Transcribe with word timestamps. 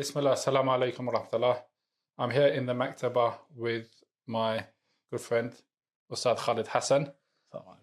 Bismillah, 0.00 0.32
assalamu 0.32 0.70
alaikum 0.78 1.12
wa 1.12 1.20
rahmatullah. 1.20 1.62
I'm 2.16 2.30
here 2.30 2.46
in 2.46 2.64
the 2.64 2.72
Maktaba 2.72 3.34
with 3.54 4.02
my 4.26 4.64
good 5.10 5.20
friend, 5.20 5.52
Ustad 6.10 6.38
Khalid 6.38 6.68
Hassan, 6.68 7.12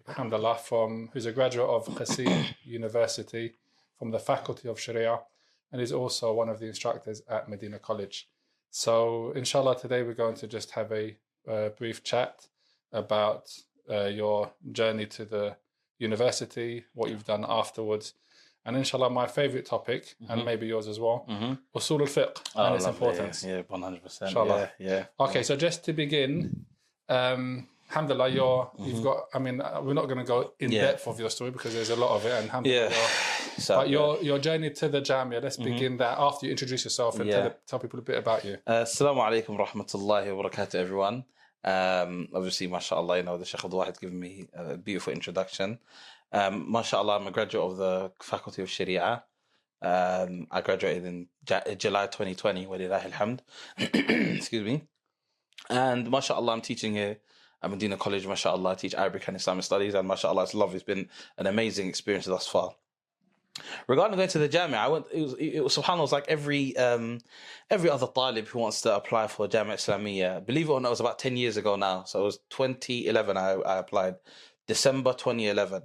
alhamdulillah, 0.08 0.56
from, 0.56 1.10
who's 1.12 1.26
a 1.26 1.32
graduate 1.32 1.70
of 1.70 1.86
Qassim 1.86 2.46
University 2.64 3.54
from 3.96 4.10
the 4.10 4.18
Faculty 4.18 4.68
of 4.68 4.80
Sharia 4.80 5.20
and 5.70 5.80
is 5.80 5.92
also 5.92 6.32
one 6.32 6.48
of 6.48 6.58
the 6.58 6.66
instructors 6.66 7.22
at 7.28 7.48
Medina 7.48 7.78
College. 7.78 8.28
So, 8.72 9.30
inshallah, 9.36 9.78
today 9.78 10.02
we're 10.02 10.14
going 10.14 10.34
to 10.38 10.48
just 10.48 10.72
have 10.72 10.90
a, 10.90 11.16
uh 11.46 11.68
brief 11.68 12.02
chat 12.02 12.48
about 12.90 13.44
uh, 13.88 14.06
your 14.06 14.50
journey 14.72 15.06
to 15.06 15.24
the 15.24 15.56
university, 16.00 16.84
what 16.94 17.10
you've 17.10 17.26
done 17.26 17.46
afterwards, 17.48 18.14
and 18.68 18.76
inshallah, 18.76 19.08
my 19.10 19.26
favorite 19.26 19.64
topic, 19.74 20.02
and 20.28 20.44
maybe 20.44 20.66
yours 20.72 20.86
as 20.92 20.98
well, 21.00 21.18
Mm-hmm. 21.28 21.52
usul 21.78 22.00
al 22.06 22.10
fiqh 22.16 22.36
and 22.54 22.74
its 22.76 22.86
importance. 22.92 23.36
Yeah, 23.44 23.62
one 23.76 23.82
hundred 23.86 24.02
percent. 24.06 24.28
Inshallah. 24.30 24.58
Yeah, 24.78 24.88
yeah. 24.90 25.24
Okay, 25.26 25.42
so 25.48 25.56
just 25.56 25.78
to 25.86 25.92
begin, 26.02 26.32
um, 27.08 27.66
alhamdulillah, 27.90 28.28
you're, 28.28 28.70
you've 28.86 29.02
got, 29.02 29.18
I 29.34 29.38
mean, 29.38 29.56
uh, 29.62 29.80
we're 29.84 29.94
not 30.00 30.06
going 30.10 30.18
to 30.18 30.24
go 30.24 30.52
in 30.60 30.68
Mm-hmm. 30.68 30.76
Yeah. 30.76 30.82
depth 30.92 31.06
of 31.08 31.18
your 31.22 31.30
story 31.30 31.50
because 31.56 31.72
there's 31.72 31.90
a 31.90 31.96
lot 32.04 32.10
of 32.16 32.26
it, 32.26 32.32
and 32.38 32.44
alhamdulillah. 32.48 32.90
Yeah. 32.90 33.08
So, 33.58 33.74
But 33.80 33.88
your 33.96 34.10
your 34.22 34.38
journey 34.38 34.70
to 34.80 34.86
the 34.94 35.00
Jamia, 35.08 35.42
let's 35.42 35.56
begin 35.56 35.96
that 35.96 36.14
after 36.26 36.46
you 36.46 36.52
introduce 36.52 36.82
yourself 36.84 37.18
and 37.18 37.28
tell, 37.28 37.40
Yeah. 37.42 37.48
the, 37.48 37.56
tell 37.66 37.80
people 37.84 37.98
a 37.98 38.02
bit 38.10 38.16
about 38.24 38.44
you. 38.44 38.54
Uh, 38.64 38.84
Assalamu 38.88 39.20
alaikum 39.28 39.58
rahmatullahi 39.64 40.26
wa 40.36 40.38
barakatuh, 40.44 40.76
everyone. 40.84 41.16
Um, 41.64 42.28
obviously, 42.38 42.68
mashallah, 42.68 43.16
you 43.18 43.24
know, 43.24 43.36
the 43.36 43.44
Sheikh 43.44 43.64
Abdul 43.64 43.80
Wahid 43.80 43.98
given 44.00 44.20
me 44.26 44.46
a 44.54 44.76
beautiful 44.76 45.12
introduction. 45.12 45.80
Um, 46.32 46.70
mashallah, 46.70 47.18
I'm 47.18 47.26
a 47.26 47.30
graduate 47.30 47.72
of 47.72 47.76
the 47.78 48.12
Faculty 48.22 48.62
of 48.62 48.70
Sharia. 48.70 49.24
Um, 49.80 50.46
I 50.50 50.60
graduated 50.60 51.04
in 51.04 51.28
Ja- 51.48 51.74
July 51.76 52.06
2020, 52.06 52.66
walillahi 52.66 53.10
alhamd. 53.10 53.40
Excuse 54.36 54.64
me. 54.64 54.82
And 55.70 56.10
mashallah, 56.10 56.52
I'm 56.52 56.60
teaching 56.60 56.94
here 56.94 57.18
at 57.62 57.70
Medina 57.70 57.96
College, 57.96 58.26
mashallah, 58.26 58.70
I 58.70 58.74
teach 58.74 58.94
Arabic 58.94 59.26
and 59.28 59.36
Islamic 59.36 59.64
studies, 59.64 59.94
and 59.94 60.06
mashallah, 60.06 60.44
it's 60.44 60.54
love. 60.54 60.74
It's 60.74 60.84
been 60.84 61.08
an 61.36 61.46
amazing 61.46 61.88
experience 61.88 62.26
thus 62.26 62.46
far. 62.46 62.74
Regarding 63.88 64.16
going 64.16 64.28
to 64.28 64.38
the 64.38 64.48
Jamia, 64.48 64.74
I 64.74 64.88
went. 64.88 65.06
It 65.12 65.20
was, 65.20 65.34
it 65.34 65.60
was 65.60 65.76
subhanallah. 65.76 65.98
It 65.98 66.02
was 66.02 66.12
like 66.12 66.28
every 66.28 66.76
um, 66.76 67.20
every 67.70 67.90
other 67.90 68.06
talib 68.06 68.46
who 68.46 68.60
wants 68.60 68.82
to 68.82 68.94
apply 68.94 69.26
for 69.26 69.48
Jamia 69.48 69.74
Islamiyya. 69.74 70.46
Believe 70.46 70.68
it 70.68 70.72
or 70.72 70.80
not, 70.80 70.88
it 70.88 70.90
was 70.90 71.00
about 71.00 71.18
ten 71.18 71.36
years 71.36 71.56
ago 71.56 71.74
now. 71.74 72.04
So 72.04 72.20
it 72.20 72.24
was 72.24 72.38
2011. 72.50 73.36
I, 73.36 73.52
I 73.54 73.78
applied, 73.78 74.16
December 74.68 75.12
2011, 75.12 75.82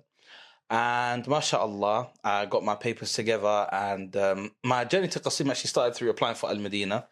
and 0.70 1.28
mashallah, 1.28 2.10
I 2.24 2.46
got 2.46 2.64
my 2.64 2.76
papers 2.76 3.14
together. 3.14 3.68
And 3.72 4.16
um, 4.18 4.52
my 4.64 4.86
journey 4.86 5.08
to 5.10 5.20
Qassim 5.20 5.50
actually 5.50 5.68
started 5.68 5.96
through 5.96 6.10
applying 6.10 6.36
for 6.36 6.50
Al 6.50 6.58
Medina. 6.58 7.08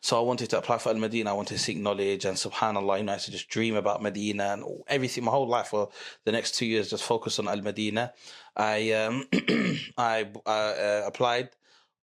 So 0.00 0.18
I 0.18 0.20
wanted 0.20 0.50
to 0.50 0.58
apply 0.58 0.78
for 0.78 0.90
Al 0.90 0.96
Medina. 0.96 1.30
I 1.30 1.32
wanted 1.32 1.54
to 1.54 1.60
seek 1.60 1.78
knowledge, 1.78 2.24
and 2.24 2.36
Subhanallah, 2.36 2.98
you 2.98 3.04
know, 3.04 3.12
I 3.12 3.14
used 3.16 3.26
to 3.26 3.32
just 3.32 3.48
dream 3.48 3.74
about 3.74 4.02
Medina 4.02 4.52
and 4.52 4.64
everything. 4.86 5.24
My 5.24 5.30
whole 5.30 5.48
life 5.48 5.68
for 5.68 5.88
the 6.24 6.32
next 6.32 6.54
two 6.56 6.66
years, 6.66 6.90
just 6.90 7.04
focus 7.04 7.38
on 7.38 7.48
Al 7.48 7.62
Medina. 7.62 8.12
I 8.54 8.92
um, 8.92 9.24
I 9.98 10.28
uh, 10.44 10.48
uh, 10.48 11.02
applied. 11.06 11.50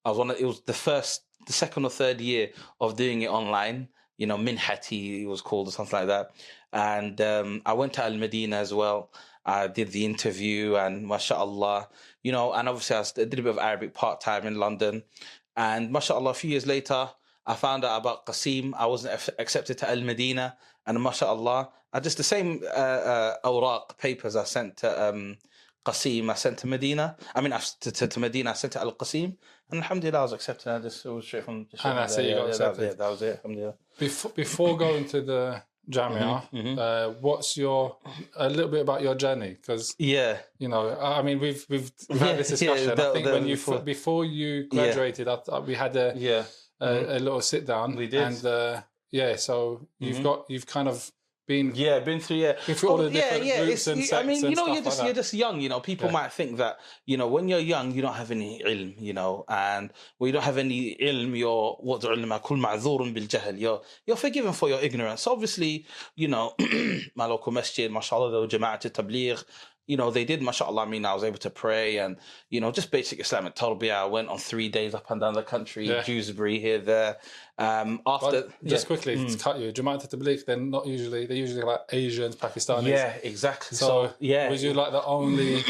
I 0.03 0.09
was 0.09 0.17
one. 0.17 0.31
Of, 0.31 0.39
it 0.39 0.45
was 0.45 0.61
the 0.61 0.73
first, 0.73 1.23
the 1.45 1.53
second 1.53 1.85
or 1.85 1.89
third 1.89 2.19
year 2.19 2.49
of 2.81 2.95
doing 2.95 3.21
it 3.21 3.29
online. 3.29 3.89
You 4.17 4.27
know, 4.27 4.37
Minhati 4.37 5.21
it 5.23 5.27
was 5.27 5.41
called 5.41 5.67
or 5.67 5.71
something 5.71 5.99
like 5.99 6.07
that. 6.07 6.31
And 6.71 7.19
um, 7.21 7.61
I 7.65 7.73
went 7.73 7.93
to 7.93 8.03
Al 8.03 8.17
Medina 8.17 8.57
as 8.57 8.73
well. 8.73 9.11
I 9.45 9.67
did 9.67 9.91
the 9.91 10.05
interview, 10.05 10.75
and 10.75 11.05
mashallah, 11.05 11.89
you 12.23 12.31
know, 12.31 12.53
and 12.53 12.69
obviously 12.69 12.95
I 12.95 13.03
did 13.25 13.39
a 13.39 13.43
bit 13.43 13.47
of 13.47 13.57
Arabic 13.57 13.93
part 13.93 14.21
time 14.21 14.45
in 14.47 14.55
London. 14.55 15.03
And 15.55 15.91
mashallah, 15.91 16.31
a 16.31 16.33
few 16.33 16.49
years 16.49 16.65
later, 16.65 17.09
I 17.45 17.55
found 17.55 17.83
out 17.83 17.97
about 17.99 18.25
Qassim. 18.25 18.73
I 18.77 18.85
wasn't 18.85 19.29
accepted 19.37 19.77
to 19.79 19.89
Al 19.89 20.01
Medina, 20.01 20.55
and 20.85 21.01
mashallah, 21.01 21.69
I 21.91 21.99
just 21.99 22.17
the 22.17 22.23
same 22.23 22.61
uh, 22.63 22.67
uh, 22.67 23.35
awraq 23.43 23.97
papers 23.97 24.35
I 24.35 24.45
sent 24.45 24.77
to 24.77 25.09
um, 25.09 25.37
Qassim, 25.85 26.29
I 26.29 26.33
sent 26.35 26.57
to 26.59 26.67
Medina. 26.67 27.17
I 27.35 27.41
mean, 27.41 27.53
I, 27.53 27.59
to, 27.81 27.91
to, 27.91 28.07
to 28.07 28.19
Medina, 28.19 28.51
I 28.51 28.53
sent 28.53 28.73
to 28.73 28.79
Al 28.79 28.93
Qasim, 28.93 29.35
and 29.69 29.81
alhamdulillah, 29.81 30.19
I 30.19 30.23
was 30.23 30.33
accepted. 30.33 30.73
I 30.73 30.79
just 30.79 31.05
it 31.05 31.09
was 31.09 31.25
straight 31.25 31.43
from. 31.43 31.67
Just 31.69 31.85
And 31.85 31.97
that's 31.97 32.17
it, 32.17 32.23
you 32.23 32.29
Yeah, 32.29 32.35
got 32.35 32.47
yeah, 32.47 32.57
that 32.57 32.69
was 32.69 32.79
it. 32.79 32.97
That 32.97 33.09
was 33.09 33.21
it. 33.21 33.35
Alhamdulillah. 33.43 33.75
Before, 33.99 34.31
before 34.31 34.77
going 34.77 35.05
to 35.09 35.21
the 35.21 35.61
Jamia, 35.89 36.49
Mm-hmm, 36.53 36.79
uh, 36.79 37.09
what's 37.19 37.57
your 37.57 37.97
a 38.37 38.49
little 38.49 38.69
bit 38.71 38.81
about 38.81 39.01
your 39.01 39.15
journey? 39.15 39.49
Because 39.59 39.95
Yeah, 39.99 40.37
you 40.57 40.69
know, 40.69 40.97
I 40.99 41.21
mean, 41.21 41.39
we've 41.39 41.65
we've, 41.69 41.91
we've 42.09 42.19
had 42.19 42.37
this 42.37 42.61
Yeah, 42.61 42.69
yeah, 42.69 42.75
discussion. 42.75 42.99
I 42.99 43.13
think 43.13 43.25
when 43.25 43.47
you 43.47 43.55
before- 43.55 43.79
before, 43.79 44.25
you 44.25 44.67
graduated, 44.69 45.27
I, 45.27 45.37
I, 45.51 45.59
we 45.59 45.75
had 45.75 45.95
a, 45.95 46.13
yeah. 46.15 46.43
a, 46.79 47.17
a 47.17 47.19
little 47.19 47.41
sit 47.41 47.65
down. 47.65 47.95
We 47.95 48.07
did. 48.07 48.21
and 48.21 48.45
uh, 48.45 48.81
yeah, 49.11 49.35
so 49.35 49.87
you've 49.99 50.23
got 50.23 50.45
you've 50.49 50.65
kind 50.65 50.87
of 50.87 51.11
been 51.47 51.71
Yeah, 51.75 51.99
been 51.99 52.19
through 52.19 52.37
yeah, 52.37 52.53
Been 52.65 52.75
through 52.75 52.89
all 52.89 53.01
oh, 53.01 53.09
the 53.09 53.11
yeah, 53.11 53.21
different 53.21 53.45
yeah. 53.45 53.65
groups 53.65 53.87
it's- 53.87 53.87
and 53.87 53.97
you- 54.01 54.17
I 54.17 54.23
mean, 54.23 54.49
you 54.49 54.55
know, 54.55 54.67
you're 54.67 54.83
just 54.83 54.99
like 54.99 55.05
you're 55.07 55.15
just 55.15 55.33
young. 55.33 55.59
You 55.61 55.69
know, 55.69 55.79
people 55.79 56.07
Yeah. 56.07 56.13
might 56.13 56.31
think 56.33 56.57
that 56.57 56.79
you 57.05 57.17
know 57.17 57.27
when 57.27 57.47
you're 57.47 57.59
young, 57.59 57.91
you 57.93 58.01
don't 58.01 58.13
have 58.13 58.31
any 58.31 58.61
ilm. 58.65 58.95
You 58.99 59.13
know, 59.13 59.43
and 59.49 59.91
when 60.17 60.29
you 60.29 60.33
don't 60.33 60.43
have 60.43 60.57
any 60.57 60.95
ilm, 60.95 61.37
you're 61.37 61.73
what 61.81 62.01
the 62.01 62.11
ulama 62.11 62.39
call 62.39 62.57
ma'zurun 62.57 63.13
bil 63.13 63.23
jahl. 63.23 63.59
You're 63.59 63.81
you're 64.05 64.17
forgiven 64.17 64.53
for 64.53 64.69
your 64.69 64.79
ignorance. 64.79 65.27
Obviously, 65.27 65.85
you 66.15 66.27
know, 66.29 66.53
my 67.15 67.25
local 67.25 67.51
masjid, 67.51 67.91
mashallah, 67.91 68.47
the 68.47 68.57
jama'at 68.57 68.81
tabligh. 68.91 69.43
You 69.85 69.97
know, 69.97 70.11
they 70.11 70.23
did, 70.23 70.41
mashallah. 70.41 70.83
I 70.83 70.85
mean, 70.85 71.05
I 71.05 71.13
was 71.13 71.25
able 71.25 71.39
to 71.39 71.49
pray 71.49 71.97
and, 71.97 72.15
you 72.49 72.61
know, 72.61 72.71
just 72.71 72.89
basic 72.89 73.19
Islamic 73.19 73.53
tarbiyah. 73.53 73.95
I 73.95 74.05
went 74.05 74.29
on 74.29 74.37
three 74.37 74.69
days 74.69 74.95
up 74.95 75.11
and 75.11 75.19
down 75.19 75.33
the 75.33 75.43
country, 75.43 75.89
Yeah. 75.89 76.01
Dewsbury 76.03 76.57
here, 76.57 76.79
there. 76.79 77.17
Um, 77.57 78.01
after, 78.07 78.31
But 78.31 78.65
just 78.65 78.83
yeah. 78.85 78.87
quickly 78.87 79.25
to 79.29 79.37
cut 79.37 79.59
you, 79.59 79.71
Jamaat 79.71 80.09
Tabligh, 80.09 80.43
they're 80.45 80.57
not 80.57 80.87
usually 80.87 81.27
they're 81.27 81.37
usually 81.37 81.61
like 81.61 81.81
Asians, 81.91 82.35
Pakistanis. 82.35 82.87
Yeah, 82.87 83.13
exactly. 83.21 83.77
So, 83.77 83.85
So, 84.07 84.13
yeah, 84.19 84.49
was 84.49 84.63
you 84.63 84.73
like 84.73 84.91
the 84.91 85.03
only, 85.03 85.63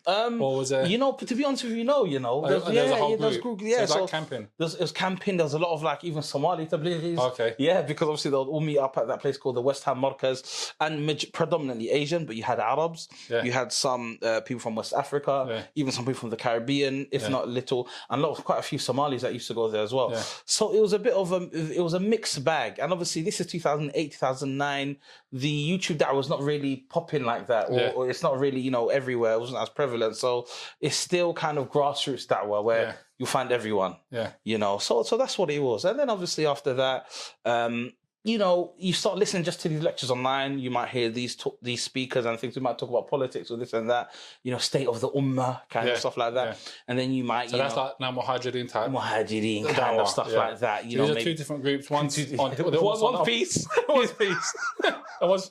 Um, 0.06 0.42
or 0.42 0.56
was 0.58 0.70
there? 0.70 0.86
you 0.86 0.98
know, 0.98 1.12
to 1.12 1.34
be 1.34 1.44
honest 1.44 1.64
with 1.64 1.74
you, 1.74 1.84
no, 1.84 2.04
you 2.04 2.18
know, 2.18 2.42
Oh, 2.44 2.48
there's, 2.48 2.64
there 2.64 2.74
yeah, 2.74 2.92
a 2.92 2.96
whole 2.96 3.10
yeah, 3.12 3.16
there's 3.16 3.38
group. 3.38 3.58
group, 3.58 3.70
yeah, 3.70 3.86
so 3.86 3.94
so, 3.94 4.00
like 4.02 4.10
camping. 4.10 4.48
there's, 4.58 4.74
it 4.74 4.80
was 4.80 4.92
camping. 4.92 5.36
There 5.36 5.44
was 5.44 5.54
a 5.54 5.58
lot 5.58 5.72
of 5.72 5.82
like 5.84 6.02
even 6.04 6.22
Somali 6.22 6.66
tablighis. 6.66 7.18
Okay. 7.18 7.54
Yeah, 7.58 7.82
because 7.82 8.08
obviously 8.08 8.30
they'll 8.32 8.42
all 8.42 8.60
meet 8.60 8.78
up 8.78 8.96
at 8.98 9.06
that 9.08 9.20
place 9.20 9.36
called 9.36 9.56
the 9.56 9.62
West 9.62 9.84
Ham 9.84 9.98
Markaz, 10.00 10.72
and 10.80 11.06
maj- 11.06 11.30
predominantly 11.32 11.90
Asian, 11.90 12.26
but 12.26 12.34
you 12.36 12.42
had 12.42 12.58
Arabs, 12.58 13.08
Yeah. 13.28 13.44
you 13.44 13.52
had 13.52 13.72
some 13.72 14.18
uh, 14.22 14.40
people 14.40 14.60
from 14.60 14.74
West 14.74 14.94
Africa, 14.94 15.46
Yeah. 15.48 15.62
even 15.76 15.92
some 15.92 16.04
people 16.04 16.20
from 16.20 16.30
the 16.30 16.36
Caribbean, 16.36 17.06
if 17.12 17.28
not 17.30 17.48
little, 17.48 17.88
and 18.08 18.20
lot 18.22 18.36
of, 18.36 18.44
quite 18.44 18.58
a 18.58 18.62
few 18.62 18.78
Somalis 18.78 19.22
that 19.22 19.32
used 19.32 19.46
to 19.48 19.54
go 19.54 19.68
there 19.68 19.82
as 19.82 19.92
well. 19.92 20.12
So 20.44 20.72
it 20.74 20.80
was 20.80 20.92
a 20.92 20.98
bit 20.98 21.14
of 21.20 21.32
a 21.32 21.48
it 21.76 21.80
was 21.80 21.94
a 21.94 22.00
mixed 22.00 22.42
bag, 22.44 22.78
and 22.78 22.92
obviously 22.92 23.22
this 23.22 23.40
is 23.40 23.46
2008, 23.46 24.12
2009. 24.12 24.96
The 25.32 25.78
YouTube 25.78 25.98
that 25.98 26.14
was 26.14 26.28
not 26.28 26.40
really 26.42 26.84
popping 26.88 27.24
like 27.24 27.46
that, 27.48 27.70
or, 27.70 27.78
Yeah. 27.80 27.90
or 27.94 28.10
it's 28.10 28.22
not 28.22 28.38
really 28.38 28.60
you 28.60 28.70
know 28.70 28.88
everywhere. 28.88 29.34
It 29.34 29.40
wasn't 29.40 29.60
as 29.62 29.68
prevalent, 29.68 30.16
so 30.16 30.46
it's 30.80 30.96
still 30.96 31.32
kind 31.34 31.58
of 31.58 31.70
grassroots 31.70 32.26
da'wah 32.26 32.64
where 32.64 32.82
Yeah. 32.82 32.92
you 33.18 33.26
find 33.26 33.52
everyone 33.52 33.96
Yeah. 34.10 34.30
you 34.44 34.58
know 34.58 34.78
so 34.78 35.02
so 35.02 35.16
that's 35.18 35.36
what 35.38 35.50
it 35.50 35.58
was 35.62 35.84
and 35.84 35.98
then 35.98 36.08
obviously 36.08 36.46
after 36.46 36.72
that 36.74 37.06
um 37.44 37.92
you 38.22 38.36
know 38.36 38.74
you 38.76 38.92
start 38.92 39.16
listening 39.16 39.42
just 39.42 39.60
to 39.62 39.68
these 39.68 39.80
lectures 39.82 40.10
online 40.10 40.58
you 40.58 40.70
might 40.70 40.88
hear 40.90 41.08
these 41.08 41.34
talk, 41.34 41.56
these 41.62 41.82
speakers 41.82 42.26
and 42.26 42.38
things 42.38 42.54
we 42.54 42.60
might 42.60 42.76
talk 42.78 42.90
about 42.90 43.08
politics 43.08 43.50
or 43.50 43.56
this 43.56 43.72
and 43.72 43.88
that 43.88 44.10
you 44.42 44.52
know 44.52 44.58
state 44.58 44.86
of 44.86 45.00
the 45.00 45.08
ummah 45.10 45.60
kind 45.70 45.86
Yeah, 45.86 45.94
of 45.94 45.98
stuff 46.00 46.16
like 46.18 46.34
that 46.34 46.48
yeah. 46.48 46.54
and 46.88 46.98
then 46.98 47.12
you 47.12 47.24
might 47.24 47.48
So 47.48 47.56
you 47.56 47.62
that's 47.62 47.74
know 47.76 47.84
like 47.84 48.00
now 48.00 48.12
Muhajirin 48.12 48.70
type. 48.70 48.90
muhajirin 48.90 49.64
kind 49.64 49.76
Dawah, 49.76 50.00
of 50.00 50.08
stuff 50.08 50.28
yeah. 50.30 50.38
like 50.38 50.58
that 50.60 50.84
you 50.84 50.98
So 50.98 50.98
know 50.98 51.06
these 51.06 51.10
are 51.10 51.14
maybe 51.14 51.24
two 51.30 51.34
different 51.34 51.62
groups. 51.62 51.88
One's 51.90 52.18
on, 52.32 52.36
one, 52.36 52.54
they're 52.56 52.76
also 52.80 53.06
on 53.06 53.12
one 53.20 53.24
piece 53.24 53.66
one 53.86 54.08
piece. 54.08 54.54
It 54.84 54.94
was 55.22 55.50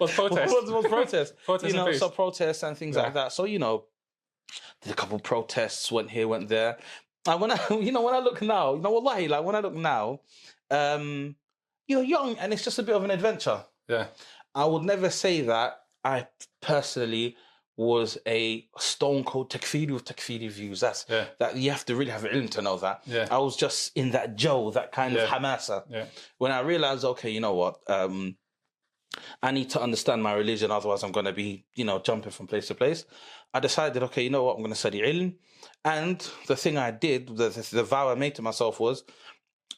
was 0.00 0.12
protest. 0.14 0.54
was, 0.54 0.70
was 0.70 0.86
protest. 0.86 1.34
Protest 1.44 1.72
you 1.72 1.76
know, 1.78 1.86
peace. 1.86 1.98
so 2.00 2.08
protests 2.08 2.62
and 2.64 2.76
things 2.76 2.96
like 2.96 3.14
that. 3.14 3.32
So 3.32 3.44
you 3.44 3.58
know, 3.58 3.84
did 4.82 4.92
a 4.92 4.94
couple 4.94 5.18
protests, 5.18 5.90
went 5.90 6.10
here, 6.10 6.26
went 6.28 6.48
there. 6.48 6.78
And 7.26 7.40
when 7.40 7.50
I, 7.50 7.58
you 7.70 7.90
know, 7.92 8.02
when 8.02 8.14
I 8.14 8.20
look 8.20 8.40
now, 8.40 8.74
you 8.74 8.80
know, 8.80 8.90
wallahi, 8.92 9.26
like 9.28 9.42
when 9.44 9.56
I 9.56 9.60
look 9.60 9.74
now, 9.74 10.20
um, 10.70 11.34
you're 11.88 12.04
young 12.04 12.38
and 12.38 12.52
it's 12.52 12.62
just 12.64 12.78
a 12.78 12.82
bit 12.82 12.94
of 12.94 13.02
an 13.04 13.10
adventure. 13.10 13.64
Yeah. 13.88 14.06
I 14.54 14.64
would 14.66 14.82
never 14.84 15.10
say 15.10 15.40
that 15.42 15.80
I 16.04 16.26
personally 16.60 17.36
was 17.76 18.18
a 18.26 18.66
stone 18.76 19.22
cold 19.24 19.50
takfiri 19.50 19.90
with 19.92 20.04
takfiri 20.04 20.50
views. 20.50 20.80
That's 20.80 21.06
Yeah. 21.08 21.26
that 21.38 21.56
you 21.56 21.70
have 21.70 21.84
to 21.86 21.96
really 21.96 22.10
have 22.10 22.22
ilm 22.24 22.50
to 22.50 22.62
know 22.62 22.76
that. 22.78 23.02
Yeah. 23.06 23.26
I 23.30 23.38
was 23.38 23.56
just 23.56 23.96
in 23.96 24.10
that 24.10 24.36
joe, 24.36 24.70
that 24.72 24.92
kind 24.92 25.16
of 25.16 25.28
hamasa 25.28 25.84
Yeah. 25.88 26.06
when 26.38 26.52
I 26.52 26.60
realized, 26.60 27.04
okay, 27.04 27.30
you 27.30 27.40
know 27.40 27.54
what, 27.54 27.78
um, 27.88 28.36
I 29.42 29.52
need 29.52 29.70
to 29.70 29.80
understand 29.80 30.22
my 30.22 30.34
religion, 30.34 30.70
otherwise 30.70 31.02
I'm 31.02 31.12
going 31.12 31.26
to 31.26 31.32
be, 31.32 31.64
you 31.74 31.84
know, 31.84 31.98
jumping 32.00 32.32
from 32.32 32.46
place 32.46 32.66
to 32.68 32.74
place. 32.74 33.04
I 33.54 33.60
decided, 33.60 34.02
okay, 34.04 34.22
you 34.22 34.30
know 34.30 34.42
what, 34.44 34.54
I'm 34.56 34.62
going 34.62 34.72
to 34.72 34.78
study 34.78 35.00
ilm. 35.00 35.36
And 35.84 36.18
the 36.46 36.56
thing 36.56 36.76
I 36.76 36.90
did, 36.90 37.28
the, 37.28 37.48
the, 37.48 37.68
the 37.76 37.82
vow 37.84 38.10
I 38.10 38.14
made 38.16 38.34
to 38.36 38.42
myself 38.42 38.80
was, 38.80 39.04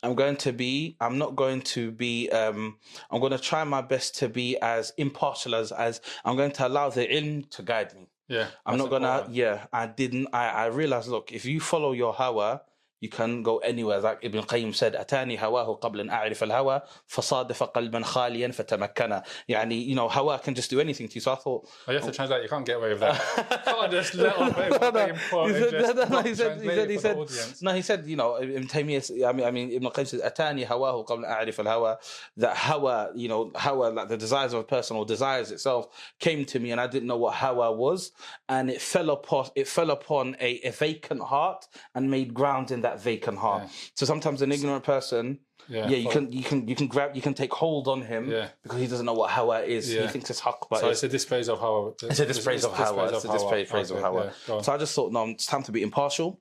I'm 0.03 0.15
going 0.15 0.37
to 0.39 0.53
be, 0.53 0.97
I'm 1.01 1.19
not 1.19 1.37
going 1.37 1.61
to 1.63 1.91
be, 1.91 2.31
um, 2.31 2.79
I'm 3.11 3.21
going 3.21 3.33
to 3.33 3.39
try 3.39 3.65
my 3.65 3.83
best 3.83 4.17
to 4.19 4.29
be 4.29 4.57
as 4.59 4.93
impartial 4.97 5.55
as, 5.55 5.73
as 5.73 6.01
I'm 6.25 6.37
going 6.37 6.53
to 6.53 6.67
allow 6.67 6.89
the 6.91 7.07
ilm 7.07 7.49
to 7.51 7.63
guide 7.63 7.95
me. 7.95 8.09
Yeah. 8.29 8.47
I'm 8.65 8.79
not 8.79 8.91
gonna. 8.91 9.27
Yeah, 9.31 9.67
I 9.73 9.89
didn't. 9.89 10.29
I 10.33 10.49
I 10.51 10.67
realized. 10.67 11.09
Look, 11.09 11.33
if 11.33 11.45
you 11.45 11.59
follow 11.59 11.91
your 11.91 12.13
hawa, 12.13 12.63
you 13.02 13.10
can 13.10 13.44
go 13.44 13.58
anywhere. 13.58 14.00
Like 14.00 14.20
Ibn 14.24 14.42
Qayyim 14.44 14.74
said, 14.74 14.94
أتاني 14.96 15.38
هواه 15.40 15.80
قبل 15.80 16.00
أن 16.00 16.10
أعرف 16.10 16.44
الهوى 16.44 16.82
فصادف 17.08 17.64
قلبا 17.64 18.04
خاليا 18.04 18.48
فتمكن. 18.48 19.22
يعني, 19.50 19.86
you 19.88 19.94
know, 19.96 20.08
hawa 20.08 20.40
can 20.40 20.56
just 20.56 20.70
do 20.72 20.80
anything 20.80 21.08
to 21.10 21.16
you. 21.16 21.22
So 21.22 21.34
I 21.34 21.36
thought, 21.36 21.68
Oh, 21.88 21.92
you 21.92 21.98
have 22.00 22.06
to 22.08 22.12
translate. 22.14 22.42
You 22.44 22.50
can't 22.50 22.66
get 22.66 22.78
away 22.78 22.90
with 22.92 23.02
that. 23.02 23.22
you 23.68 23.74
can't 23.74 23.92
just 23.92 24.16
let 24.16 24.36
off 24.38 24.58
a 24.58 24.70
No, 24.70 24.90
no. 24.90 25.06
name 25.06 25.16
quote 25.30 25.50
He 25.50 25.56
and 25.56 25.64
said- 25.66 25.72
just 25.72 25.96
no, 25.96 26.04
no, 26.04 26.10
not 26.10 26.26
he 26.26 26.34
said- 26.36 26.62
he 26.62 26.68
translate 26.68 26.76
said- 26.78 26.80
it 26.80 26.90
he 26.90 26.96
for 26.96 27.02
said- 27.02 27.16
the 27.16 27.20
audience. 27.22 27.62
no, 27.62 27.74
he 27.74 27.82
said, 27.82 28.08
you 28.08 28.16
know, 28.16 28.42
Ibn 28.42 28.68
Taymiyyah, 28.68 29.30
I 29.30 29.32
mean, 29.34 29.46
I 29.46 29.52
mean, 29.52 29.72
Ibn 29.74 29.90
Qayyim 29.92 30.08
says, 30.08 30.22
أتاني 30.22 30.66
هواه 30.68 31.06
قبل 31.06 31.26
أن 31.26 31.32
أعرف 31.32 31.60
الهوى. 31.60 31.98
That 32.38 32.56
hawa, 32.56 33.12
you 33.14 33.28
know, 33.28 33.52
hawa, 33.56 33.88
like 33.90 34.08
the 34.10 34.18
desires 34.18 34.54
of 34.54 34.62
a 34.62 34.64
person 34.64 34.96
or 34.98 35.06
desires 35.06 35.52
itself 35.52 35.88
came 36.20 36.46
to 36.46 36.60
me 36.60 36.72
and 36.72 36.80
I 36.82 36.88
didn't 36.88 37.08
know 37.08 37.18
what 37.18 37.36
hawa 37.36 37.72
was. 37.74 38.12
And 38.50 38.70
it 38.72 38.82
fell 38.82 39.10
upon, 39.12 39.50
it 39.54 39.68
fell 39.68 39.92
upon 39.92 40.38
a, 40.40 40.62
a 40.64 40.72
vacant 40.72 41.22
heart 41.22 41.68
and 41.94 42.10
made 42.10 42.34
ground 42.34 42.72
in 42.72 42.82
that 42.82 42.89
vacant 42.99 43.39
heart. 43.39 43.65
Yeah. 43.65 43.71
So 43.95 44.07
sometimes 44.07 44.43
an 44.43 44.51
ignorant 44.51 44.85
person, 44.85 45.39
Yeah, 45.69 45.89
yeah, 45.89 45.99
you 45.99 46.09
can, 46.09 46.33
you 46.33 46.43
can, 46.43 46.67
you 46.67 46.75
can 46.75 46.89
grab, 46.89 47.15
you 47.15 47.23
can 47.23 47.35
take 47.35 47.53
hold 47.53 47.87
on 47.87 48.03
him 48.03 48.31
Yeah. 48.31 48.49
because 48.63 48.81
he 48.81 48.87
doesn't 48.87 49.07
know 49.07 49.13
what 49.13 49.31
hawa 49.31 49.61
is. 49.61 49.89
He 49.89 50.07
thinks 50.09 50.31
it's 50.31 50.41
haqq, 50.41 50.67
but 50.69 50.81
So 50.81 50.89
it's, 50.89 51.03
a 51.03 51.09
dispraise 51.09 51.49
of 51.49 51.61
how. 51.61 51.95
it's 52.03 52.19
a 52.19 52.27
dispraise 52.27 52.65
of 52.65 52.73
hawa. 52.73 53.15
It's 53.15 53.25
a 53.25 53.33
dispraise 53.33 53.69
praise 53.69 53.91
of 53.91 54.01
hawa. 54.01 54.33
yeah. 54.49 54.61
So 54.63 54.73
I 54.73 54.79
just 54.79 54.95
thought, 54.95 55.13
no, 55.13 55.29
it's 55.29 55.47
time 55.47 55.63
to 55.65 55.73
be 55.73 55.83
impartial. 55.83 56.41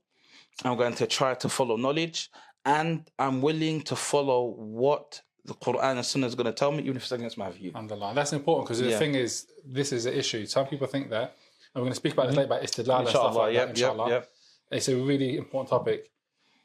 I'm 0.65 0.77
going 0.77 0.95
to 0.95 1.07
try 1.07 1.35
to 1.35 1.49
follow 1.49 1.77
knowledge, 1.77 2.29
and 2.65 3.09
I'm 3.17 3.41
willing 3.41 3.81
to 3.83 3.95
follow 3.95 4.53
what 4.57 5.21
the 5.45 5.53
Quran 5.53 5.97
and 5.97 6.05
Sunnah 6.05 6.27
is 6.27 6.35
going 6.35 6.45
to 6.45 6.53
tell 6.53 6.71
me, 6.71 6.83
even 6.83 6.97
if 6.97 7.03
it's 7.03 7.11
against 7.11 7.37
my 7.37 7.49
view. 7.49 7.71
underline. 7.75 8.15
That's 8.15 8.33
important 8.33 8.67
because 8.67 8.81
the 8.81 8.97
thing 8.97 9.15
is, 9.15 9.47
this 9.65 9.91
is 9.91 10.05
an 10.05 10.13
issue. 10.13 10.45
Some 10.45 10.67
people 10.67 10.87
think 10.87 11.09
that, 11.09 11.35
and 11.73 11.81
we're 11.81 11.81
going 11.81 11.91
to 11.91 11.95
speak 11.95 12.13
about 12.13 12.27
this 12.27 12.35
mm-hmm. 12.35 12.51
later 12.51 12.53
about 12.53 12.67
istidlal 12.67 12.99
and 12.99 13.09
stuff 13.09 13.35
like 13.35 13.53
yep, 13.53 13.67
that. 13.69 13.77
yep, 13.77 13.95
yep. 14.07 14.29
it's 14.71 14.89
a 14.89 14.95
really 14.95 15.37
important 15.37 15.69
topic 15.69 16.11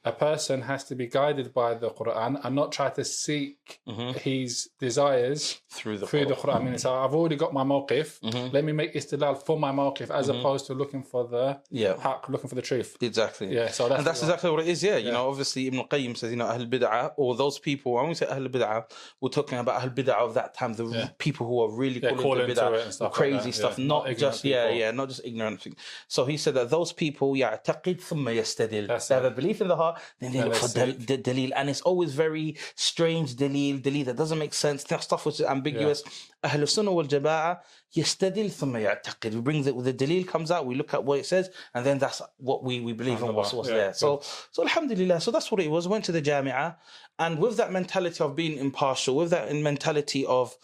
A 0.06 0.14
person 0.14 0.62
has 0.62 0.86
to 0.86 0.96
be 0.96 1.08
guided 1.08 1.54
by 1.54 1.74
the 1.74 1.90
Quran 1.90 2.40
and 2.46 2.56
not 2.56 2.72
try 2.72 2.90
to 2.90 3.04
seek 3.04 3.82
his 4.16 4.70
desires 4.80 5.60
Through 5.70 5.98
the 5.98 6.08
through 6.08 6.26
the 6.28 6.36
Quran. 6.36 6.56
I 6.56 6.64
mean, 6.64 6.78
so 6.78 6.94
I've 6.94 7.14
already 7.14 7.36
got 7.36 7.54
my 7.54 7.64
mawqif. 7.66 8.20
Mm-hmm. 8.22 8.54
Let 8.56 8.64
me 8.64 8.72
make 8.72 8.94
istidlal 8.94 9.44
for 9.46 9.60
my 9.60 9.72
mawqif 9.74 10.10
as 10.10 10.30
opposed 10.30 10.68
to 10.68 10.74
looking 10.74 11.04
for 11.04 11.28
the 11.28 11.60
Yeah. 11.70 11.96
haq, 12.00 12.30
looking 12.30 12.48
for 12.50 12.56
the 12.56 12.62
truth. 12.62 12.96
Exactly. 13.02 13.54
Yeah, 13.54 13.68
so 13.72 13.90
that's 13.90 13.98
and 14.00 14.08
that's 14.08 14.22
what- 14.22 14.28
exactly 14.30 14.50
what 14.52 14.62
it 14.62 14.68
is. 14.70 14.82
Yeah, 14.82 14.96
you 14.98 15.12
know, 15.12 15.28
obviously 15.30 15.68
Ibn 15.68 15.80
Qayyim 15.94 16.16
says, 16.16 16.32
you 16.32 16.38
know, 16.38 16.46
Ahl 16.48 16.66
Bid'ah, 16.66 17.12
or 17.18 17.36
those 17.36 17.60
people, 17.60 17.92
when 17.96 18.08
we 18.08 18.14
say 18.16 18.26
Ahl 18.28 18.48
Bid'ah, 18.56 18.90
we're 19.20 19.30
talking 19.30 19.58
about 19.60 19.82
Ahl 19.84 19.90
Bid'ah 19.90 20.16
of 20.28 20.34
that 20.36 20.54
time, 20.54 20.74
the 20.74 20.86
Yeah. 20.86 21.10
people 21.18 21.46
who 21.46 21.62
are 21.62 21.70
really 21.72 22.00
Yeah, 22.02 22.10
calling 22.12 22.24
call 22.24 22.36
to 22.36 22.44
into 22.46 22.56
Bid'ah, 22.56 22.74
it 22.76 22.84
and 22.86 22.94
stuff 22.94 23.06
like 23.12 23.14
crazy 23.14 23.52
that, 23.52 23.54
stuff, 23.62 23.78
yeah, 23.78 23.86
not, 23.86 23.96
not 24.06 24.12
ignorant 24.12 24.20
just, 24.20 24.46
yeah, 24.46 24.64
people. 24.68 24.80
yeah, 24.80 24.92
not 24.92 25.08
just 25.10 25.22
ignorant 25.26 25.62
things. 25.62 25.76
So 26.08 26.24
he 26.24 26.38
said 26.38 26.54
that 26.54 26.70
those 26.70 26.94
people, 26.94 27.34
يعتقد 27.36 28.00
ثم 28.00 28.26
يستدل. 28.30 28.88
That's 28.88 29.10
They 29.10 29.16
have 29.16 29.26
it. 29.26 29.34
a 29.34 29.36
belief 29.36 29.60
in 29.62 29.68
the 29.68 29.76
heart, 29.76 29.93
then 30.20 30.32
they 30.32 30.40
Then 30.40 30.46
look 30.50 30.54
they 30.54 30.60
for 30.68 30.74
dal- 30.74 30.88
seek. 30.88 31.08
the 31.08 31.18
dalil, 31.18 31.52
and 31.56 31.70
it's 31.70 31.82
always 31.82 32.14
very 32.14 32.58
strange 32.76 33.36
dalil, 33.36 33.82
dalil 33.82 34.06
that 34.06 34.16
doesn't 34.16 34.38
make 34.40 34.54
sense, 34.54 34.84
that 34.86 35.04
stuff 35.04 35.26
which 35.26 35.40
is 35.40 35.46
ambiguous. 35.46 36.04
Ahl 36.44 36.66
Sunnah 36.68 36.92
wal 36.94 37.06
Jama'ah, 37.06 37.60
يستدل 37.96 38.52
ثم 38.52 38.76
يعتقد. 38.78 39.34
We 39.36 39.42
bring 39.42 39.64
the, 39.64 39.74
the 39.74 39.94
dalil 39.94 40.28
comes 40.28 40.52
out, 40.52 40.66
we 40.66 40.76
look 40.76 40.94
at 40.94 41.04
what 41.04 41.20
it 41.20 41.26
says, 41.26 41.50
and 41.74 41.86
then 41.86 41.98
that's 42.00 42.22
what 42.38 42.64
we, 42.64 42.80
we 42.80 42.94
believe 42.94 43.22
in 43.22 43.34
what's, 43.34 43.52
what's 43.54 43.70
Yeah, 43.70 43.76
there. 43.76 43.94
So, 43.94 44.22
so 44.52 44.64
alhamdulillah, 44.64 45.20
so 45.22 45.32
that's 45.32 45.52
what 45.52 45.60
it 45.62 45.70
was. 45.70 45.88
Went 45.88 46.06
to 46.06 46.12
the 46.12 46.22
Jamia, 46.22 46.76
and 47.18 47.40
with 47.40 47.58
that 47.58 47.72
mentality 47.72 48.24
of 48.24 48.36
being 48.36 48.58
impartial, 48.58 49.16
with 49.16 49.32
that 49.32 49.54
mentality 49.54 50.26
of 50.26 50.56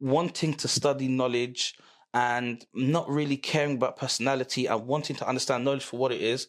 wanting 0.00 0.54
to 0.54 0.68
study 0.68 1.08
knowledge 1.08 1.74
and 2.14 2.64
not 2.74 3.08
really 3.10 3.36
caring 3.36 3.74
about 3.74 3.96
personality 3.96 4.66
and 4.66 4.86
wanting 4.86 5.16
to 5.16 5.26
understand 5.28 5.64
knowledge 5.64 5.84
for 5.84 5.96
what 5.98 6.12
it 6.12 6.20
is, 6.22 6.48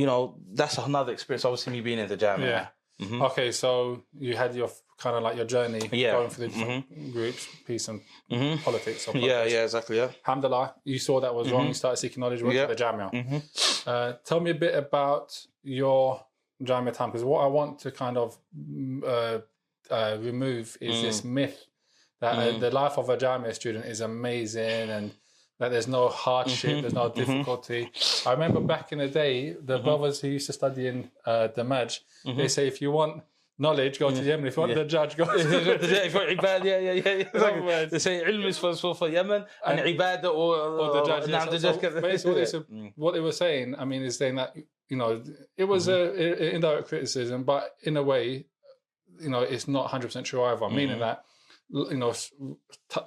you 0.00 0.06
know, 0.10 0.20
that's 0.58 0.76
another 0.78 1.12
experience. 1.16 1.44
Obviously, 1.44 1.72
me 1.76 1.80
being 1.88 1.98
in 2.04 2.08
the 2.14 2.16
Jamia. 2.24 2.48
Yeah. 2.54 3.26
Okay, 3.28 3.48
so 3.62 3.68
you 4.26 4.32
had 4.42 4.50
your 4.60 4.70
kind 5.02 5.14
of 5.16 5.22
like 5.26 5.36
your 5.40 5.48
journey 5.54 5.80
Mm-hmm. 5.80 5.94
Yeah. 5.94 6.08
Mm-hmm. 6.12 6.18
going 6.18 6.30
through 6.30 6.48
the 6.48 6.52
different 6.58 7.12
groups, 7.16 7.42
peace 7.66 7.86
and 7.90 8.00
politics. 8.68 9.02
Or 9.08 9.12
Yeah, 9.16 9.20
politics. 9.20 9.52
yeah, 9.54 9.62
exactly. 9.68 9.96
Yeah. 10.02 10.10
Alhamdulillah, 10.26 10.66
you 10.92 10.98
saw 11.06 11.14
that 11.24 11.34
was 11.38 11.46
wrong. 11.52 11.66
You 11.68 11.74
started 11.82 11.98
seeking 12.04 12.20
knowledge. 12.22 12.42
Went 12.42 12.56
Yeah. 12.56 12.66
to 12.66 12.74
the 12.74 12.82
Jamia. 12.84 13.08
Mhm. 13.20 13.40
Uh, 13.92 14.12
tell 14.28 14.40
me 14.40 14.50
a 14.50 14.58
bit 14.66 14.74
about 14.86 15.26
your 15.80 16.02
Jamia 16.68 16.92
time 16.98 17.08
because 17.10 17.24
what 17.32 17.40
I 17.46 17.48
want 17.58 17.72
to 17.84 17.88
kind 18.02 18.16
of 18.24 18.28
mm, 18.56 19.02
uh, 19.14 19.38
uh, 19.98 20.14
remove 20.28 20.66
is 20.88 20.94
Mm. 20.96 21.02
this 21.06 21.18
myth 21.38 21.58
that 22.22 22.34
uh, 22.42 22.58
the 22.64 22.70
life 22.82 22.96
of 22.98 23.06
a 23.14 23.16
Jamia 23.24 23.52
student 23.60 23.84
is 23.92 24.00
amazing 24.00 24.86
and 24.96 25.06
that 25.58 25.70
there's 25.70 25.88
no 25.88 26.08
hardship, 26.08 26.70
mm-hmm. 26.70 26.80
there's 26.82 26.94
no 26.94 27.10
mm-hmm. 27.10 27.18
difficulty. 27.18 27.90
Mm-hmm. 27.92 28.28
I 28.28 28.32
remember 28.32 28.60
back 28.60 28.92
in 28.92 28.98
the 28.98 29.08
day, 29.08 29.54
the 29.54 29.76
mm-hmm. 29.76 29.84
brothers 29.84 30.20
who 30.20 30.28
used 30.28 30.46
to 30.46 30.52
study 30.52 30.86
in 30.86 31.10
uh, 31.26 31.48
the 31.48 31.64
Maj, 31.64 32.00
mm-hmm. 32.24 32.38
they 32.38 32.48
say 32.48 32.68
if 32.68 32.80
you 32.80 32.92
want 32.92 33.22
knowledge, 33.58 33.98
go 33.98 34.08
yeah. 34.08 34.14
to 34.14 34.22
mm. 34.22 34.26
Yemen. 34.26 34.46
If 34.46 34.56
you 34.56 34.60
want 34.60 34.70
yeah. 34.70 34.78
the 34.78 34.84
judge, 34.84 35.16
go 35.16 35.24
to 35.36 35.42
Ibad, 35.42 36.64
yeah, 36.64 36.78
yeah, 36.78 36.92
yeah. 36.92 37.66
yeah. 37.66 37.84
they 37.86 37.98
say 37.98 38.22
ilm 38.24 38.46
is 38.46 38.58
for, 38.58 38.74
for, 38.74 38.94
for 38.94 39.08
Yemen 39.08 39.44
and, 39.66 39.80
and 39.80 39.98
Ibad 39.98 40.24
or, 40.24 40.56
or 40.56 40.92
the 40.94 41.04
judge. 41.04 41.28
Now, 41.28 41.44
the 41.46 41.58
judge. 41.58 41.80
So, 41.80 42.00
basically, 42.00 42.42
what, 42.42 42.54
a, 42.54 42.92
what 42.96 43.14
they 43.14 43.20
were 43.20 43.32
saying, 43.32 43.74
I 43.76 43.84
mean, 43.84 44.02
is 44.02 44.16
saying 44.16 44.36
that, 44.36 44.56
you 44.88 44.96
know, 44.96 45.22
it 45.56 45.64
was 45.64 45.88
mm-hmm. 45.88 46.20
a, 46.20 46.54
indirect 46.54 46.88
criticism, 46.88 47.44
but 47.44 47.76
in 47.82 47.96
a 47.96 48.02
way, 48.02 48.46
you 49.20 49.30
know, 49.30 49.40
it's 49.40 49.66
not 49.66 49.90
100% 49.90 50.24
true 50.24 50.44
either, 50.44 50.60
mm-hmm. 50.60 50.76
meaning 50.76 51.00
that 51.00 51.24
you 51.70 51.96
know 51.96 52.14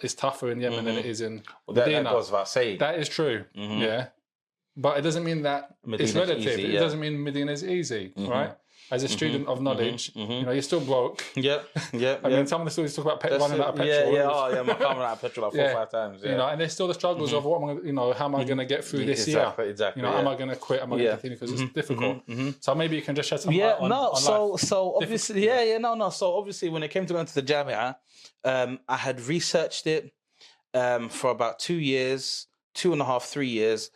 it's 0.01 0.13
tougher 0.13 0.51
in 0.51 0.59
Yemen 0.59 0.85
than 0.85 0.95
mm-hmm. 0.95 0.99
it 0.99 1.05
is 1.05 1.21
in 1.21 1.43
Well, 1.65 1.75
that, 1.75 1.89
that 1.89 2.03
goes 2.03 2.31
without 2.31 2.47
saying. 2.47 2.79
That 2.79 2.99
is 2.99 3.09
true. 3.09 3.45
Mm-hmm. 3.57 3.81
Yeah. 3.81 4.07
But 4.75 4.97
it 4.97 5.01
doesn't 5.01 5.23
mean 5.23 5.41
that 5.43 5.75
it's 5.87 6.13
relative. 6.13 6.59
easy, 6.59 6.75
It 6.75 6.79
doesn't 6.79 6.99
mean 6.99 7.21
Medina 7.21 7.51
is 7.51 7.63
easy, 7.63 8.13
mm-hmm. 8.15 8.31
right? 8.31 8.55
As 8.89 9.03
a 9.03 9.05
mm-hmm. 9.07 9.15
student 9.15 9.47
of 9.47 9.55
mm-hmm. 9.55 9.63
knowledge, 9.63 10.11
you 10.15 10.43
know, 10.43 10.51
you're 10.51 10.61
still 10.61 10.81
broke. 10.81 11.23
yeah, 11.35 11.59
yeah, 11.93 12.17
I 12.23 12.27
yeah. 12.27 12.37
mean, 12.37 12.47
some 12.47 12.59
of 12.59 12.65
the 12.65 12.71
students 12.71 12.93
talk 12.93 13.05
about 13.05 13.21
pe- 13.21 13.37
running 13.37 13.57
it. 13.57 13.61
out 13.61 13.69
of 13.69 13.75
petrol. 13.75 14.13
yeah, 14.13 14.19
yeah, 14.19 14.29
oh, 14.29 14.53
yeah. 14.53 14.61
My 14.63 14.73
car 14.83 14.95
ran 14.95 15.03
out 15.03 15.13
of 15.13 15.21
petrol 15.21 15.45
like 15.45 15.53
four 15.53 15.63
Yeah. 15.63 15.71
or 15.71 15.75
five 15.75 15.91
times. 15.91 16.21
Yeah. 16.21 16.31
You 16.31 16.37
know, 16.37 16.47
and 16.47 16.59
there's 16.59 16.73
still 16.73 16.87
the 16.87 16.93
struggles 16.93 17.31
of 17.31 17.45
what 17.45 17.61
am 17.61 17.69
I, 17.69 17.73
gonna- 17.73 17.87
you 17.87 17.93
know, 17.93 18.11
how 18.11 18.25
am 18.25 18.35
I 18.35 18.43
going 18.43 18.57
to 18.57 18.65
get 18.65 18.83
through 18.83 19.05
this 19.05 19.27
exactly, 19.27 19.65
year? 19.65 19.71
exactly. 19.71 20.01
You 20.01 20.07
know, 20.07 20.13
yeah. 20.13 20.19
am 20.19 20.27
I 20.27 20.35
going 20.35 20.49
to 20.49 20.57
quit? 20.57 20.81
Am 20.81 20.91
I 20.91 20.97
going 20.97 21.05
to 21.05 21.11
continue 21.11 21.37
because 21.37 21.61
it's 21.61 21.73
difficult? 21.73 22.23
So 22.59 22.75
maybe 22.75 22.97
you 22.97 23.01
can 23.01 23.15
just 23.15 23.29
shed 23.29 23.39
some 23.39 23.53
yeah, 23.53 23.67
light 23.67 23.79
on, 23.79 23.89
no. 23.89 24.09
on 24.09 24.17
so, 24.17 24.57
so 24.57 24.95
obviously, 25.01 25.45
yeah, 25.45 25.63
yeah, 25.63 25.77
no, 25.77 25.95
no. 25.95 26.09
So 26.09 26.37
obviously, 26.37 26.67
when 26.67 26.83
it 26.83 26.89
came 26.89 27.05
to 27.05 27.13
going 27.13 27.25
to 27.25 27.35
the 27.35 27.43
Jamia, 27.43 27.95
um, 28.43 28.79
I 28.89 28.97
had 28.97 29.21
researched 29.21 29.87
it 29.87 30.11
um, 30.73 31.07
for 31.07 31.31
about 31.31 31.59
two 31.59 31.75
years, 31.75 32.47
two 32.73 32.91
and 32.91 33.01
a 33.01 33.05
half, 33.05 33.23
three 33.23 33.47
years. 33.49 33.89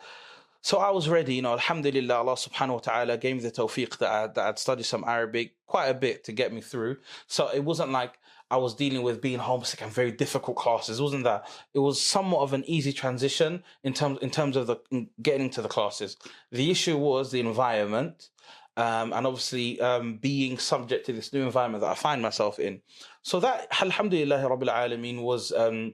So 0.65 0.79
I 0.79 0.89
was 0.89 1.07
ready, 1.07 1.35
you 1.35 1.43
know. 1.43 1.51
Alhamdulillah, 1.51 2.15
Allah 2.15 2.33
Subhanahu 2.33 2.73
wa 2.73 2.79
Taala 2.79 3.21
gave 3.21 3.35
me 3.35 3.43
the 3.43 3.51
tawfiq 3.51 3.99
that 3.99 4.09
I, 4.09 4.25
that 4.25 4.47
I'd 4.47 4.57
studied 4.57 4.85
some 4.85 5.03
Arabic 5.05 5.53
quite 5.67 5.89
a 5.89 5.93
bit 5.93 6.23
to 6.23 6.31
get 6.31 6.51
me 6.51 6.59
through. 6.59 6.97
So 7.27 7.51
it 7.53 7.63
wasn't 7.63 7.91
like 7.91 8.17
I 8.49 8.57
was 8.57 8.73
dealing 8.73 9.03
with 9.03 9.21
being 9.21 9.37
homesick 9.37 9.83
and 9.83 9.91
very 9.91 10.11
difficult 10.11 10.57
classes. 10.57 10.99
It 10.99 11.03
wasn't 11.03 11.25
that. 11.25 11.47
It 11.75 11.79
was 11.79 12.01
somewhat 12.01 12.41
of 12.41 12.53
an 12.53 12.63
easy 12.65 12.93
transition 12.93 13.63
in 13.83 13.93
terms 13.93 14.17
in 14.23 14.31
terms 14.31 14.57
of 14.57 14.65
the 14.65 14.77
in 14.89 15.07
getting 15.21 15.43
into 15.43 15.61
the 15.61 15.67
classes. 15.67 16.17
The 16.51 16.71
issue 16.71 16.97
was 16.97 17.29
the 17.29 17.41
environment 17.41 18.29
um, 18.75 19.13
and 19.13 19.27
obviously 19.27 19.79
um, 19.79 20.17
being 20.17 20.57
subject 20.57 21.05
to 21.05 21.13
this 21.13 21.31
new 21.31 21.43
environment 21.43 21.81
that 21.81 21.91
I 21.91 21.95
find 21.95 22.23
myself 22.23 22.57
in. 22.57 22.81
So 23.21 23.39
that, 23.39 23.67
alhamdulillah, 23.81 24.39
Rabbil 24.49 24.73
Alameen, 24.73 25.21
was 25.21 25.51
um, 25.51 25.93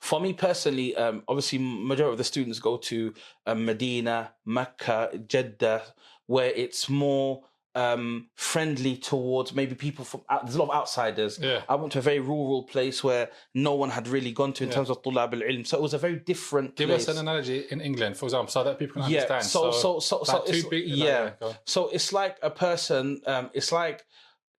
for 0.00 0.20
me 0.20 0.32
personally. 0.32 0.94
Um, 0.96 1.22
obviously, 1.28 1.58
majority 1.58 2.12
of 2.12 2.18
the 2.18 2.24
students 2.24 2.58
go 2.58 2.76
to 2.78 3.14
um, 3.46 3.64
Medina, 3.64 4.32
Mecca, 4.44 5.10
Jeddah, 5.26 5.82
where 6.26 6.50
it's 6.50 6.88
more 6.88 7.44
um, 7.74 8.28
friendly 8.34 8.96
towards 8.96 9.54
maybe 9.54 9.74
people 9.76 10.04
from 10.04 10.22
out, 10.28 10.44
there's 10.44 10.56
a 10.56 10.58
lot 10.58 10.70
of 10.70 10.74
outsiders. 10.74 11.38
Yeah. 11.40 11.62
I 11.68 11.76
went 11.76 11.92
to 11.92 12.00
a 12.00 12.02
very 12.02 12.18
rural 12.18 12.64
place 12.64 13.04
where 13.04 13.30
no 13.54 13.74
one 13.74 13.90
had 13.90 14.08
really 14.08 14.32
gone 14.32 14.52
to 14.54 14.64
in 14.64 14.70
terms 14.70 14.90
of 14.90 15.00
tulab 15.02 15.32
al 15.34 15.40
ilm, 15.40 15.64
so 15.64 15.78
it 15.78 15.82
was 15.82 15.94
a 15.94 15.98
very 15.98 16.16
different. 16.16 16.74
Give 16.74 16.88
place. 16.88 17.08
us 17.08 17.14
an 17.14 17.20
analogy 17.20 17.66
in 17.70 17.80
England, 17.80 18.16
for 18.16 18.26
example, 18.26 18.50
so 18.50 18.64
that 18.64 18.78
people 18.80 19.02
can 19.02 19.10
Yeah, 19.10 19.20
understand. 19.20 19.44
so 19.44 19.70
so 19.70 20.00
so 20.00 20.24
so, 20.24 20.42
two 20.46 20.52
it's, 20.54 20.64
big- 20.68 20.88
yeah. 20.88 21.32
So 21.66 21.88
it's 21.90 22.12
like 22.12 22.38
a 22.42 22.50
person. 22.50 23.20
Um, 23.26 23.50
it's 23.54 23.70
like 23.70 24.04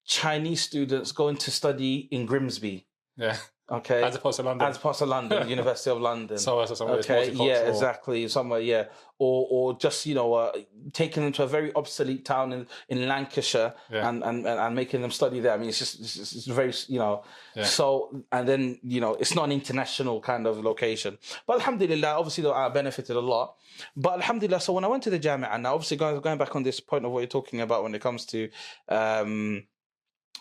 Chinese 0.06 0.62
students 0.62 1.12
going 1.12 1.38
to 1.38 1.52
study 1.52 2.08
in 2.12 2.26
Grimsby. 2.26 2.88
yeah, 3.18 3.38
Okay, 3.72 4.04
as 4.04 4.16
opposed 4.16 4.38
to 4.38 4.44
London. 4.44 4.68
as 4.68 4.78
part 4.78 5.00
of 5.02 5.08
London, 5.10 5.48
University 5.58 5.92
of 5.92 6.02
London. 6.02 6.38
so, 6.38 6.66
so 6.66 6.74
somewhere 6.74 6.98
okay, 7.00 7.32
yeah, 7.32 7.68
exactly. 7.70 8.28
Somewhere, 8.28 8.60
yeah, 8.60 8.86
or 9.20 9.48
or 9.50 9.78
just 9.78 10.06
you 10.06 10.16
know, 10.16 10.34
uh, 10.34 10.52
taking 10.94 11.24
them 11.24 11.32
to 11.34 11.44
a 11.44 11.48
very 11.48 11.74
obsolete 11.76 12.26
town 12.26 12.52
in, 12.54 12.68
in 12.90 13.08
Lancashire 13.08 13.74
Yeah. 13.92 14.10
and, 14.10 14.24
and 14.24 14.48
and 14.48 14.76
making 14.76 15.02
them 15.02 15.12
study 15.12 15.40
there. 15.40 15.54
I 15.54 15.58
mean, 15.58 15.70
it's 15.70 15.80
just 15.80 16.00
it's, 16.00 16.18
it's 16.18 16.46
very 16.48 16.74
you 16.88 17.00
know. 17.00 17.24
So 17.64 18.24
and 18.32 18.48
then 18.48 18.80
you 18.84 19.02
know, 19.02 19.14
it's 19.16 19.36
not 19.36 19.44
an 19.46 19.52
international 19.52 20.20
kind 20.22 20.48
of 20.48 20.64
location. 20.64 21.18
But 21.46 21.56
Alhamdulillah, 21.60 22.18
obviously, 22.18 22.44
though, 22.44 22.54
I 22.54 22.70
benefited 22.70 23.16
a 23.16 23.20
lot. 23.20 23.56
But 23.96 24.14
Alhamdulillah, 24.14 24.62
so 24.62 24.74
when 24.74 24.84
I 24.84 24.88
went 24.88 25.04
to 25.04 25.10
the 25.10 25.20
Jamia, 25.20 25.54
and 25.54 25.64
now 25.64 25.74
obviously 25.76 25.98
going 25.98 26.20
going 26.22 26.38
back 26.38 26.56
on 26.56 26.64
this 26.64 26.80
point 26.80 27.06
of 27.06 27.12
what 27.12 27.20
you're 27.20 27.28
talking 27.28 27.62
about 27.62 27.84
when 27.84 27.94
it 27.94 28.02
comes 28.02 28.26
to. 28.28 28.50
Um, 28.88 29.64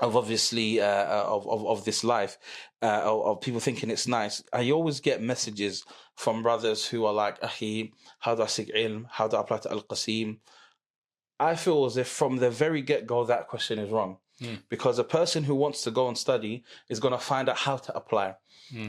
of 0.00 0.16
obviously 0.16 0.80
uh, 0.80 0.86
uh, 0.86 1.24
of, 1.26 1.48
of 1.48 1.66
of 1.66 1.84
this 1.84 2.04
life 2.04 2.38
uh, 2.82 3.02
of, 3.04 3.26
of 3.26 3.40
people 3.40 3.60
thinking 3.60 3.90
it's 3.90 4.06
nice. 4.06 4.42
I 4.52 4.70
always 4.70 5.00
get 5.00 5.22
messages 5.22 5.84
from 6.14 6.42
brothers 6.42 6.86
who 6.86 7.04
are 7.04 7.12
like, 7.12 7.42
"Ahi, 7.42 7.92
how 8.20 8.34
do 8.34 8.42
I 8.42 8.46
seek 8.46 8.72
ilm? 8.74 9.06
How 9.10 9.28
do 9.28 9.36
I 9.36 9.40
apply 9.40 9.58
to 9.58 9.70
al 9.70 9.82
qasim?" 9.82 10.38
I 11.40 11.54
feel 11.54 11.84
as 11.84 11.96
if 11.96 12.08
from 12.08 12.38
the 12.38 12.50
very 12.50 12.82
get 12.82 13.06
go 13.06 13.24
that 13.24 13.48
question 13.48 13.78
is 13.78 13.90
wrong. 13.90 14.18
Because 14.68 14.98
a 15.00 15.04
person 15.04 15.42
who 15.44 15.54
wants 15.54 15.82
to 15.82 15.90
go 15.90 16.06
and 16.06 16.16
study 16.16 16.62
is 16.88 17.00
going 17.00 17.12
to 17.12 17.18
find 17.18 17.48
out 17.48 17.56
how 17.56 17.76
to 17.76 17.96
apply. 17.96 18.36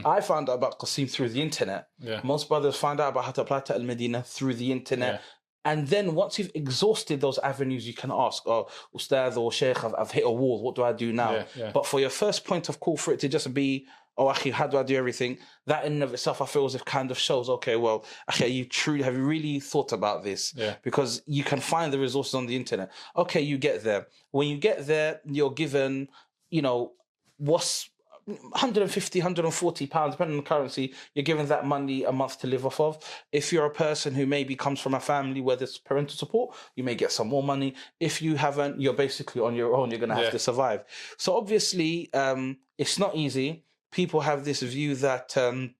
I 0.04 0.20
found 0.20 0.48
out 0.50 0.54
about 0.54 0.78
Qassim 0.78 1.10
through 1.10 1.30
the 1.30 1.40
internet. 1.42 1.88
Yeah. 1.98 2.20
Most 2.22 2.48
brothers 2.48 2.76
find 2.76 3.00
out 3.00 3.08
about 3.08 3.24
how 3.24 3.32
to 3.32 3.40
apply 3.40 3.60
to 3.60 3.74
Al 3.74 3.82
Medina 3.82 4.22
through 4.22 4.54
the 4.54 4.70
internet. 4.72 5.14
Yeah. 5.14 5.20
And 5.64 5.86
then 5.88 6.14
once 6.14 6.38
you've 6.38 6.50
exhausted 6.54 7.20
those 7.20 7.38
avenues, 7.38 7.86
you 7.86 7.92
can 7.92 8.10
ask, 8.10 8.46
oh, 8.46 8.68
Ustad 8.94 9.36
or 9.36 9.52
Sheikh, 9.52 9.84
I've, 9.84 9.94
I've 9.98 10.10
hit 10.10 10.24
a 10.24 10.30
wall. 10.30 10.62
What 10.62 10.74
do 10.74 10.82
I 10.82 10.92
do 10.92 11.12
now? 11.12 11.32
Yeah, 11.32 11.44
yeah. 11.54 11.70
But 11.72 11.84
for 11.84 12.00
your 12.00 12.08
first 12.08 12.46
point 12.46 12.68
of 12.70 12.80
call, 12.80 12.96
for 12.96 13.12
it 13.12 13.20
to 13.20 13.28
just 13.28 13.52
be, 13.52 13.86
oh, 14.16 14.26
Akhi, 14.26 14.52
how 14.52 14.66
do 14.66 14.78
I 14.78 14.82
do 14.82 14.96
everything? 14.96 15.36
That 15.66 15.84
in 15.84 15.94
and 15.94 16.02
of 16.02 16.14
itself, 16.14 16.40
I 16.40 16.46
feel 16.46 16.64
as 16.64 16.74
if 16.74 16.84
kind 16.86 17.10
of 17.10 17.18
shows, 17.18 17.50
okay, 17.50 17.76
well, 17.76 18.06
Akhi, 18.30 18.50
you 18.50 18.64
truly, 18.64 19.02
have 19.02 19.14
you 19.14 19.22
really 19.22 19.60
thought 19.60 19.92
about 19.92 20.24
this? 20.24 20.54
Yeah. 20.56 20.76
Because 20.82 21.20
you 21.26 21.44
can 21.44 21.60
find 21.60 21.92
the 21.92 21.98
resources 21.98 22.34
on 22.34 22.46
the 22.46 22.56
internet. 22.56 22.90
Okay, 23.14 23.42
you 23.42 23.58
get 23.58 23.84
there. 23.84 24.06
When 24.30 24.48
you 24.48 24.56
get 24.56 24.86
there, 24.86 25.20
you're 25.26 25.52
given, 25.52 26.08
you 26.48 26.62
know, 26.62 26.92
what's 27.36 27.89
150, 28.30 29.18
140 29.18 29.86
pounds, 29.86 30.14
depending 30.14 30.38
on 30.38 30.44
the 30.44 30.48
currency, 30.48 30.94
you're 31.14 31.24
given 31.24 31.46
that 31.46 31.66
money 31.66 32.04
a 32.04 32.12
month 32.12 32.40
to 32.40 32.46
live 32.46 32.66
off 32.66 32.80
of. 32.80 32.98
If 33.32 33.52
you're 33.52 33.66
a 33.66 33.70
person 33.70 34.14
who 34.14 34.26
maybe 34.26 34.56
comes 34.56 34.80
from 34.80 34.94
a 34.94 35.00
family 35.00 35.40
where 35.40 35.56
there's 35.56 35.78
parental 35.78 36.16
support, 36.16 36.54
you 36.76 36.84
may 36.84 36.94
get 36.94 37.12
some 37.12 37.28
more 37.28 37.42
money. 37.42 37.74
If 37.98 38.22
you 38.22 38.36
haven't, 38.36 38.80
you're 38.80 38.94
basically 38.94 39.42
on 39.42 39.54
your 39.54 39.74
own. 39.74 39.90
You're 39.90 40.00
going 40.00 40.10
to 40.10 40.16
have 40.16 40.24
yeah. 40.24 40.30
to 40.30 40.38
survive. 40.38 40.84
So 41.18 41.36
obviously, 41.36 42.12
um, 42.14 42.58
it's 42.78 42.98
not 42.98 43.14
easy. 43.14 43.64
People 43.92 44.20
have 44.20 44.44
this 44.44 44.62
view 44.62 44.94
that, 44.96 45.36
um, 45.36 45.74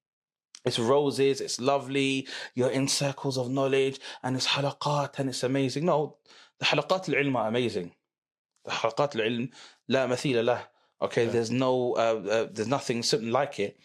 it's 0.64 0.78
roses, 0.78 1.40
it's 1.40 1.58
lovely, 1.60 2.28
you're 2.54 2.70
in 2.70 2.86
circles 2.86 3.38
of 3.38 3.48
knowledge, 3.50 3.98
and 4.22 4.36
it's 4.36 4.46
halaqat, 4.46 5.18
and 5.18 5.30
it's 5.30 5.42
amazing. 5.42 5.86
No, 5.86 6.18
the 6.58 6.66
halaqat 6.66 7.08
al-ilm 7.08 7.34
are 7.36 7.48
amazing. 7.48 7.92
The 8.66 8.72
halaqat 8.72 9.16
al-ilm, 9.16 9.50
la 9.88 10.06
mathila 10.06 10.44
lah 10.44 10.60
Okay, 11.02 11.26
there's 11.26 11.50
no, 11.50 11.94
uh, 11.94 12.20
uh, 12.30 12.46
there's 12.52 12.68
nothing 12.68 13.02
something 13.02 13.30
like 13.30 13.58
it. 13.58 13.78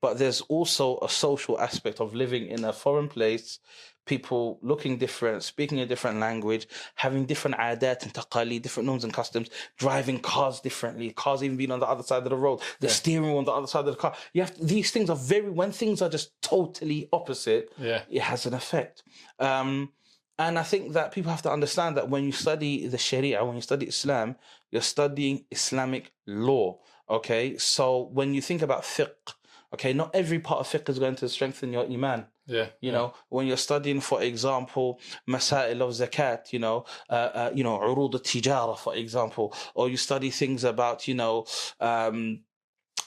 But 0.00 0.18
there's 0.18 0.40
also 0.42 0.98
a 1.02 1.08
social 1.08 1.60
aspect 1.60 2.00
of 2.00 2.14
living 2.14 2.46
in 2.46 2.64
a 2.64 2.72
foreign 2.72 3.08
place, 3.08 3.58
people 4.06 4.58
looking 4.62 4.96
different, 4.96 5.42
speaking 5.42 5.78
a 5.80 5.86
different 5.86 6.18
language, 6.20 6.66
having 6.94 7.26
different 7.26 7.56
adat 7.58 8.02
and 8.04 8.14
taqali, 8.14 8.60
different 8.62 8.86
norms 8.86 9.04
and 9.04 9.12
customs, 9.12 9.50
driving 9.76 10.18
cars 10.18 10.60
differently, 10.60 11.10
cars 11.10 11.42
even 11.42 11.56
being 11.58 11.70
on 11.70 11.80
the 11.80 11.86
other 11.86 12.02
side 12.02 12.22
of 12.22 12.30
the 12.30 12.36
road, 12.36 12.60
the 12.80 12.88
steering 12.88 13.24
wheel 13.26 13.38
on 13.38 13.44
the 13.44 13.52
other 13.52 13.66
side 13.66 13.80
of 13.80 13.86
the 13.94 13.96
car. 13.96 14.14
You 14.32 14.40
have 14.42 14.54
these 14.74 14.90
things 14.90 15.10
are 15.10 15.16
very 15.16 15.50
when 15.50 15.70
things 15.70 16.00
are 16.00 16.08
just 16.08 16.40
totally 16.40 17.08
opposite, 17.12 17.70
Yeah. 17.76 18.02
it 18.08 18.22
has 18.22 18.46
an 18.46 18.54
effect. 18.54 19.02
Um, 19.38 19.92
and 20.38 20.58
I 20.58 20.62
think 20.62 20.94
that 20.94 21.12
people 21.12 21.30
have 21.30 21.42
to 21.42 21.50
understand 21.52 21.98
that 21.98 22.08
when 22.08 22.24
you 22.24 22.32
study 22.32 22.86
the 22.86 22.96
Sharia, 22.96 23.44
when 23.44 23.56
you 23.56 23.60
study 23.60 23.86
Islam, 23.86 24.36
you're 24.70 24.82
studying 24.82 25.44
Islamic 25.50 26.12
law. 26.26 26.78
Okay, 27.08 27.56
so 27.58 28.08
when 28.12 28.34
you 28.34 28.40
think 28.40 28.62
about 28.62 28.82
fiqh, 28.82 29.34
okay, 29.74 29.92
not 29.92 30.14
every 30.14 30.38
part 30.38 30.60
of 30.60 30.68
fiqh 30.68 30.88
is 30.88 30.98
going 30.98 31.16
to 31.16 31.28
strengthen 31.28 31.72
your 31.72 31.84
iman. 31.84 32.26
Yeah. 32.46 32.66
You 32.80 32.90
know, 32.90 33.14
when 33.28 33.46
you're 33.46 33.56
studying, 33.56 34.00
for 34.00 34.22
example, 34.22 35.00
masail 35.28 35.80
of 35.82 35.90
zakat, 35.90 36.52
you 36.52 36.58
know, 36.58 36.84
uh, 37.08 37.12
uh, 37.12 37.50
you 37.54 37.62
know, 37.62 37.78
urud 37.78 38.14
al-tijara, 38.14 38.76
for 38.76 38.94
example, 38.96 39.54
or 39.74 39.88
you 39.88 39.96
study 39.96 40.30
things 40.30 40.64
about, 40.64 41.06
you 41.06 41.14
know, 41.14 41.46
um, 41.78 42.40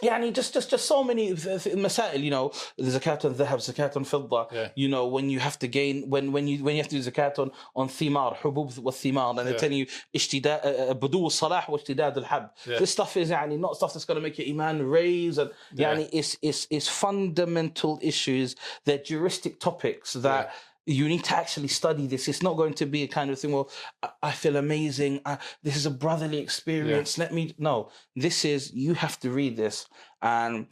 يعني 0.03 0.33
just 0.33 0.55
just 0.55 0.71
just 0.71 0.87
so 0.87 1.03
many 1.03 1.35
th- 1.35 1.63
th- 1.65 1.75
masail, 1.75 2.23
you 2.23 2.31
know, 2.31 2.53
the 2.77 2.85
zakat 2.99 3.25
on 3.25 3.35
dhahab, 3.35 3.59
zakat 3.59 3.97
on 3.97 4.05
fidda, 4.05 4.47
Yeah. 4.53 4.69
you 4.77 4.89
know, 4.89 5.05
when 5.09 5.29
you 5.29 5.41
have 5.41 5.59
to 5.59 5.67
gain 5.67 6.09
when 6.09 6.31
when 6.35 6.47
you 6.47 6.63
when 6.65 6.77
you 6.77 6.83
have 6.83 6.89
to 6.95 6.97
do 7.01 7.03
zakat 7.11 7.37
on 7.43 7.51
on 7.75 7.89
thimar, 7.89 8.37
hubub 8.43 8.79
wa 8.79 8.93
thimar, 8.93 9.31
and 9.31 9.39
they're 9.41 9.55
Yeah. 9.55 9.65
telling 9.65 9.79
you 9.83 9.87
اشتداء 10.15 10.91
uh, 10.91 10.93
بدو 10.93 11.27
الصلاح 11.27 11.71
واشتداد 11.71 12.19
الحب. 12.19 12.49
Yeah. 12.67 12.79
This 12.79 12.91
stuff 12.93 13.17
is 13.17 13.31
يعني 13.31 13.59
not 13.61 13.75
stuff 13.77 13.93
that's 13.93 14.05
going 14.05 14.15
to 14.15 14.21
make 14.29 14.39
your 14.39 14.47
iman 14.55 14.89
raise 14.89 15.37
and 15.39 15.51
Yeah. 15.75 15.81
يعني 15.89 16.11
it's 16.13 16.37
it's 16.43 16.67
it's 16.71 16.89
fundamental 16.89 17.99
issues, 18.01 18.55
they're 18.85 19.03
juristic 19.13 19.59
topics 19.59 20.13
that 20.13 20.51
you 20.86 21.08
need 21.08 21.24
to 21.26 21.36
actually 21.36 21.70
study 21.70 22.08
this. 22.08 22.28
It's 22.28 22.44
not 22.44 22.58
going 22.58 22.74
to 22.76 22.86
be 22.86 23.04
a 23.04 23.08
kind 23.08 23.30
of 23.32 23.40
thing. 23.40 23.52
Well, 23.54 23.70
I, 24.02 24.10
I 24.24 24.32
feel 24.32 24.56
amazing. 24.58 25.22
I, 25.26 25.38
this 25.64 25.76
is 25.76 25.86
a 25.86 25.92
brotherly 25.92 26.40
experience. 26.40 27.18
Let 27.18 27.34
me 27.34 27.56
no. 27.58 27.90
This 28.16 28.44
is 28.46 28.74
you 28.74 28.94
have 28.96 29.20
to 29.22 29.30
read 29.30 29.56
this, 29.56 29.88
and 30.22 30.68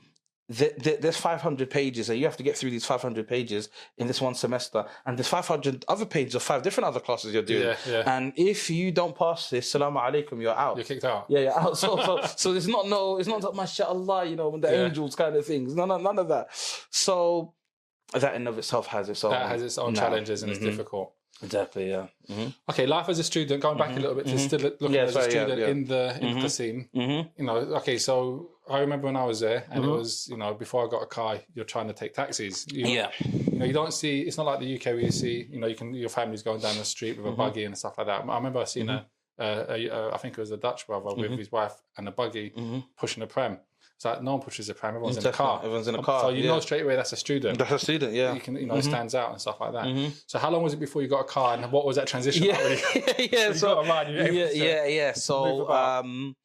th- 0.53 0.75
th- 0.83 0.99
there's 0.99 1.15
500 1.17 1.69
pages, 1.69 2.09
and 2.09 2.19
you 2.19 2.25
have 2.25 2.35
to 2.37 2.43
get 2.43 2.57
through 2.57 2.71
these 2.71 2.85
500 2.85 3.25
pages 3.25 3.69
in 3.97 4.07
this 4.07 4.19
one 4.19 4.35
semester. 4.35 4.83
And 5.05 5.17
there's 5.17 5.29
500 5.29 5.85
other 5.87 6.05
pages 6.05 6.35
of 6.35 6.43
five 6.43 6.61
different 6.61 6.87
other 6.87 6.99
classes 6.99 7.33
you're 7.33 7.41
doing. 7.43 7.63
Yeah, 7.63 7.75
yeah. 7.87 8.03
And 8.17 8.33
if 8.35 8.69
you 8.69 8.91
don't 8.91 9.15
pass 9.17 9.49
this, 9.49 9.71
salam 9.71 9.95
alaikum, 9.95 10.41
you're 10.41 10.53
out. 10.53 10.75
You're 10.75 10.85
kicked 10.85 11.05
out. 11.05 11.27
Yeah, 11.29 11.39
you're 11.39 11.59
out. 11.59 11.77
So, 11.77 11.95
so, 12.03 12.21
so 12.35 12.53
it's 12.53 12.67
not 12.67 12.87
no, 12.87 13.17
it's 13.17 13.29
not 13.29 13.43
like 13.43 13.55
mashallah, 13.55 14.25
you 14.25 14.35
know, 14.35 14.57
the 14.57 14.67
Yeah. 14.69 14.85
angels 14.87 15.15
kind 15.15 15.35
of 15.37 15.45
things. 15.45 15.73
No, 15.73 15.85
no, 15.85 15.97
none 15.97 16.19
of 16.19 16.27
that. 16.27 16.47
So 16.89 17.53
that 18.19 18.35
in 18.35 18.47
of 18.47 18.57
itself 18.57 18.87
has 18.87 19.09
its 19.09 19.23
own. 19.23 19.31
That 19.31 19.47
has 19.47 19.61
its 19.61 19.77
own 19.77 19.93
No. 19.93 19.99
challenges 19.99 20.43
and 20.43 20.51
it's 20.51 20.59
Mhm. 20.61 20.65
difficult. 20.65 21.13
Exactly. 21.43 21.89
Yeah. 21.89 22.07
hmm 22.27 22.47
Okay, 22.69 22.85
life 22.85 23.09
as 23.09 23.17
a 23.17 23.23
student, 23.23 23.61
going 23.63 23.77
back 23.77 23.95
a 23.97 23.99
little 23.99 24.15
bit 24.15 24.27
to 24.27 24.35
mhm. 24.35 24.39
still 24.39 24.59
looking 24.59 24.93
Yeah, 24.93 25.03
as 25.03 25.13
sorry, 25.13 25.27
a 25.27 25.31
student 25.31 25.59
yeah. 25.59 25.67
in 25.69 25.85
the 25.85 26.17
in 26.21 26.35
Mhm. 26.35 26.41
Qassim. 26.43 26.89
hmm 26.93 27.27
You 27.39 27.45
know, 27.45 27.55
okay, 27.79 27.97
so 27.97 28.49
I 28.69 28.79
remember 28.79 29.05
when 29.07 29.15
I 29.15 29.23
was 29.25 29.39
there, 29.39 29.65
and 29.71 29.83
it 29.83 29.87
was 29.87 30.27
you 30.29 30.37
know 30.37 30.53
before 30.53 30.85
I 30.85 30.89
got 30.89 31.01
a 31.01 31.07
car, 31.07 31.39
you're 31.55 31.65
trying 31.65 31.87
to 31.87 31.93
take 31.93 32.13
taxis. 32.13 32.67
You, 32.71 32.85
Yeah. 32.87 33.11
you 33.51 33.57
know, 33.57 33.65
you 33.65 33.73
don't 33.73 33.91
see. 33.93 34.21
It's 34.21 34.37
not 34.37 34.45
like 34.45 34.59
the 34.59 34.67
UK 34.75 34.85
where 34.93 34.99
you 35.09 35.11
see, 35.11 35.47
you 35.49 35.59
know, 35.59 35.67
you 35.67 35.75
can 35.75 35.93
your 35.95 36.09
family's 36.09 36.43
going 36.43 36.61
down 36.61 36.77
the 36.77 36.85
street 36.85 37.17
with 37.17 37.25
a 37.33 37.35
buggy 37.35 37.63
and 37.65 37.75
stuff 37.77 37.97
like 37.97 38.07
that. 38.07 38.21
I 38.29 38.35
remember 38.35 38.59
I 38.59 38.65
seen 38.65 38.89
a, 38.89 39.05
a, 39.39 39.45
a, 39.45 39.87
a, 39.87 40.13
I 40.13 40.17
think 40.17 40.37
it 40.37 40.41
was 40.41 40.51
a 40.51 40.57
Dutch 40.57 40.85
brother 40.85 41.15
with 41.15 41.31
his 41.39 41.51
wife 41.51 41.73
and 41.97 42.07
a 42.07 42.11
buggy 42.11 42.53
pushing 42.97 43.23
a 43.23 43.27
pram. 43.27 43.59
It's 44.01 44.05
like 44.07 44.23
no 44.23 44.31
one 44.31 44.41
pushes 44.41 44.67
a 44.67 44.73
pram; 44.73 44.95
everyone's 44.95 45.17
in 45.17 45.27
a 45.27 45.31
car. 45.31 45.59
Everyone's 45.59 45.87
in 45.87 45.93
a 45.93 46.01
car. 46.01 46.21
So 46.21 46.29
you 46.29 46.41
yeah. 46.41 46.47
know 46.49 46.59
straight 46.59 46.81
away 46.81 46.95
that's 46.95 47.13
a 47.13 47.15
student. 47.15 47.59
That's 47.59 47.71
a 47.71 47.77
student. 47.77 48.15
Yeah. 48.15 48.33
You 48.33 48.39
can, 48.41 48.55
you 48.55 48.65
know, 48.65 48.73
it 48.73 48.79
Mhm. 48.83 48.89
stands 48.89 49.13
out 49.13 49.29
and 49.29 49.39
stuff 49.39 49.61
like 49.61 49.73
that. 49.73 49.85
Mhm. 49.85 50.19
So 50.25 50.39
how 50.39 50.49
long 50.49 50.63
was 50.63 50.73
it 50.73 50.79
before 50.79 51.03
you 51.03 51.07
got 51.07 51.19
a 51.19 51.23
car, 51.23 51.53
and 51.53 51.71
what 51.71 51.85
was 51.85 51.97
that 51.97 52.07
transition? 52.07 52.45
Yeah. 52.45 52.57
like 52.57 53.31
yeah. 53.31 53.53
So 53.53 53.75
got 53.75 53.85
a 53.85 53.89
ride, 53.89 54.11
you're 54.11 54.23
able 54.23 54.35
yeah, 54.35 54.47
to 54.47 54.57
yeah, 54.57 54.85
yeah. 54.87 55.13
So, 55.13 55.69
um, 55.81 56.35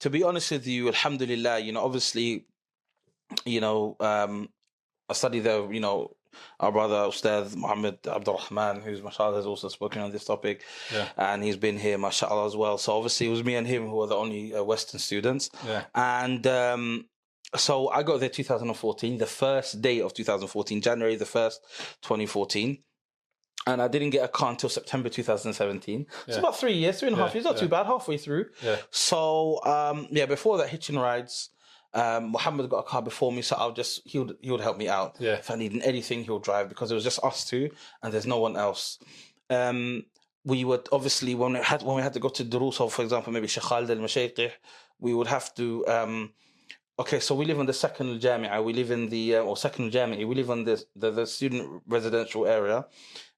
to 0.00 0.10
be 0.10 0.24
honest 0.24 0.50
with 0.50 0.66
you, 0.66 0.88
Alhamdulillah, 0.88 1.60
you 1.60 1.70
know, 1.70 1.84
obviously, 1.84 2.46
you 3.44 3.60
know, 3.60 3.94
um, 4.00 4.48
I 5.08 5.12
studied 5.12 5.44
there. 5.44 5.72
You 5.72 5.78
know, 5.78 6.16
our 6.60 6.72
brother 6.72 7.06
Ustad 7.08 7.54
Muhammad 7.56 7.98
Abdurrahman, 8.06 8.82
who's 8.82 9.02
mashallah 9.02 9.36
has 9.36 9.46
also 9.46 9.68
spoken 9.68 10.02
on 10.02 10.10
this 10.12 10.24
topic, 10.24 10.62
Yeah. 10.92 11.08
and 11.16 11.42
he's 11.42 11.56
been 11.56 11.78
here, 11.78 11.98
mashallah, 11.98 12.46
as 12.46 12.56
well. 12.56 12.78
So 12.78 12.96
obviously, 12.96 13.26
it 13.26 13.30
was 13.30 13.44
me 13.44 13.54
and 13.56 13.66
him 13.66 13.88
who 13.88 13.96
were 13.96 14.06
the 14.06 14.16
only 14.16 14.54
uh, 14.54 14.62
Western 14.62 15.00
students, 15.00 15.50
Yeah. 15.66 15.84
and. 15.94 16.46
Um, 16.46 17.06
so 17.56 17.88
I 17.90 18.02
got 18.02 18.18
there 18.18 18.28
2014, 18.28 19.18
the 19.18 19.26
first 19.26 19.80
day 19.80 20.00
of 20.00 20.12
2014, 20.12 20.80
January 20.80 21.14
the 21.14 21.24
1st, 21.24 21.58
2014. 22.02 22.78
And 23.66 23.80
I 23.80 23.86
didn't 23.86 24.10
get 24.10 24.24
a 24.24 24.28
car 24.28 24.50
until 24.50 24.68
September 24.68 25.08
2017. 25.08 26.06
It's 26.26 26.34
Yeah. 26.36 26.38
about 26.40 26.58
three 26.58 26.72
years, 26.74 26.98
three 26.98 27.08
and 27.08 27.16
a 27.16 27.20
half 27.20 27.30
Yeah, 27.30 27.34
years, 27.36 27.44
not 27.44 27.54
yeah. 27.54 27.60
too 27.60 27.68
bad, 27.68 27.86
halfway 27.86 28.18
through. 28.18 28.46
Yeah. 28.62 28.76
So 28.90 29.64
um, 29.64 30.08
yeah, 30.10 30.26
before 30.26 30.58
that, 30.58 30.68
hitching 30.68 30.98
rides. 30.98 31.50
Um, 31.94 32.32
Muhammad 32.32 32.68
got 32.68 32.78
a 32.78 32.82
car 32.82 33.02
before 33.02 33.32
me, 33.32 33.42
so 33.42 33.56
I'll 33.56 33.72
just 33.72 34.02
he 34.04 34.18
would 34.18 34.36
he 34.40 34.50
would 34.50 34.60
help 34.60 34.76
me 34.76 34.88
out. 34.88 35.16
Yeah. 35.20 35.34
If 35.34 35.50
I 35.50 35.54
needed 35.54 35.82
anything, 35.82 36.24
he'll 36.24 36.40
drive 36.40 36.68
because 36.68 36.90
it 36.90 36.94
was 36.94 37.04
just 37.04 37.22
us 37.22 37.44
two, 37.44 37.70
and 38.02 38.12
there's 38.12 38.26
no 38.26 38.38
one 38.38 38.56
else. 38.56 38.98
Um, 39.48 40.04
we 40.44 40.64
would 40.64 40.88
obviously 40.92 41.34
when 41.34 41.52
we 41.54 41.60
had 41.60 41.82
when 41.82 41.96
we 41.96 42.02
had 42.02 42.12
to 42.14 42.20
go 42.20 42.28
to 42.28 42.44
Durus, 42.44 42.80
or 42.80 42.90
for 42.90 43.02
example, 43.02 43.32
maybe 43.32 43.46
Sheikh 43.46 43.62
Khalid 43.62 43.90
al 43.90 43.96
Mashayqih, 43.98 44.50
we 44.98 45.14
would 45.14 45.28
have 45.28 45.54
to. 45.54 45.86
Um, 45.86 46.32
okay, 46.98 47.20
so 47.20 47.34
we 47.34 47.44
live 47.44 47.60
in 47.60 47.66
the 47.66 47.72
second 47.72 48.20
Jamia. 48.20 48.62
We 48.62 48.72
live 48.72 48.90
in 48.90 49.08
the 49.08 49.36
uh, 49.36 49.42
or 49.42 49.56
second 49.56 49.92
Jamia. 49.92 50.26
We 50.26 50.34
live 50.34 50.50
in 50.50 50.64
the, 50.64 50.84
the 50.96 51.10
the 51.10 51.26
student 51.26 51.82
residential 51.86 52.46
area, 52.46 52.86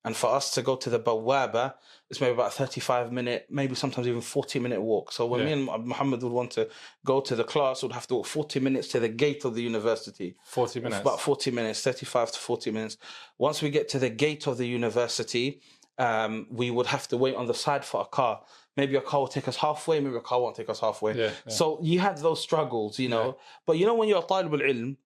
and 0.07 0.17
for 0.17 0.31
us 0.39 0.55
to 0.55 0.63
go 0.63 0.77
to 0.77 0.89
the 0.89 1.01
Bawaba, 1.01 1.75
it's 2.09 2.21
maybe 2.21 2.33
about 2.35 2.49
a 2.53 2.55
35 2.55 3.13
minute, 3.13 3.47
maybe 3.51 3.75
sometimes 3.75 4.07
even 4.07 4.21
40 4.21 4.61
minute 4.61 4.81
walk. 4.81 5.11
So 5.13 5.27
when 5.27 5.41
Yeah. 5.41 5.47
me 5.47 5.53
and 5.53 5.65
Muhammad 5.93 6.23
would 6.23 6.33
want 6.33 6.53
to 6.53 6.69
go 7.05 7.21
to 7.21 7.35
the 7.35 7.45
class, 7.45 7.83
we'd 7.83 7.93
have 7.93 8.07
to 8.07 8.15
walk 8.15 8.27
40 8.27 8.61
minutes 8.61 8.87
to 8.93 9.01
the 9.01 9.09
gate 9.09 9.45
of 9.45 9.55
the 9.57 9.63
university. 9.63 10.37
Forty 10.45 10.79
minutes. 10.81 11.01
About 11.01 11.21
40 11.21 11.51
minutes, 11.51 11.81
35 11.83 12.31
to 12.33 12.39
40 12.39 12.71
minutes. 12.71 12.97
Once 13.37 13.61
we 13.63 13.69
get 13.71 13.89
to 13.91 13.99
the 13.99 14.09
gate 14.09 14.47
of 14.47 14.57
the 14.59 14.67
university, 14.67 15.61
um, 15.99 16.47
we 16.51 16.71
would 16.71 16.87
have 16.87 17.09
to 17.09 17.17
wait 17.17 17.35
on 17.35 17.47
the 17.47 17.55
side 17.55 17.85
for 17.85 18.01
a 18.03 18.05
car. 18.19 18.43
Maybe 18.77 18.95
a 18.97 19.01
car 19.01 19.21
will 19.21 19.29
take 19.29 19.49
us 19.49 19.57
halfway, 19.57 19.99
maybe 20.01 20.17
a 20.17 20.21
car 20.21 20.41
won't 20.41 20.55
take 20.55 20.69
us 20.75 20.81
halfway. 20.81 21.13
Yeah, 21.17 21.31
yeah. 21.47 21.53
So 21.53 21.65
you 21.83 21.99
had 21.99 22.19
those 22.19 22.41
struggles, 22.41 22.99
you 22.99 23.09
know. 23.09 23.39
But 23.67 23.75
you 23.79 23.87
know, 23.87 23.95
when 23.95 24.09
you're 24.09 24.23
a 24.23 24.27
talib 24.27 24.53
al-ilm 24.53 24.97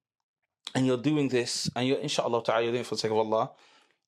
and 0.75 0.87
you're 0.87 0.99
doing 1.11 1.29
this 1.29 1.71
and 1.75 1.83
you're, 1.89 1.99
inshallah 1.99 2.43
ta'ala, 2.45 2.63
you're 2.65 2.73
doing 2.73 2.83
it 2.83 2.87
for 2.87 2.97
the 2.97 3.01
sake 3.01 3.13
of 3.13 3.17
Allah, 3.19 3.53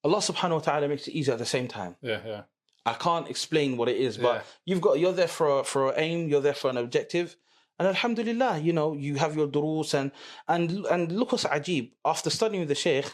Allah 0.04 0.18
subhanahu 0.18 0.54
wa 0.54 0.58
ta'ala 0.60 0.88
makes 0.88 1.06
it 1.08 1.12
easy 1.12 1.30
at 1.32 1.38
the 1.38 1.46
same 1.46 1.68
time. 1.68 1.96
yeah, 2.02 2.20
yeah, 2.26 2.42
I 2.84 2.94
can't 2.94 3.28
explain 3.28 3.76
what 3.76 3.88
it 3.88 3.96
is, 3.96 4.18
but 4.18 4.34
Yeah. 4.36 4.42
you've 4.64 4.80
got 4.80 4.98
you're 4.98 5.12
there 5.12 5.28
for 5.28 5.60
a, 5.60 5.64
for 5.64 5.90
an 5.90 5.94
aim, 5.98 6.28
you're 6.28 6.40
there 6.40 6.54
for 6.54 6.70
an 6.70 6.76
objective, 6.76 7.36
and 7.78 7.86
Alhamdulillah, 7.88 8.58
you 8.58 8.72
know 8.72 8.94
you 8.94 9.16
have 9.16 9.36
your 9.36 9.46
durus 9.46 9.94
and 9.94 10.10
and 10.48 10.84
and 10.86 11.12
look 11.12 11.32
what's 11.32 11.44
ajib 11.44 11.92
after 12.04 12.30
studying 12.30 12.60
with 12.60 12.68
the 12.68 12.74
Sheikh 12.74 13.10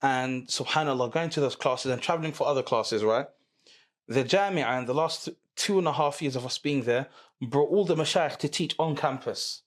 and 0.00 0.46
Subhanallah 0.48 1.12
going 1.12 1.30
to 1.30 1.40
those 1.40 1.54
classes 1.56 1.90
and 1.92 2.00
traveling 2.02 2.32
for 2.32 2.46
other 2.46 2.62
classes, 2.62 3.04
right? 3.04 3.26
the 4.08 4.24
Jamia 4.24 4.64
and 4.66 4.86
the 4.86 4.92
last 4.94 5.28
two 5.54 5.78
and 5.78 5.86
a 5.86 5.92
half 5.92 6.20
years 6.20 6.34
of 6.36 6.44
us 6.44 6.58
being 6.58 6.82
there 6.82 7.06
brought 7.40 7.70
all 7.70 7.84
the 7.84 7.94
mashayikh 7.94 8.36
to 8.38 8.48
teach 8.48 8.74
on 8.78 8.96
campus. 8.96 9.61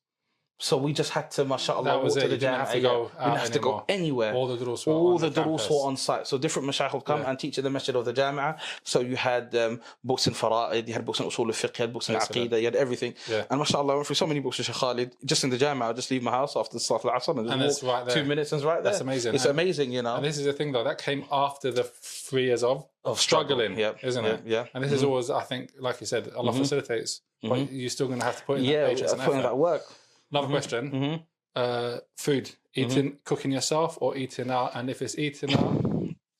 So 0.58 0.78
we 0.78 0.94
just 0.94 1.12
had 1.12 1.32
to, 1.32 1.44
mashallah, 1.44 2.00
walk 2.00 2.14
to 2.14 2.20
the 2.22 2.22
You 2.22 2.30
didn't 2.38 2.60
have 2.60 2.72
to 2.72 2.78
Jamia. 2.80 2.82
go 2.84 3.12
yeah. 3.14 3.20
We 3.20 3.26
didn't 3.32 3.40
have 3.42 3.52
to 3.52 3.60
go 3.60 3.84
anywhere 3.90 4.34
All 4.34 4.48
the 4.48 4.56
durus 4.56 4.86
were 4.86 4.94
all 4.94 5.16
on 5.16 5.22
the, 5.22 5.30
the 5.30 5.44
durus 5.44 5.70
were 5.70 5.76
on 5.86 5.98
site. 5.98 6.28
So 6.28 6.38
different 6.38 6.70
mashayikh 6.70 6.94
would 6.94 7.04
come 7.04 7.20
Yeah. 7.22 7.30
and 7.30 7.38
teach 7.38 7.58
at 7.58 7.66
the 7.66 7.70
masjid 7.70 7.94
of 7.94 8.06
the 8.06 8.14
Jamia. 8.14 8.58
So 8.84 9.02
you 9.02 9.18
had 9.18 9.54
um, 9.56 9.82
books 10.02 10.28
in 10.28 10.34
Fara'id, 10.34 10.88
you 10.88 10.94
had 10.94 11.04
books 11.06 11.20
in 11.20 11.26
Usul 11.26 11.48
al-Fiqh, 11.48 11.78
you 11.78 11.84
had 11.84 11.92
books 11.94 12.08
in. 12.10 12.16
Aqidah, 12.16 12.58
you 12.60 12.66
had 12.66 12.76
everything. 12.78 13.16
Yeah. 13.30 13.44
And 13.50 13.60
mashallah, 13.60 13.92
I 13.92 13.96
went 13.98 14.08
through 14.08 14.16
so 14.16 14.28
many 14.28 14.40
books 14.40 14.58
with 14.58 14.68
Sheikh 14.68 14.78
Khalid, 14.78 15.12
just 15.26 15.44
in 15.44 15.50
the 15.50 15.58
Jamia. 15.58 15.90
I'd 15.90 15.98
just 15.98 16.10
leave 16.10 16.24
my 16.24 16.32
house 16.32 16.56
after 16.56 16.74
the 16.76 16.80
Salat 16.80 17.04
al-Asr 17.04 17.38
and 17.38 17.50
And 17.50 17.62
it's 17.62 17.84
right 17.84 18.06
there. 18.06 18.16
two 18.16 18.24
minutes 18.24 18.54
and 18.54 18.60
it's 18.60 18.66
right 18.66 18.82
there. 18.82 18.92
That's 18.94 19.02
amazing. 19.02 19.36
It's 19.36 19.44
And- 19.44 19.52
amazing, 19.60 19.92
you 19.92 20.04
know. 20.04 20.16
And 20.16 20.24
this 20.24 20.38
is 20.38 20.46
the 20.46 20.54
thing, 20.54 20.72
though. 20.72 20.86
That 20.86 21.00
came 21.00 21.26
after 21.34 21.70
the 21.72 21.84
three 21.84 22.46
years 22.46 22.64
of, 22.64 22.86
Of 23.04 23.20
struggling, 23.20 23.78
Yeah, 23.78 23.92
isn't 24.02 24.24
yeah, 24.24 24.32
it? 24.32 24.42
yeah. 24.46 24.66
And 24.74 24.82
this 24.86 24.94
is 24.94 25.04
always, 25.04 25.30
I 25.30 25.42
think, 25.42 25.72
like 25.80 26.00
you 26.00 26.08
said, 26.08 26.32
Allah 26.34 26.54
Mhm. 26.54 26.60
facilitates, 26.60 27.20
but 27.44 27.70
you're 27.74 27.90
still 27.90 28.08
going 28.08 28.20
to 28.22 28.26
have 28.26 28.38
to 28.38 28.44
put 28.44 28.60
in 28.60 28.64
yeah, 28.64 28.82
that 28.84 28.90
patience 28.92 29.12
and 29.12 29.22
putting 29.22 29.42
that 29.44 29.58
work. 29.58 29.84
Another 30.36 30.51
question: 30.58 30.92
Mhm. 30.92 31.24
uh, 31.56 31.98
food, 32.18 32.51
eating, 32.74 33.18
cooking 33.24 33.51
yourself, 33.51 33.98
or 34.01 34.15
eating 34.18 34.50
out? 34.51 34.72
And 34.75 34.89
if 34.89 35.01
it's 35.01 35.18
eating 35.18 35.54
out, 35.54 35.82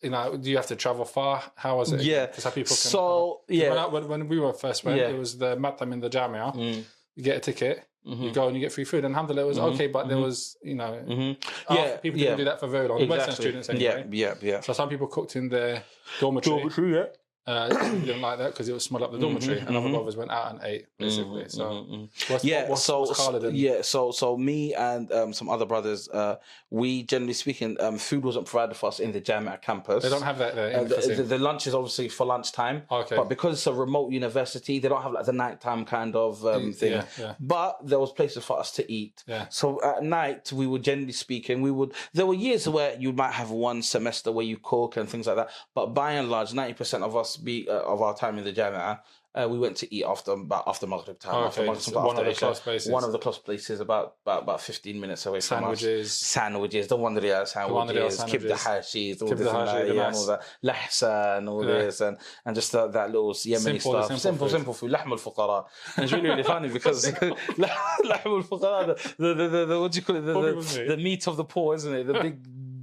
you 0.02 0.10
know, 0.10 0.38
do 0.38 0.50
you 0.52 0.58
have 0.58 0.68
to 0.68 0.76
travel 0.76 1.06
far? 1.06 1.42
How 1.56 1.80
is 1.82 1.92
it? 1.92 2.02
Yeah. 2.02 2.26
because 2.28 2.44
people 2.46 2.76
can. 2.76 2.92
So, 2.96 3.42
when, 3.48 3.60
yeah. 3.60 3.74
I, 3.74 3.88
when, 3.88 4.08
when 4.08 4.28
we 4.28 4.40
were 4.40 4.54
first 4.54 4.84
went, 4.84 5.00
Yeah. 5.00 5.10
it 5.10 5.18
was 5.18 5.38
the 5.38 5.56
matam 5.56 5.94
in 5.94 6.00
the 6.02 6.10
jamia. 6.10 6.54
Mm. 6.56 6.84
You 7.16 7.24
get 7.24 7.38
a 7.38 7.40
ticket, 7.40 7.78
you 8.04 8.32
go 8.32 8.48
and 8.48 8.56
you 8.56 8.62
get 8.62 8.72
free 8.74 8.84
food. 8.84 9.06
And 9.06 9.14
alhamdulillah, 9.16 9.46
it 9.46 9.48
was 9.48 9.58
okay, 9.60 9.88
but 9.88 10.08
there 10.10 10.18
was, 10.18 10.58
you 10.62 10.76
know, 10.76 10.92
Mhm. 11.08 11.38
half- 11.68 11.78
Yeah, 11.78 11.98
people 11.98 12.20
didn't 12.20 12.38
do 12.38 12.46
that 12.46 12.60
for 12.60 12.68
very 12.68 12.88
long. 12.90 13.00
The 13.00 13.06
Western 13.08 13.36
students 13.36 13.70
anyway. 13.70 14.06
Yeah, 14.12 14.34
yeah, 14.42 14.50
yeah. 14.52 14.60
So 14.62 14.74
some 14.74 14.90
people 14.90 15.08
cooked 15.08 15.36
in 15.38 15.48
their 15.50 15.84
dormitory. 16.20 16.64
yeah. 16.98 17.06
Uh, 17.48 17.68
didn't 18.00 18.22
like 18.22 18.40
that 18.40 18.52
because 18.52 18.68
it 18.68 18.72
would 18.72 18.82
smell 18.82 19.04
up 19.04 19.12
the 19.12 19.20
dormitory, 19.20 19.60
and 19.60 19.76
other 19.78 19.90
brothers 19.90 20.16
went 20.18 20.32
out 20.32 20.52
and 20.52 20.60
ate 20.64 20.88
basically. 20.98 21.48
So 21.48 21.66
Mm-hmm, 21.66 22.32
what's, 22.34 22.44
yeah 22.44 22.68
what's, 22.70 22.84
so 22.84 23.02
what's 23.02 23.54
yeah 23.54 23.82
so 23.84 24.12
so 24.12 24.36
me 24.36 24.74
and 24.74 25.12
um, 25.12 25.32
some 25.34 25.50
other 25.50 25.66
brothers 25.66 26.10
uh, 26.10 26.38
we 26.72 27.04
generally 27.04 27.34
speaking 27.34 27.78
um, 27.82 27.98
food 28.00 28.24
wasn't 28.24 28.46
provided 28.48 28.76
for 28.76 28.88
us 28.88 29.00
in 29.00 29.12
the 29.12 29.22
Jamia 29.22 29.62
campus 29.62 30.04
they 30.04 30.10
don't 30.10 30.24
have 30.24 30.40
that 30.40 30.56
there. 30.56 30.80
uh, 30.80 30.84
the, 30.86 31.14
the, 31.18 31.24
the 31.24 31.38
lunch 31.38 31.68
is 31.68 31.76
obviously 31.76 32.10
for 32.10 32.26
lunchtime 32.26 32.84
Okay. 32.90 33.16
but 33.16 33.30
because 33.30 33.54
it's 33.54 33.68
a 33.68 33.74
remote 33.74 34.12
university 34.12 34.80
they 34.80 34.88
don't 34.90 35.04
have 35.04 35.12
like 35.12 35.26
the 35.26 35.34
nighttime 35.34 35.86
kind 35.86 36.16
of 36.16 36.44
um, 36.46 36.74
thing 36.74 36.94
yeah, 36.94 37.06
yeah. 37.20 37.34
but 37.40 37.78
there 37.86 38.00
was 38.00 38.12
places 38.12 38.44
for 38.44 38.60
us 38.60 38.72
to 38.72 38.92
eat 38.92 39.24
Yeah. 39.28 39.46
so 39.50 39.82
at 39.84 40.04
night 40.04 40.52
we 40.52 40.66
would 40.66 40.84
generally 40.84 41.12
speaking 41.14 41.62
we 41.62 41.72
would 41.72 41.94
there 42.14 42.26
were 42.26 42.34
years 42.34 42.68
where 42.68 42.96
you 43.00 43.12
might 43.14 43.34
have 43.34 43.52
one 43.52 43.82
semester 43.82 44.32
where 44.32 44.46
you 44.46 44.58
cook 44.58 44.98
and 44.98 45.08
things 45.10 45.28
like 45.28 45.36
that 45.36 45.50
but 45.76 45.88
by 45.94 46.14
and 46.14 46.30
large 46.30 46.52
90% 46.52 47.04
of 47.04 47.16
us 47.16 47.35
be 47.44 47.68
uh, 47.70 47.82
of 47.82 48.02
our 48.02 48.16
time 48.16 48.38
in 48.38 48.44
the 48.44 48.54
Jamia 48.54 49.00
uh, 49.36 49.48
we 49.50 49.60
went 49.60 49.76
to 49.76 49.94
eat 49.94 50.06
after 50.06 50.32
about 50.32 50.64
after 50.66 50.88
Maghrib 50.88 51.20
time. 51.20 51.36
Oh, 51.36 51.46
after 51.46 51.62
okay, 51.62 51.68
Maghrib, 51.68 51.84
so 51.84 51.92
after 51.92 52.08
one 52.08 52.18
of 52.18 52.26
the 52.26 52.62
places. 52.62 52.92
One 52.92 53.04
of 53.04 53.12
the 53.12 53.20
close 53.20 53.38
places, 53.38 53.82
about 53.82 54.16
about, 54.26 54.44
about 54.44 54.62
fifteen 54.62 55.00
minutes 55.00 55.26
away 55.26 55.42
from 55.42 55.66
us. 55.66 55.80
Sandwiches. 55.82 56.14
Sandwiches, 56.14 56.88
the 56.88 56.96
one 56.96 57.16
one 57.16 57.22
sandwiches, 57.46 58.20
kib 58.24 58.42
the 58.44 58.58
sandwiches. 58.58 58.64
hashis, 58.64 59.22
all 59.22 59.30
this 59.36 59.48
and 59.48 59.68
that, 59.68 59.94
yeah, 59.94 60.08
and 60.08 60.16
all 60.16 60.26
that, 60.28 60.42
lahsa 60.64 61.38
and 61.38 61.50
all 61.50 61.66
Yeah. 61.66 61.80
this, 61.80 62.00
and 62.00 62.18
and 62.46 62.56
just 62.56 62.72
that, 62.72 62.94
that 62.94 63.12
little 63.12 63.34
Yemeni 63.34 63.60
Simple, 63.60 63.92
stuff, 63.92 64.08
simple 64.08 64.20
simple, 64.20 64.48
food. 64.48 64.52
simple 64.52 64.74
food, 64.74 64.92
lahm 64.92 65.12
al 65.12 65.18
fuqara. 65.18 65.66
And 65.98 66.04
it's 66.06 66.14
really 66.14 66.30
really 66.30 66.44
funny 66.44 66.70
because 66.70 67.06
lahm 67.12 68.26
al 68.26 68.44
fuqara, 68.44 69.18
the, 69.18 69.34
the, 69.34 69.48
the, 69.50 69.66
the 69.66 69.80
what 69.82 69.92
do 69.92 70.00
you 70.00 70.06
call 70.06 70.16
it, 70.16 70.22
the, 70.22 70.34
the, 70.34 70.96
the 70.96 70.98
meat 70.98 71.28
of 71.28 71.36
the 71.36 71.44
poor, 71.44 71.76
isn't 71.76 71.94
it? 71.94 72.08
The 72.08 72.14
big 72.14 72.38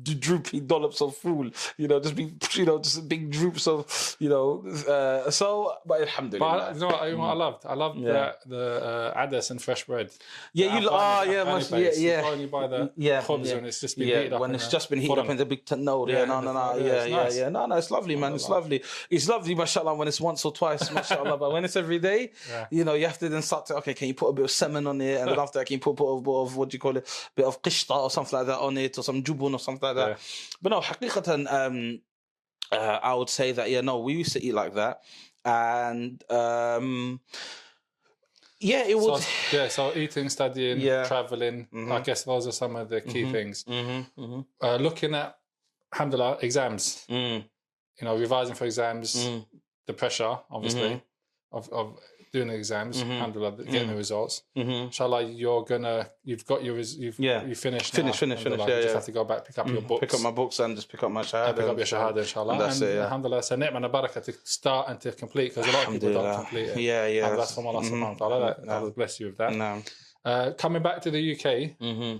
droopy 0.04 0.60
dollops 0.60 1.00
of 1.00 1.16
fool, 1.16 1.50
you 1.76 1.88
know, 1.88 2.00
just 2.00 2.14
big, 2.14 2.42
you 2.54 2.64
know, 2.64 2.78
just 2.78 3.08
big 3.08 3.30
droops 3.30 3.66
of, 3.66 4.16
you 4.18 4.28
know. 4.28 4.64
Uh, 4.88 5.30
so, 5.30 5.74
but 5.86 5.98
But 5.98 6.08
alhamdulillah. 6.08 6.46
I, 6.46 6.72
you 6.72 6.80
know 6.80 6.86
what, 6.86 7.08
you 7.08 7.12
know 7.12 7.18
what 7.18 7.28
I 7.28 7.34
loved? 7.34 7.66
I 7.66 7.74
loved 7.74 7.98
Yeah. 7.98 8.32
the, 8.46 8.56
the 8.56 8.84
uh, 8.84 9.26
adas 9.26 9.50
and 9.50 9.60
fresh 9.62 9.84
bread. 9.84 10.10
Yeah, 10.52 10.78
you. 10.78 10.88
Oh, 10.90 11.22
yeah, 11.22 11.44
must, 11.44 11.70
yeah, 11.70 11.90
yeah. 11.96 12.34
you 12.34 12.46
buy 12.48 12.66
the 12.66 12.92
yeah, 12.96 13.22
khubz 13.22 13.46
yeah. 13.46 13.56
and 13.56 13.66
it's 13.66 13.80
just 13.80 13.96
been 13.98 14.08
yeah, 14.08 14.16
heated 14.18 14.32
up 14.34 14.40
when 14.40 14.54
it's 14.54 14.68
just 14.68 14.90
been 14.90 15.00
heated 15.00 15.18
up 15.18 15.28
in 15.28 15.36
the 15.36 15.46
big 15.46 15.64
tannoor. 15.64 16.08
Yeah, 16.08 16.20
Yeah, 16.20 16.24
no, 16.26 16.40
no, 16.40 16.52
no, 16.52 16.76
yeah, 16.76 17.04
yeah, 17.04 17.22
it's 17.24 17.36
yeah. 17.36 17.48
No, 17.48 17.66
no, 17.66 17.76
it's 17.76 17.90
lovely, 17.90 18.16
man. 18.16 18.34
It's 18.34 18.48
lovely. 18.48 18.82
It's 19.10 19.28
lovely, 19.28 19.54
mashallah, 19.54 19.94
when 19.94 20.08
it's 20.08 20.20
once 20.20 20.44
or 20.44 20.52
twice, 20.52 20.90
mashallah. 20.92 21.36
but 21.36 21.52
when 21.52 21.64
it's 21.64 21.76
every 21.76 21.98
day, 21.98 22.30
you 22.70 22.84
know, 22.84 22.94
you 22.94 23.06
have 23.06 23.18
to 23.18 23.28
then 23.28 23.42
start 23.42 23.66
to, 23.66 23.76
okay, 23.76 23.94
can 23.94 24.08
you 24.08 24.14
put 24.14 24.28
a 24.28 24.32
bit 24.32 24.44
of 24.44 24.50
salmon 24.50 24.86
on 24.86 25.00
it? 25.00 25.20
And 25.20 25.30
then 25.30 25.38
after 25.44 25.58
that, 25.58 25.66
can 25.66 25.74
you 25.74 25.80
put, 25.80 25.96
put 25.96 26.06
a 26.10 26.20
bit 26.20 26.34
of, 26.34 26.56
what 26.56 26.70
do 26.70 26.74
you 26.74 26.78
call 26.80 26.96
it? 26.96 27.06
A 27.08 27.30
bit 27.36 27.44
of 27.46 27.62
qishta 27.62 27.94
or 27.96 28.10
something 28.10 28.38
like 28.38 28.46
that 28.46 28.58
on 28.58 28.76
it, 28.78 28.98
or 28.98 29.02
some 29.02 29.22
jubun 29.22 29.52
or 29.52 29.58
something 29.58 29.91
like 29.94 29.96
that. 29.96 30.08
Yeah. 30.10 30.16
But 30.62 30.70
no, 30.70 30.80
haqiqatan, 30.80 31.52
um, 31.52 32.00
uh, 32.70 32.98
I 33.02 33.14
would 33.14 33.28
say 33.30 33.52
that, 33.52 33.70
yeah, 33.70 33.80
no, 33.82 34.00
we 34.00 34.14
used 34.14 34.32
to 34.32 34.42
eat 34.42 34.54
like 34.54 34.74
that. 34.74 35.00
And, 35.44 36.22
um, 36.30 37.20
yeah, 38.60 38.84
it 38.86 38.96
was. 38.96 39.24
So, 39.26 39.56
yeah, 39.56 39.68
so 39.68 39.92
eating, 39.94 40.28
studying, 40.28 40.80
Yeah. 40.80 41.04
traveling. 41.04 41.68
I 41.90 42.00
guess 42.00 42.22
those 42.24 42.46
are 42.46 42.52
some 42.52 42.76
of 42.76 42.88
the 42.88 43.00
key 43.00 43.30
things. 43.30 43.64
Mm-hmm, 43.64 44.22
mm-hmm, 44.22 44.40
Uh, 44.64 44.76
looking 44.76 45.14
at, 45.14 45.36
alhamdulillah, 45.92 46.38
exams. 46.42 47.04
mm, 47.08 47.44
You 48.00 48.04
know, 48.04 48.16
revising 48.16 48.54
for 48.54 48.64
exams, 48.64 49.16
mm. 49.16 49.44
the 49.86 49.92
pressure, 49.92 50.38
obviously, 50.50 50.90
Mm-hmm. 50.90 51.56
of, 51.56 51.68
of 51.70 51.98
doing 52.32 52.48
the 52.48 52.54
exams, 52.54 53.02
alhamdulillah, 53.02 53.62
getting 53.64 53.88
the 53.88 53.94
results. 53.94 54.42
Mhm. 54.56 54.84
Inshallah, 54.86 55.22
you're 55.24 55.64
gonna, 55.64 56.08
you've 56.24 56.46
got 56.46 56.64
your, 56.64 56.78
you've, 56.78 57.18
Yeah. 57.18 57.44
you 57.44 57.54
finished. 57.54 57.92
Finish, 57.94 58.14
now, 58.14 58.18
finish, 58.18 58.40
finish, 58.42 58.46
alhamdulillah. 58.46 58.68
yeah, 58.70 58.76
You 58.76 58.82
just 58.82 58.88
yeah. 58.92 58.98
have 58.98 59.04
to 59.04 59.12
go 59.12 59.24
back, 59.24 59.44
pick 59.44 59.58
up 59.58 59.68
your 59.68 59.82
books. 59.82 60.00
Pick 60.00 60.14
up 60.14 60.20
my 60.22 60.30
books 60.30 60.58
and 60.60 60.74
just 60.74 60.88
pick 60.88 61.02
up 61.02 61.10
my 61.10 61.20
shahada. 61.22 61.48
and 61.48 61.56
pick 61.58 61.66
up 61.66 61.76
your 61.76 61.86
shahada, 61.86 62.16
inshallah. 62.18 62.52
And 62.52 62.60
that's 62.62 62.80
and 62.80 62.90
it, 62.90 62.94
yeah. 62.96 63.02
alhamdulillah, 63.04 63.38
it's 63.38 63.50
a 63.50 63.56
ni'mah 63.56 63.76
and 63.76 63.84
a 63.84 63.88
barakah 63.90 64.24
to 64.24 64.32
start 64.44 64.88
and 64.88 64.98
to 65.02 65.12
complete 65.12 65.54
because 65.54 65.68
a 65.68 65.76
lot 65.76 65.86
of 65.86 65.92
people 65.92 66.12
don't 66.14 66.34
complete 66.36 66.68
it. 66.68 66.78
Yeah, 66.80 67.06
yeah. 67.06 67.28
And 67.28 67.38
that's 67.38 67.54
from 67.54 67.66
Allah 67.66 67.82
Mhm. 67.82 67.90
subhanahu 67.90 68.20
wa 68.20 68.28
ta'ala. 68.28 68.56
No. 68.64 68.72
Allah 68.72 68.90
bless 68.92 69.20
you 69.20 69.26
with 69.26 69.36
that. 69.36 69.52
No. 69.54 69.82
Uh, 70.24 70.52
coming 70.52 70.82
back 70.82 71.02
to 71.02 71.10
the 71.10 71.20
UK 71.34 71.76
Mm-hmm 71.80 72.16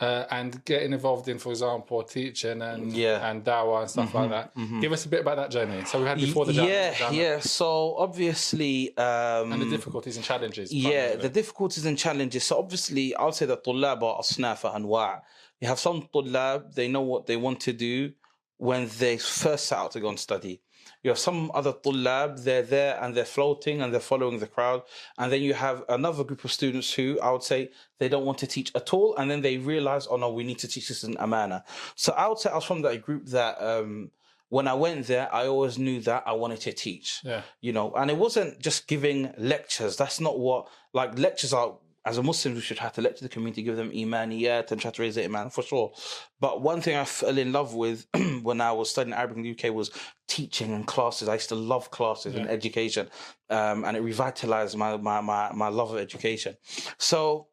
uh, 0.00 0.24
and 0.30 0.64
getting 0.64 0.92
involved 0.92 1.28
in, 1.28 1.38
for 1.38 1.50
example, 1.50 2.02
teaching 2.02 2.62
and 2.62 2.92
yeah. 2.92 3.30
and 3.30 3.44
dawah 3.44 3.82
and 3.82 3.90
stuff 3.90 4.08
mm-hmm, 4.08 4.18
like 4.18 4.30
that. 4.30 4.56
Mm-hmm. 4.56 4.80
Give 4.80 4.92
us 4.92 5.04
a 5.04 5.08
bit 5.08 5.20
about 5.20 5.36
that 5.36 5.50
journey. 5.50 5.84
So 5.84 6.00
we 6.00 6.08
had 6.08 6.18
before 6.18 6.46
the 6.46 6.52
journey. 6.52 6.68
yeah, 6.70 7.10
yeah. 7.10 7.40
So 7.40 7.96
obviously, 7.96 8.96
um, 8.96 9.52
and 9.52 9.62
the 9.62 9.70
difficulties 9.70 10.16
and 10.16 10.24
challenges. 10.24 10.72
Yeah, 10.72 11.14
the 11.14 11.28
difficulties 11.28 11.86
and 11.86 11.96
challenges. 11.96 12.44
So 12.44 12.58
obviously, 12.58 13.14
I'll 13.14 13.32
say 13.32 13.46
that 13.46 13.64
tulab 13.64 14.02
are 14.02 14.20
asnafa 14.20 14.74
anwa. 14.74 15.20
You 15.60 15.68
have 15.68 15.78
some 15.78 16.08
tulab; 16.12 16.74
they 16.74 16.88
know 16.88 17.02
what 17.02 17.26
they 17.26 17.36
want 17.36 17.60
to 17.60 17.72
do 17.72 18.12
when 18.56 18.88
they 18.98 19.16
first 19.18 19.66
set 19.66 19.78
out 19.78 19.92
to 19.92 20.00
go 20.00 20.08
and 20.08 20.18
study. 20.18 20.60
You 21.04 21.10
have 21.10 21.18
some 21.18 21.52
other 21.54 21.72
tulab, 21.72 22.42
they're 22.42 22.62
there 22.62 22.98
and 23.00 23.14
they're 23.14 23.24
floating 23.24 23.82
and 23.82 23.92
they're 23.92 24.00
following 24.00 24.40
the 24.40 24.48
crowd. 24.48 24.82
And 25.18 25.30
then 25.30 25.42
you 25.42 25.54
have 25.54 25.84
another 25.88 26.24
group 26.24 26.44
of 26.44 26.50
students 26.50 26.92
who 26.92 27.20
I 27.20 27.30
would 27.30 27.44
say 27.44 27.70
they 27.98 28.08
don't 28.08 28.24
want 28.24 28.38
to 28.38 28.48
teach 28.48 28.72
at 28.74 28.92
all. 28.92 29.14
And 29.16 29.30
then 29.30 29.42
they 29.42 29.58
realize, 29.58 30.08
oh 30.10 30.16
no, 30.16 30.32
we 30.32 30.42
need 30.42 30.58
to 30.60 30.68
teach 30.68 30.88
this 30.88 31.04
in 31.04 31.16
a 31.20 31.26
manner. 31.26 31.62
So 31.94 32.12
I 32.14 32.26
would 32.26 32.38
say 32.38 32.50
I 32.50 32.56
was 32.56 32.64
from 32.64 32.82
that 32.82 33.02
group 33.02 33.26
that, 33.26 33.62
um, 33.62 34.10
when 34.48 34.68
I 34.68 34.74
went 34.74 35.06
there, 35.08 35.34
I 35.34 35.46
always 35.46 35.78
knew 35.78 36.00
that 36.02 36.22
I 36.26 36.32
wanted 36.32 36.60
to 36.60 36.72
teach. 36.72 37.20
Yeah. 37.24 37.42
You 37.60 37.72
know, 37.72 37.92
and 37.94 38.10
it 38.10 38.16
wasn't 38.16 38.60
just 38.60 38.86
giving 38.86 39.32
lectures. 39.36 39.96
That's 39.96 40.20
not 40.20 40.38
what 40.38 40.68
like 40.92 41.18
lectures 41.18 41.52
are 41.52 41.76
as 42.06 42.18
a 42.18 42.22
muslim 42.22 42.54
we 42.54 42.60
should 42.60 42.78
have 42.78 42.92
to 42.92 43.00
lecture 43.00 43.24
the 43.24 43.28
community 43.28 43.62
give 43.62 43.76
them 43.76 43.90
imaniyat 43.90 44.70
and 44.70 44.80
try 44.80 44.90
to 44.90 45.02
raise 45.02 45.14
their 45.14 45.24
iman 45.24 45.50
for 45.50 45.62
sure. 45.62 45.92
But 46.40 46.60
one 46.60 46.80
thing 46.80 46.96
i 46.96 47.04
fell 47.04 47.38
in 47.38 47.52
love 47.52 47.74
with 47.74 48.06
when 48.42 48.60
i 48.60 48.72
was 48.72 48.90
studying 48.90 49.14
arabic 49.14 49.38
in 49.38 49.42
the 49.42 49.50
uk 49.52 49.74
was 49.74 49.90
teaching 50.26 50.72
and 50.72 50.86
classes. 50.86 51.28
I 51.28 51.34
used 51.34 51.50
to 51.50 51.54
love 51.54 51.90
classes 51.90 52.34
and 52.34 52.48
education 52.48 53.08
um, 53.50 53.84
and 53.84 53.96
it 53.96 54.00
revitalized 54.00 54.76
my, 54.76 54.96
my 54.96 55.20
my 55.20 55.52
my 55.52 55.68
love 55.68 55.92
of 55.92 55.98
education. 55.98 56.56
So 56.98 57.48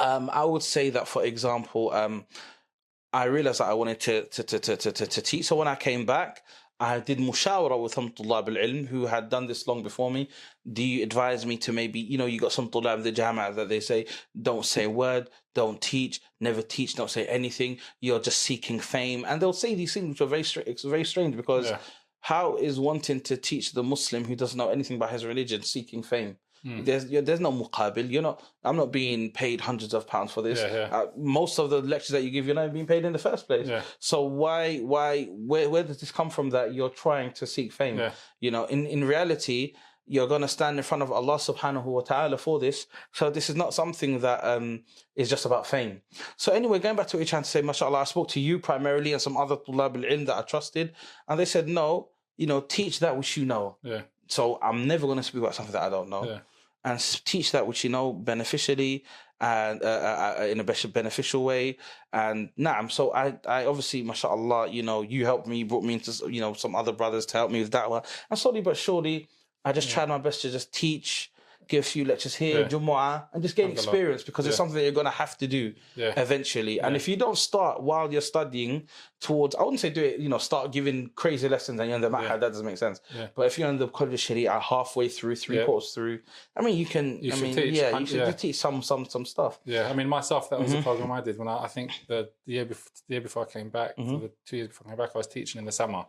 um, 0.00 0.30
i 0.32 0.44
would 0.44 0.62
say 0.62 0.90
that 0.90 1.08
for 1.08 1.24
example 1.24 1.92
um, 1.92 2.26
I 3.12 3.24
realized 3.24 3.58
that 3.60 3.68
I 3.68 3.74
wanted 3.74 4.00
to 4.00 4.24
to, 4.24 4.42
to, 4.42 4.58
to, 4.58 4.76
to, 4.76 4.92
to, 4.92 5.06
to 5.06 5.22
teach. 5.22 5.46
So 5.46 5.56
when 5.56 5.68
I 5.68 5.74
came 5.74 6.06
back, 6.06 6.42
I 6.82 6.98
did 6.98 7.18
mushawara 7.18 7.80
with 7.80 7.92
some 7.92 8.10
tulab 8.10 8.48
al-ilm 8.48 8.86
who 8.86 9.04
had 9.04 9.28
done 9.28 9.46
this 9.46 9.66
long 9.68 9.82
before 9.82 10.10
me. 10.10 10.30
Do 10.72 10.82
you 10.82 11.02
advise 11.02 11.44
me 11.44 11.58
to 11.58 11.74
maybe, 11.74 12.00
you 12.00 12.16
know, 12.16 12.24
you 12.24 12.40
got 12.40 12.52
some 12.52 12.70
tulab 12.70 13.02
the 13.02 13.12
jama 13.12 13.52
that 13.52 13.68
they 13.68 13.80
say, 13.80 14.06
don't 14.40 14.64
say 14.64 14.84
a 14.84 14.90
word, 14.90 15.28
don't 15.54 15.78
teach, 15.82 16.22
never 16.40 16.62
teach, 16.62 16.94
don't 16.94 17.10
say 17.10 17.26
anything. 17.26 17.78
You're 18.00 18.18
just 18.20 18.38
seeking 18.38 18.80
fame. 18.80 19.26
And 19.28 19.42
they'll 19.42 19.52
say 19.52 19.74
these 19.74 19.92
things 19.92 20.08
which 20.08 20.22
are 20.22 20.26
very, 20.26 20.42
str- 20.42 20.60
it's 20.66 20.82
very 20.82 21.04
strange 21.04 21.36
because 21.36 21.66
yeah. 21.68 21.78
how 22.20 22.56
is 22.56 22.80
wanting 22.80 23.20
to 23.22 23.36
teach 23.36 23.72
the 23.72 23.82
Muslim 23.82 24.24
who 24.24 24.34
doesn't 24.34 24.56
know 24.56 24.70
anything 24.70 24.96
about 24.96 25.10
his 25.10 25.26
religion 25.26 25.62
seeking 25.62 26.02
fame? 26.02 26.38
There's 26.64 27.06
yeah, 27.06 27.22
there's 27.22 27.40
no 27.40 27.52
muqabil. 27.52 28.10
You're 28.10 28.22
not. 28.22 28.42
I'm 28.64 28.76
not 28.76 28.92
being 28.92 29.30
paid 29.30 29.60
hundreds 29.60 29.94
of 29.94 30.06
pounds 30.06 30.30
for 30.32 30.42
this. 30.42 30.58
Yeah, 30.60 30.72
yeah. 30.74 30.96
Uh, 30.96 31.06
most 31.16 31.58
of 31.58 31.70
the 31.70 31.80
lectures 31.80 32.10
that 32.10 32.22
you 32.22 32.30
give, 32.30 32.46
you're 32.46 32.54
not 32.54 32.72
being 32.72 32.86
paid 32.86 33.04
in 33.04 33.12
the 33.12 33.18
first 33.18 33.46
place. 33.46 33.66
Yeah. 33.66 33.82
So 33.98 34.22
why 34.22 34.78
why 34.78 35.24
where 35.24 35.70
where 35.70 35.82
does 35.82 36.00
this 36.00 36.12
come 36.12 36.28
from 36.30 36.50
that 36.50 36.74
you're 36.74 36.90
trying 36.90 37.32
to 37.32 37.46
seek 37.46 37.72
fame? 37.72 37.96
You 38.40 38.50
know, 38.50 38.64
in 38.66 38.86
in 38.86 39.04
reality, 39.04 39.74
you're 40.06 40.28
gonna 40.28 40.48
stand 40.48 40.76
in 40.76 40.82
front 40.82 41.02
of 41.02 41.10
Allah 41.10 41.36
Subhanahu 41.36 41.84
wa 41.84 42.02
Taala 42.02 42.38
for 42.38 42.58
this. 42.60 42.86
So 43.12 43.30
this 43.30 43.48
is 43.48 43.56
not 43.56 43.72
something 43.72 44.20
that 44.20 44.44
um 44.44 44.84
is 45.16 45.30
just 45.30 45.46
about 45.46 45.66
fame. 45.66 46.02
So 46.36 46.52
anyway, 46.52 46.78
going 46.78 46.96
back 46.96 47.06
to 47.08 47.16
what 47.16 47.20
you're 47.20 47.26
trying 47.26 47.44
to 47.44 47.48
say, 47.48 47.62
mashallah, 47.62 48.00
I 48.00 48.04
spoke 48.04 48.28
to 48.30 48.40
you 48.40 48.58
primarily 48.58 49.12
and 49.14 49.22
some 49.22 49.36
other 49.36 49.56
tulab 49.56 49.96
al-ilm 49.96 50.26
that 50.26 50.36
I 50.36 50.42
trusted, 50.42 50.92
and 51.28 51.40
they 51.40 51.46
said 51.46 51.68
no. 51.68 52.08
you 52.40 52.46
know, 52.46 52.60
teach 52.62 53.00
that 53.00 53.14
which 53.18 53.36
you 53.36 53.44
know. 53.44 53.76
Yeah. 53.82 54.02
So 54.26 54.58
I'm 54.62 54.86
never 54.86 55.04
going 55.06 55.18
to 55.18 55.22
speak 55.22 55.42
about 55.42 55.54
something 55.54 55.74
that 55.74 55.82
I 55.82 55.90
don't 55.90 56.08
know. 56.08 56.24
Yeah. 56.24 56.38
And 56.84 56.98
teach 57.24 57.52
that 57.52 57.66
which 57.66 57.84
you 57.84 57.90
know 57.90 58.12
beneficially 58.12 59.04
and 59.40 59.82
uh, 59.82 59.86
uh, 59.86 60.34
uh, 60.40 60.44
in 60.44 60.60
a 60.60 60.88
beneficial 60.88 61.44
way. 61.44 61.78
And 62.12 62.50
nah, 62.56 62.72
I'm 62.72 62.90
so 62.90 63.12
I, 63.14 63.38
I 63.46 63.64
obviously, 63.64 64.02
mashallah, 64.02 64.68
you 64.68 64.82
know, 64.82 65.02
you 65.02 65.24
helped 65.24 65.46
me, 65.46 65.64
brought 65.64 65.84
me 65.84 65.94
into, 65.94 66.12
you 66.30 66.40
know, 66.40 66.52
some 66.52 66.74
other 66.74 66.92
brothers 66.92 67.24
to 67.26 67.38
help 67.38 67.50
me 67.50 67.60
with 67.60 67.72
that 67.72 67.88
one. 67.88 68.02
And 68.28 68.38
slowly 68.38 68.60
but 68.60 68.76
surely, 68.76 69.28
I 69.64 69.72
just 69.72 69.90
tried 69.90 70.08
my 70.08 70.18
best 70.18 70.42
to 70.42 70.50
just 70.50 70.72
teach, 70.74 71.32
give 71.70 71.84
a 71.86 71.88
few 71.96 72.04
lectures 72.04 72.34
here, 72.34 72.60
Yeah. 72.60 72.68
Jumu'ah, 72.68 73.28
and 73.32 73.42
just 73.42 73.56
gain 73.56 73.70
experience 73.70 74.22
because 74.28 74.44
it's 74.46 74.56
something 74.56 74.74
that 74.76 74.82
you're 74.82 74.98
going 75.00 75.12
to 75.14 75.18
have 75.24 75.34
to 75.38 75.46
do 75.46 75.72
Yeah. 75.94 76.12
eventually. 76.24 76.80
And 76.80 76.96
if 77.00 77.04
you 77.08 77.16
don't 77.24 77.38
start 77.38 77.74
while 77.88 78.12
you're 78.12 78.28
studying 78.34 78.88
towards, 79.20 79.54
I 79.54 79.62
wouldn't 79.62 79.80
say 79.80 79.90
do 79.90 80.02
it, 80.02 80.18
you 80.18 80.28
know, 80.28 80.38
start 80.38 80.72
giving 80.72 81.10
crazy 81.22 81.48
lessons 81.48 81.78
and 81.80 81.88
you're 81.88 81.96
in 81.96 82.02
the 82.02 82.10
Yeah. 82.10 82.36
that 82.36 82.40
doesn't 82.52 82.66
make 82.66 82.78
sense. 82.78 83.00
Yeah. 83.14 83.28
But 83.36 83.42
if 83.46 83.58
you're 83.58 83.68
in 83.68 83.78
the 83.78 83.88
College 83.88 84.14
of 84.14 84.20
Sharia 84.20 84.58
halfway 84.60 85.08
through, 85.08 85.36
three 85.36 85.58
Yeah. 85.58 85.64
quarters 85.66 85.90
through, 85.94 86.20
I 86.56 86.62
mean, 86.62 86.76
you 86.76 86.86
can, 86.86 87.06
You 87.22 87.32
I 87.32 87.34
should 87.36 87.42
mean, 87.44 87.54
teach, 87.56 87.74
yeah, 87.74 87.98
you 87.98 88.06
should 88.06 88.16
yeah. 88.18 88.32
teach 88.32 88.56
some, 88.56 88.82
some, 88.82 89.04
some 89.06 89.24
stuff. 89.24 89.60
Yeah, 89.64 89.88
I 89.88 89.92
mean 89.94 90.08
myself. 90.08 90.50
That 90.50 90.58
was 90.60 90.68
Mm-hmm. 90.70 90.76
the 90.78 90.82
program 90.82 91.12
I 91.12 91.20
did 91.20 91.38
when 91.38 91.48
I, 91.48 91.56
I 91.64 91.68
think 91.68 91.92
the, 92.08 92.28
the 92.46 92.52
year 92.54 92.64
before 92.64 92.90
the 93.08 93.14
year 93.14 93.20
before 93.20 93.46
I 93.46 93.50
came 93.56 93.68
back, 93.70 93.96
Mm-hmm. 93.96 94.20
the 94.24 94.30
two 94.46 94.56
years 94.56 94.68
before 94.68 94.86
I 94.86 94.90
came 94.90 94.98
back, 94.98 95.10
I 95.14 95.18
was 95.18 95.26
teaching 95.28 95.58
in 95.60 95.64
the 95.66 95.72
summer. 95.72 96.04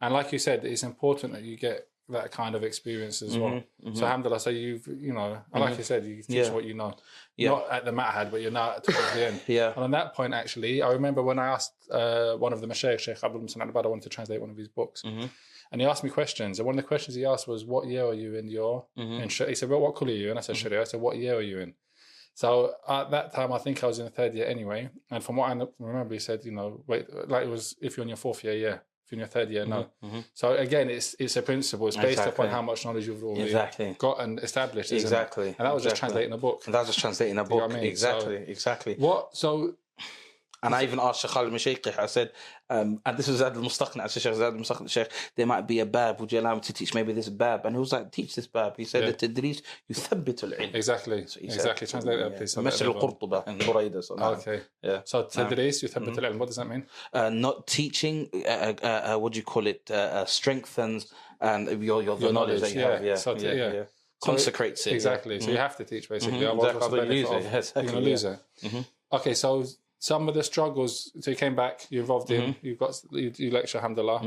And 0.00 0.14
like 0.14 0.32
you 0.32 0.38
said, 0.38 0.64
it's 0.64 0.84
important 0.84 1.32
that 1.34 1.42
you 1.42 1.56
get 1.56 1.88
that 2.10 2.30
kind 2.30 2.54
of 2.54 2.62
experience 2.64 3.20
as 3.22 3.36
well. 3.36 3.62
So 3.92 4.04
alhamdulillah, 4.06 4.40
so 4.40 4.50
you've 4.50 4.86
you 4.86 5.12
know, 5.12 5.38
like 5.54 5.76
you 5.78 5.84
said, 5.84 6.04
you 6.04 6.16
teach 6.16 6.26
Mm-hmm. 6.26 6.34
Yeah. 6.34 6.50
what 6.50 6.64
you 6.64 6.74
know, 6.74 6.94
Yeah. 7.36 7.50
not 7.50 7.70
at 7.70 7.84
the 7.84 7.90
ma'had, 7.92 8.30
but 8.30 8.40
you're 8.42 8.50
now 8.50 8.72
towards 8.74 9.12
the 9.14 9.26
end. 9.26 9.40
Yeah. 9.46 9.72
And 9.74 9.84
on 9.84 9.90
that 9.92 10.14
point, 10.14 10.32
actually, 10.34 10.82
I 10.82 10.90
remember 10.92 11.22
when 11.22 11.38
I 11.38 11.48
asked 11.48 11.74
uh, 11.90 12.34
one 12.36 12.52
of 12.52 12.60
the 12.60 12.66
Mashaykh, 12.66 12.98
Sheikh 13.00 13.22
Abdul 13.22 13.42
Muhsin 13.42 13.60
I 13.62 13.88
wanted 13.88 14.02
to 14.02 14.08
translate 14.08 14.40
one 14.40 14.50
of 14.50 14.56
his 14.56 14.68
books. 14.68 15.02
Mm-hmm. 15.02 15.26
And 15.70 15.80
he 15.82 15.86
asked 15.86 16.02
me 16.02 16.08
questions. 16.08 16.58
And 16.58 16.66
one 16.66 16.78
of 16.78 16.82
the 16.82 16.88
questions 16.88 17.14
he 17.14 17.26
asked 17.26 17.46
was, 17.46 17.64
What 17.66 17.86
year 17.88 18.04
are 18.06 18.14
you 18.14 18.36
in 18.36 18.48
your. 18.48 18.86
Mm-hmm. 18.98 19.22
In 19.22 19.28
Sh-" 19.28 19.42
he 19.48 19.54
said, 19.54 19.68
Well, 19.68 19.80
what 19.80 19.94
colour 19.96 20.12
are 20.12 20.14
you 20.14 20.30
in? 20.30 20.38
I 20.38 20.40
said, 20.40 20.56
Sharia. 20.56 20.80
I 20.80 20.84
said, 20.84 21.00
What 21.00 21.16
year 21.18 21.34
are 21.36 21.42
you 21.42 21.58
in? 21.58 21.74
So 22.34 22.72
at 22.88 23.10
that 23.10 23.34
time, 23.34 23.52
I 23.52 23.58
think 23.58 23.82
I 23.82 23.86
was 23.88 23.98
in 23.98 24.04
the 24.06 24.10
third 24.10 24.32
year 24.34 24.46
anyway. 24.46 24.88
And 25.10 25.22
from 25.22 25.36
what 25.36 25.50
I 25.50 25.60
remember, 25.78 26.14
he 26.14 26.20
said, 26.20 26.44
You 26.44 26.52
know, 26.52 26.82
wait, 26.86 27.06
like 27.28 27.44
it 27.44 27.50
was 27.50 27.76
if 27.82 27.96
you're 27.96 28.02
in 28.04 28.08
your 28.08 28.16
fourth 28.16 28.42
year, 28.44 28.54
yeah. 28.54 28.78
In 29.10 29.18
your 29.18 29.26
third 29.28 29.48
year, 29.50 29.64
no. 29.64 29.86
So 30.34 30.54
again, 30.54 30.90
it's 30.90 31.14
it's 31.18 31.36
a 31.36 31.42
principle. 31.42 31.88
It's 31.88 31.96
based 31.96 32.18
Mm-hmm. 32.18 32.28
Exactly. 32.28 32.44
upon 32.46 32.54
how 32.54 32.62
much 32.62 32.84
knowledge 32.84 33.06
you've 33.06 33.24
already 33.24 33.42
Exactly. 33.44 33.96
got 33.98 34.20
and 34.20 34.38
established. 34.40 34.92
isn't 34.92 34.98
it? 34.98 35.02
Exactly. 35.02 35.48
And 35.58 35.66
that 35.66 35.74
was 35.74 35.82
just 35.82 35.96
translating 35.96 36.32
a 36.32 36.38
book. 36.38 36.62
And 36.66 36.74
that 36.74 36.80
was 36.80 36.88
just 36.88 36.98
translating 37.00 37.32
a 37.38 37.42
know 37.42 37.42
what 37.44 37.68
book. 37.68 37.70
I 37.70 37.74
mean? 37.80 37.84
Exactly. 37.84 38.36
exactly. 38.36 38.94
What? 38.96 39.34
So 39.36 39.74
and 40.62 40.74
I 40.74 40.82
even 40.82 40.98
asked 40.98 41.20
Sheikh 41.20 41.36
Al 41.36 41.46
Mashaykh, 41.46 41.98
I 41.98 42.06
said, 42.06 42.32
um, 42.68 43.00
and 43.06 43.16
this 43.16 43.28
was 43.28 43.38
Zad 43.38 43.56
al 43.56 43.62
Mustaqna, 43.62 44.00
I 44.02 44.06
said, 44.08 44.22
Sheikh 44.22 44.34
Zad 44.34 44.54
al 44.54 44.60
Mustaqna, 44.60 45.08
there 45.36 45.46
might 45.46 45.66
be 45.68 45.78
a 45.80 45.86
bab, 45.86 46.20
would 46.20 46.32
you 46.32 46.40
allow 46.40 46.54
me 46.54 46.60
to 46.62 46.72
teach 46.72 46.94
maybe 46.94 47.12
this 47.12 47.28
bab? 47.28 47.64
And 47.64 47.76
he 47.76 47.80
was 47.80 47.92
like, 47.92 48.10
teach 48.10 48.34
this 48.34 48.46
bab. 48.46 48.76
He 48.76 48.84
said, 48.84 49.04
yeah. 49.04 49.10
the 49.10 49.28
tadrees, 49.28 49.62
you 49.86 49.94
thabbit 49.94 50.42
al 50.42 50.50
ilm. 50.50 50.74
Exactly. 50.74 51.26
So 51.26 51.40
exactly. 51.40 51.86
Said, 51.86 52.02
Translate 52.02 52.18
that, 52.18 52.36
please. 52.36 52.54
Mashr 52.56 52.86
al 52.86 52.94
Qurtuba 52.94 53.46
in 53.46 53.58
Buraida. 53.58 54.02
So 54.02 54.16
okay. 54.16 54.62
Yeah. 54.82 55.00
So 55.04 55.24
tadrees, 55.24 55.76
mm-hmm. 55.82 55.86
you 55.86 56.12
thabbit 56.12 56.24
al 56.24 56.32
ilm, 56.32 56.38
what 56.38 56.46
does 56.46 56.56
that 56.56 56.68
mean? 56.68 56.86
Uh, 57.12 57.30
not 57.30 57.66
teaching, 57.66 58.28
uh, 58.34 58.74
uh, 58.82 58.86
uh 58.86 59.18
what 59.18 59.32
do 59.32 59.38
you 59.38 59.44
call 59.44 59.66
it, 59.66 59.88
uh, 59.90 59.94
uh, 59.94 60.24
strengthens 60.24 61.12
and 61.40 61.68
your, 61.68 61.78
your, 61.78 62.02
your, 62.02 62.18
your 62.18 62.32
knowledge, 62.32 62.62
knowledge 62.62 62.74
yeah. 62.74 62.90
Have, 62.90 63.04
yeah. 63.04 63.14
So, 63.14 63.36
yeah 63.36 63.84
consecrates 64.20 64.84
so, 64.84 64.90
it. 64.90 64.94
Exactly. 64.94 65.36
Yeah. 65.36 65.40
So 65.40 65.50
you 65.50 65.56
have 65.58 65.76
to 65.76 65.84
teach 65.84 66.08
basically. 66.08 66.40
Mm-hmm. 66.40 66.60
Otherwise, 66.60 66.76
exactly. 66.76 67.18
You're 67.18 67.92
going 67.92 68.04
to 68.04 68.10
lose 68.10 68.24
it. 68.24 68.40
Mm-hmm. 68.58 68.80
Okay, 69.12 69.34
so 69.34 69.64
some 69.98 70.28
of 70.28 70.34
the 70.34 70.42
struggles. 70.42 71.10
So 71.20 71.30
you 71.30 71.36
came 71.36 71.56
back. 71.56 71.86
You're 71.90 72.02
involved 72.02 72.30
in. 72.30 72.40
Mm-hmm. 72.54 72.66
You've 72.66 72.78
got 72.78 73.00
you, 73.10 73.32
you 73.36 73.50
lecture. 73.50 73.78
Alhamdulillah. 73.78 74.20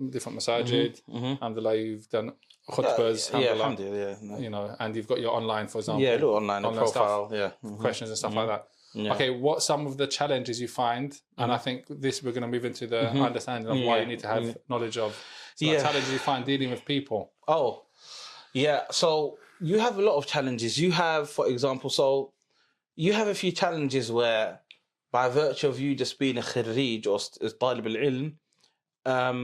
at 0.00 0.10
different 0.10 0.38
masajid. 0.38 1.00
Mm-hmm. 1.02 1.16
Mm-hmm. 1.16 1.24
Alhamdulillah. 1.42 1.76
You've 1.76 2.08
done 2.08 2.28
uh, 2.68 2.72
khutbas. 2.72 3.30
Mm-hmm. 3.30 3.40
Yeah, 3.40 3.48
alhamdulillah. 3.50 3.98
alhamdulillah. 4.00 4.10
Yeah, 4.10 4.16
no. 4.36 4.38
You 4.38 4.50
know, 4.50 4.76
and 4.78 4.94
you've 4.96 5.08
got 5.08 5.20
your 5.20 5.32
online, 5.34 5.66
for 5.68 5.78
example. 5.78 6.02
yeah, 6.02 6.12
a 6.12 6.20
little 6.22 6.34
online, 6.34 6.64
a 6.64 6.68
Online 6.68 6.86
stuff. 6.86 7.02
profile. 7.06 7.30
Yeah. 7.32 7.50
Mhm. 7.70 7.78
questions 7.80 8.10
and 8.10 8.18
stuff 8.18 8.34
like 8.34 8.48
that. 8.48 8.68
Yeah. 8.94 9.12
Okay, 9.14 9.30
what 9.30 9.62
some 9.62 9.86
of 9.86 9.98
the 9.98 10.06
challenges 10.06 10.58
you 10.60 10.68
find, 10.68 11.20
and 11.36 11.52
I 11.52 11.58
think 11.58 11.84
this 11.88 12.22
we're 12.22 12.32
going 12.32 12.42
to 12.42 12.48
move 12.48 12.64
into 12.64 12.86
the 12.86 13.10
understanding 13.10 13.70
of 13.70 13.78
why 13.86 13.98
you 14.00 14.06
need 14.06 14.20
to 14.20 14.28
have 14.28 14.56
knowledge 14.70 14.96
of. 14.96 15.12
So 15.56 15.64
Yeah. 15.66 15.82
challenges 15.82 16.10
you 16.12 16.18
find 16.18 16.44
dealing 16.46 16.70
with 16.70 16.84
people. 16.84 17.32
Oh, 17.46 17.82
yeah. 18.54 18.82
So 18.90 19.38
you 19.60 19.78
have 19.80 19.98
a 19.98 20.02
lot 20.02 20.16
of 20.16 20.26
challenges. 20.26 20.78
You 20.78 20.92
have, 20.92 21.28
for 21.28 21.46
example, 21.48 21.90
so 21.90 22.32
you 22.94 23.12
have 23.12 23.28
a 23.28 23.34
few 23.34 23.52
challenges 23.52 24.10
where, 24.10 24.60
by 25.16 25.28
virtue 25.30 25.68
of 25.72 25.76
you 25.80 25.90
just 26.02 26.14
being 26.22 26.38
a 26.44 26.46
khirij 26.50 27.06
or 27.12 27.18
talib 27.62 27.86
al-ilm, 27.92 28.26
um, 29.14 29.40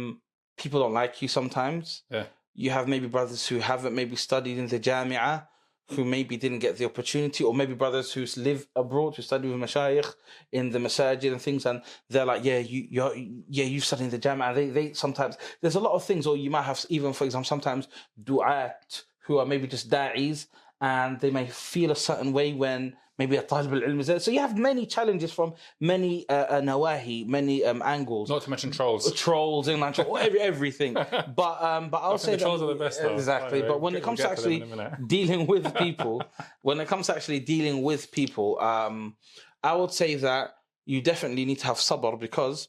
people 0.61 0.79
don't 0.83 0.93
like 1.03 1.15
you 1.23 1.29
sometimes. 1.39 2.03
Yeah. 2.11 2.27
You 2.63 2.71
have 2.77 2.87
maybe 2.95 3.07
brothers 3.17 3.43
who 3.49 3.59
haven't 3.71 3.95
maybe 4.01 4.17
studied 4.29 4.59
in 4.63 4.67
the 4.75 4.81
jamia, 4.87 5.47
who 5.93 6.05
maybe 6.05 6.35
didn't 6.37 6.59
get 6.67 6.77
the 6.77 6.85
opportunity, 6.85 7.43
or 7.43 7.55
maybe 7.55 7.75
brothers 7.85 8.13
who 8.13 8.23
live 8.49 8.61
abroad, 8.83 9.17
who 9.17 9.23
study 9.23 9.49
with 9.49 9.61
mashayikh 9.67 10.11
in 10.59 10.65
the 10.75 10.79
masajid 10.87 11.33
and 11.33 11.41
things, 11.41 11.65
and 11.65 11.81
they're 12.11 12.31
like, 12.33 12.45
yeah, 12.45 12.59
you, 12.59 12.81
you're, 12.91 13.15
yeah, 13.49 13.65
you 13.65 13.81
study 13.81 14.05
in 14.05 14.11
the 14.11 14.19
jamia. 14.19 14.55
They, 14.55 14.69
they 14.69 14.93
sometimes 14.93 15.35
there's 15.63 15.79
a 15.81 15.81
lot 15.81 15.95
of 15.95 16.05
things, 16.05 16.27
or 16.27 16.37
you 16.37 16.51
might 16.51 16.69
have 16.71 16.85
even, 16.91 17.15
for 17.15 17.25
example, 17.25 17.49
sometimes 17.55 17.89
du'at 18.23 19.05
who 19.25 19.39
are 19.39 19.47
maybe 19.47 19.67
just 19.67 19.89
da'is, 19.89 20.49
and 20.83 21.19
they 21.23 21.31
may 21.31 21.47
feel 21.47 21.91
a 21.93 21.97
certain 22.09 22.31
way 22.39 22.53
when 22.53 22.95
maybe 23.23 23.37
a 23.37 23.43
talib 23.43 23.73
is 24.01 24.07
there. 24.09 24.19
So 24.19 24.31
you 24.31 24.41
have 24.41 24.59
many 24.59 24.85
challenges 24.87 25.33
from 25.33 25.55
many 25.81 26.29
uh, 26.29 26.33
uh, 26.33 26.61
nawahi, 26.61 27.27
many 27.27 27.65
um, 27.65 27.81
angles 27.85 28.29
Not 28.29 28.43
to 28.43 28.51
mention 28.51 28.71
trolls. 28.73 29.13
trolls 29.13 29.69
in 29.69 29.79
like 29.81 29.99
every, 29.99 30.41
everything. 30.41 30.95
But 31.43 31.63
um, 31.63 31.89
but 31.91 31.99
I'll 31.99 32.19
say 32.19 32.33
the 32.33 32.39
that 32.39 32.45
trolls 32.45 32.63
are 32.63 32.67
the 32.67 32.75
best, 32.75 33.01
though. 33.01 33.15
exactly. 33.15 33.63
But 33.63 33.81
when 33.81 33.95
it 33.95 34.03
comes 34.03 34.19
to 34.19 34.25
to 34.25 34.31
actually 34.31 34.61
minute. 34.61 34.93
dealing 35.17 35.47
with 35.47 35.75
people, 35.77 36.23
when 36.63 36.81
it 36.81 36.89
comes 36.89 37.07
to 37.07 37.15
actually 37.17 37.41
dealing 37.41 37.83
with 37.83 38.11
people, 38.11 38.61
um, 38.61 39.17
I 39.63 39.75
would 39.75 39.93
say 39.93 40.17
that 40.17 40.57
you 40.85 41.01
definitely 41.01 41.45
need 41.45 41.61
to 41.61 41.67
have 41.67 41.77
sabr 41.77 42.19
because 42.19 42.69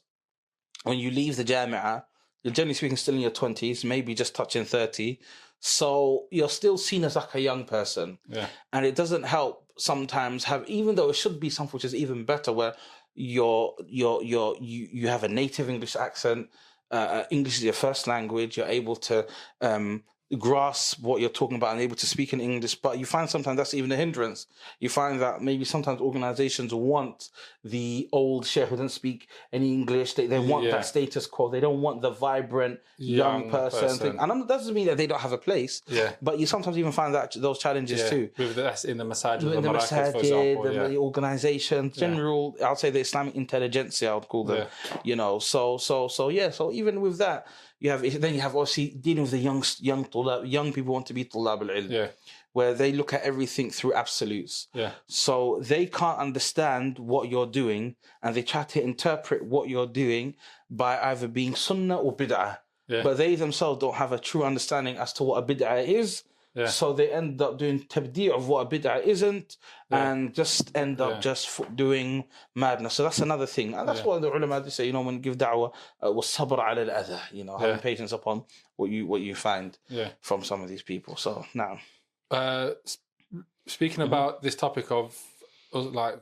when 0.84 0.98
you 0.98 1.10
leave 1.10 1.34
the 1.36 1.44
jamia, 1.44 2.04
you're 2.42 2.54
generally 2.54 2.74
speaking 2.74 2.96
still 2.96 3.14
in 3.14 3.20
your 3.20 3.36
twenties, 3.42 3.84
maybe 3.84 4.14
just 4.14 4.34
touching 4.34 4.64
thirty. 4.64 5.20
So 5.66 6.26
you're 6.30 6.50
still 6.50 6.76
seen 6.76 7.04
as 7.04 7.16
like 7.16 7.34
a 7.34 7.40
young 7.40 7.64
person 7.64 8.18
Yeah. 8.28 8.48
and 8.74 8.84
it 8.84 8.94
doesn't 8.94 9.22
help 9.22 9.64
sometimes 9.78 10.44
have 10.44 10.68
even 10.68 10.94
though 10.94 11.08
it 11.08 11.16
should 11.16 11.40
be 11.40 11.48
something 11.48 11.72
which 11.72 11.86
is 11.86 11.94
even 11.94 12.26
better 12.26 12.52
where 12.52 12.74
you're 13.14 13.74
you're 13.86 14.22
you're 14.22 14.54
you, 14.60 14.88
you 14.92 15.08
have 15.08 15.24
a 15.24 15.28
native 15.28 15.70
english 15.70 15.96
accent 15.96 16.48
uh, 16.90 16.94
uh, 17.16 17.24
english 17.30 17.56
is 17.56 17.64
your 17.64 17.72
first 17.72 18.06
language 18.06 18.58
you're 18.58 18.66
able 18.80 18.94
to 18.94 19.26
um 19.62 20.02
grasp 20.36 21.00
what 21.00 21.20
you're 21.20 21.30
talking 21.30 21.56
about 21.56 21.72
and 21.72 21.80
able 21.80 21.96
to 21.96 22.06
speak 22.06 22.32
in 22.32 22.40
english 22.40 22.74
but 22.74 22.98
you 22.98 23.06
find 23.06 23.28
sometimes 23.28 23.56
that's 23.56 23.74
even 23.74 23.90
a 23.92 23.96
hindrance 23.96 24.46
you 24.80 24.88
find 24.88 25.20
that 25.20 25.40
maybe 25.42 25.64
sometimes 25.64 26.00
organizations 26.00 26.72
want 26.74 27.30
the 27.62 28.08
old 28.12 28.46
chef 28.46 28.68
who 28.68 28.76
doesn't 28.76 28.88
speak 28.90 29.28
any 29.52 29.72
english 29.72 30.14
they, 30.14 30.26
they 30.26 30.38
want 30.38 30.64
Yeah. 30.64 30.72
that 30.72 30.86
status 30.86 31.26
quo 31.26 31.48
they 31.50 31.60
don't 31.60 31.80
want 31.80 32.00
the 32.02 32.10
vibrant 32.10 32.80
young, 32.98 33.42
Young 33.42 33.50
person, 33.50 33.80
person. 33.80 33.98
Thing. 34.12 34.20
and 34.20 34.42
that 34.42 34.48
doesn't 34.48 34.74
mean 34.74 34.86
that 34.86 34.96
they 34.96 35.06
don't 35.06 35.20
have 35.20 35.32
a 35.32 35.38
place 35.38 35.82
Yeah. 35.88 36.12
but 36.22 36.38
you 36.38 36.46
sometimes 36.46 36.78
even 36.78 36.92
find 36.92 37.14
that 37.14 37.32
those 37.36 37.58
challenges 37.58 38.00
Yeah. 38.00 38.10
too 38.10 38.30
With 38.38 38.54
that's 38.56 38.84
in 38.84 38.96
the 38.98 39.04
masajid, 39.04 39.42
in 39.42 39.50
the, 39.50 39.72
the 39.72 39.78
for 39.80 40.18
example. 40.18 40.62
the, 40.64 40.72
yeah. 40.74 40.88
the 40.88 40.96
organization, 40.96 41.90
general, 41.92 42.56
I'll 42.64 42.76
say 42.76 42.90
the 42.90 43.00
Islamic 43.00 43.34
intelligentsia, 43.34 44.10
I 44.10 44.14
would 44.14 44.28
call 44.28 44.44
them. 44.44 44.66
You 45.02 45.16
know, 45.16 45.38
so 45.38 45.78
so 45.78 46.08
so 46.08 46.28
yeah. 46.28 46.50
So 46.50 46.72
even 46.72 47.00
with 47.00 47.18
that, 47.18 47.46
you 47.84 47.90
have 47.90 48.00
then 48.20 48.34
you 48.34 48.40
have 48.40 48.56
obviously 48.56 48.96
dealing 48.98 49.24
with 49.24 49.32
the 49.32 49.38
young 49.38 49.62
young 49.78 50.08
young 50.46 50.72
people 50.72 50.94
want 50.94 51.04
to 51.04 51.12
be 51.12 51.26
tulab 51.26 51.60
al 51.60 51.68
ilm, 51.68 51.90
yeah. 51.90 52.08
where 52.54 52.72
they 52.72 52.92
look 52.92 53.12
at 53.12 53.20
everything 53.20 53.70
through 53.70 53.92
absolutes. 53.92 54.68
Yeah. 54.72 54.92
So 55.06 55.60
they 55.60 55.84
can't 55.84 56.18
understand 56.18 56.98
what 56.98 57.28
you're 57.28 57.52
doing, 57.62 57.96
and 58.22 58.34
they 58.34 58.42
try 58.42 58.62
to 58.62 58.82
interpret 58.82 59.44
what 59.44 59.68
you're 59.68 59.92
doing 60.04 60.34
by 60.70 60.98
either 61.10 61.28
being 61.28 61.54
sunnah 61.54 61.98
or 61.98 62.16
bid'ah. 62.16 62.56
Yeah. 62.88 63.02
But 63.02 63.18
they 63.18 63.34
themselves 63.34 63.80
don't 63.80 63.96
have 63.96 64.12
a 64.12 64.18
true 64.18 64.44
understanding 64.44 64.96
as 64.96 65.12
to 65.14 65.24
what 65.24 65.42
a 65.42 65.46
bid'ah 65.46 65.86
is. 65.86 66.22
Yeah. 66.54 66.66
So 66.68 66.92
they 66.92 67.10
end 67.10 67.42
up 67.42 67.58
doing 67.58 67.80
tabdi' 67.80 68.30
of 68.30 68.46
what 68.48 68.60
a 68.66 68.68
bid'ah 68.72 69.02
isn't, 69.04 69.56
and 69.90 70.32
just 70.34 70.70
end 70.76 71.00
up 71.00 71.14
Yeah. 71.14 71.20
just 71.20 71.44
f- 71.60 71.68
doing 71.74 72.24
madness. 72.54 72.94
So 72.94 73.02
that's 73.02 73.18
another 73.18 73.46
thing, 73.46 73.74
and 73.74 73.88
that's 73.88 74.00
Yeah. 74.00 74.06
what 74.06 74.22
the 74.22 74.30
ulama 74.32 74.60
they 74.60 74.70
say. 74.70 74.86
You 74.86 74.92
know, 74.92 75.00
when 75.02 75.16
you 75.16 75.20
give 75.20 75.36
da'wah, 75.36 75.72
uh, 76.04 76.12
was 76.12 76.26
sabr 76.26 76.58
ala 76.70 76.82
al-adha. 76.86 77.20
You 77.32 77.44
know, 77.44 77.56
having 77.58 77.76
Yeah. 77.76 77.82
patience 77.90 78.12
upon 78.12 78.44
what 78.76 78.88
you 78.90 79.06
what 79.06 79.20
you 79.20 79.34
find 79.34 79.76
Yeah. 79.88 80.10
from 80.20 80.44
some 80.44 80.62
of 80.62 80.68
these 80.68 80.82
people. 80.92 81.16
So 81.16 81.44
now, 81.54 81.78
Uh, 82.30 82.70
speaking 83.66 83.98
Mm-hmm. 84.02 84.12
about 84.12 84.42
this 84.42 84.54
topic 84.56 84.90
of 84.90 85.16
like 86.02 86.16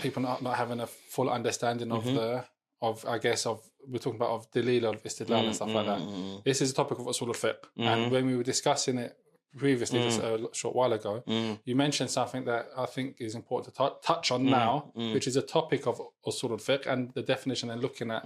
people 0.00 0.22
not, 0.22 0.42
not 0.42 0.56
having 0.56 0.80
a 0.80 0.86
full 0.86 1.28
understanding 1.28 1.90
of 1.92 2.04
Mm-hmm. 2.04 2.16
the 2.16 2.44
of 2.82 3.04
I 3.06 3.18
guess 3.18 3.46
of 3.46 3.58
we're 3.88 3.98
talking 3.98 4.16
about 4.20 4.30
of 4.36 4.50
dalil 4.50 4.84
of 4.84 5.02
istidlal 5.02 5.44
and 5.46 5.54
stuff 5.54 5.70
like 5.78 5.86
Mm-hmm. 5.86 6.34
that. 6.36 6.44
This 6.44 6.60
is 6.62 6.70
a 6.70 6.74
topic 6.74 6.98
of 7.00 7.06
usul 7.06 7.28
al 7.28 7.34
fiqh, 7.44 7.62
and 7.76 8.10
when 8.12 8.26
we 8.26 8.34
were 8.36 8.42
discussing 8.54 8.98
it 8.98 9.16
previously 9.57 9.99
just 10.07 10.21
a 10.21 10.31
l- 10.43 10.49
short 10.53 10.73
while 10.79 10.93
ago. 10.93 11.13
Mm. 11.27 11.59
You 11.65 11.75
mentioned 11.75 12.09
something 12.09 12.45
that 12.45 12.63
I 12.77 12.85
think 12.85 13.07
is 13.19 13.35
important 13.35 13.75
to 13.75 13.77
tou- 13.83 13.97
touch 14.01 14.31
on 14.31 14.45
now, 14.45 14.91
which 15.15 15.27
is 15.27 15.35
a 15.35 15.41
topic 15.41 15.81
of 15.87 15.95
usul 16.25 16.51
al-fiqh 16.51 16.85
and 16.91 17.13
the 17.17 17.21
definition 17.33 17.69
and 17.69 17.81
looking 17.81 18.09
at 18.11 18.23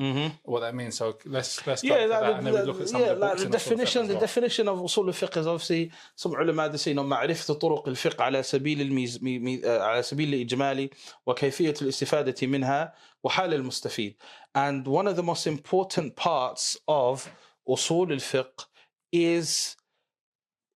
what 0.52 0.60
that 0.66 0.76
means. 0.76 0.94
So 1.02 1.06
let's 1.36 1.66
let's 1.66 1.84
Yeah, 1.84 1.96
start 1.96 2.02
with 2.04 2.12
like, 2.12 2.22
that 2.22 2.34
and 2.38 2.46
then 2.48 2.54
we 2.54 2.62
look 2.70 2.80
at 2.82 2.90
some 2.90 3.02
yeah, 3.02 3.08
of 3.08 3.20
the 3.20 3.26
like 3.26 3.32
books 3.32 3.42
the 3.42 3.48
in 3.48 3.52
usul 3.52 3.56
al-fiqh 3.56 3.70
definition. 3.70 4.02
as 4.04 4.08
The 4.10 4.14
well. 4.14 4.22
definition 4.28 4.66
of 4.72 4.78
usul 4.88 5.06
al-fiqh 5.12 5.36
is 5.42 5.48
obviously 5.54 5.92
some 6.22 6.32
ulama 6.42 6.70
they 6.70 6.78
say, 6.78 6.92
you 6.92 6.96
know, 7.00 7.04
معرفة 7.04 7.54
طرق 7.54 7.88
الفقه 7.88 8.24
على 8.24 8.44
سبيل 8.44 8.82
الميز 8.82 9.24
مي 9.24 9.40
مي 9.40 9.66
آه، 9.66 9.80
على 9.82 10.04
سبيل 10.04 10.34
الإجمالي 10.34 10.90
وكيفية 11.26 11.74
الاستفادة 11.82 12.48
منها 12.48 12.94
وحال 13.24 13.54
المستفيد. 13.54 14.16
And 14.56 14.88
one 14.88 15.08
of 15.08 15.16
the 15.16 15.24
most 15.24 15.48
important 15.48 16.16
parts 16.16 16.78
of 16.88 17.30
usul 17.68 18.12
al-fiqh 18.12 18.66
is 19.12 19.76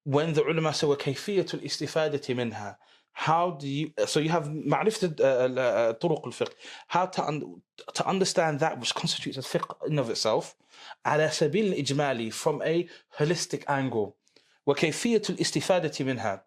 when 0.05 0.33
the 0.33 0.43
ulama 0.43 0.73
say 0.73 0.87
وكيفية 0.87 1.47
الاستفادة 1.55 2.35
منها. 2.35 2.79
How 3.13 3.51
do 3.51 3.67
you 3.67 4.07
so 4.07 4.21
you 4.21 4.29
have 4.31 4.49
معرفة 4.49 5.09
uh, 5.09 5.11
uh, 5.11 5.99
طرق 5.99 6.27
الفقه 6.27 6.55
how 6.89 7.07
to 7.07 7.23
un, 7.27 7.61
to 7.95 8.07
understand 8.07 8.61
that 8.61 8.79
which 8.79 8.95
constitutes 8.95 9.37
a 9.37 9.43
fiqh 9.43 9.89
in 9.89 9.99
of 9.99 10.09
itself 10.11 10.55
على 11.07 11.31
سبيل 11.31 11.73
الإجمالي 11.73 12.31
from 12.31 12.63
a 12.63 12.89
holistic 13.19 13.65
angle 13.69 14.13
وكيفية 14.67 15.23
الاستفادة 15.31 16.05
منها 16.05 16.47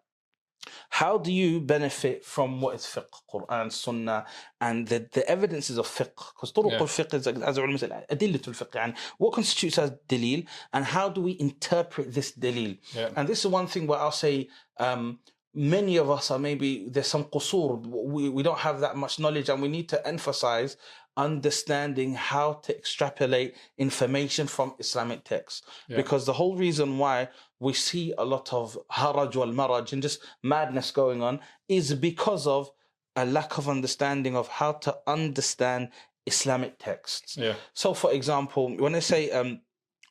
How 0.89 1.17
do 1.17 1.31
you 1.31 1.61
benefit 1.61 2.25
from 2.25 2.61
what 2.61 2.75
is 2.75 2.81
fiqh, 2.81 3.05
Quran, 3.31 3.71
Sunnah, 3.71 4.25
and 4.59 4.87
the, 4.87 5.07
the 5.11 5.27
evidences 5.29 5.77
of 5.77 5.87
fiqh? 5.87 6.33
Because 6.33 6.51
turuq 6.51 6.71
yeah. 6.71 6.79
fiqh 6.79 7.13
is, 7.13 7.27
as 7.27 7.57
ulama 7.57 7.77
said, 7.77 8.05
adillatul 8.09 8.55
fiqh. 8.55 8.75
And 8.75 8.93
what 9.17 9.33
constitutes 9.33 9.77
as 9.77 9.91
dalil, 10.09 10.45
and 10.73 10.85
how 10.85 11.09
do 11.09 11.21
we 11.21 11.37
interpret 11.39 12.13
this 12.13 12.31
dalil? 12.31 12.77
Yeah. 12.93 13.09
And 13.15 13.27
this 13.27 13.39
is 13.39 13.47
one 13.47 13.67
thing 13.67 13.87
where 13.87 13.99
I'll 13.99 14.11
say, 14.11 14.49
um, 14.77 15.19
many 15.53 15.97
of 15.97 16.09
us 16.09 16.31
are 16.31 16.39
maybe, 16.39 16.87
there's 16.89 17.07
some 17.07 17.25
qusur, 17.25 17.85
we, 17.85 18.29
we 18.29 18.43
don't 18.43 18.59
have 18.59 18.79
that 18.81 18.95
much 18.95 19.19
knowledge, 19.19 19.49
and 19.49 19.61
we 19.61 19.67
need 19.67 19.89
to 19.89 20.07
emphasize 20.07 20.77
understanding 21.15 22.13
how 22.13 22.53
to 22.53 22.77
extrapolate 22.77 23.55
information 23.77 24.45
from 24.45 24.75
Islamic 24.77 25.23
texts. 25.23 25.63
Yeah. 25.87 25.97
Because 25.97 26.25
the 26.25 26.33
whole 26.33 26.55
reason 26.55 26.99
why 26.99 27.29
we 27.60 27.72
see 27.72 28.12
a 28.18 28.24
lot 28.24 28.52
of 28.52 28.78
haraj 28.90 29.34
wal 29.36 29.52
maraj 29.52 29.92
and 29.92 30.02
just 30.02 30.20
madness 30.42 30.90
going 30.90 31.22
on 31.22 31.40
is 31.68 31.94
because 31.94 32.46
of 32.46 32.70
a 33.16 33.24
lack 33.24 33.58
of 33.58 33.68
understanding 33.68 34.36
of 34.36 34.48
how 34.48 34.72
to 34.72 34.96
understand 35.06 35.88
Islamic 36.26 36.78
texts. 36.78 37.36
Yeah. 37.36 37.54
So, 37.74 37.94
for 37.94 38.12
example, 38.12 38.76
when 38.76 38.94
I 38.94 39.00
say 39.00 39.30
um, 39.30 39.60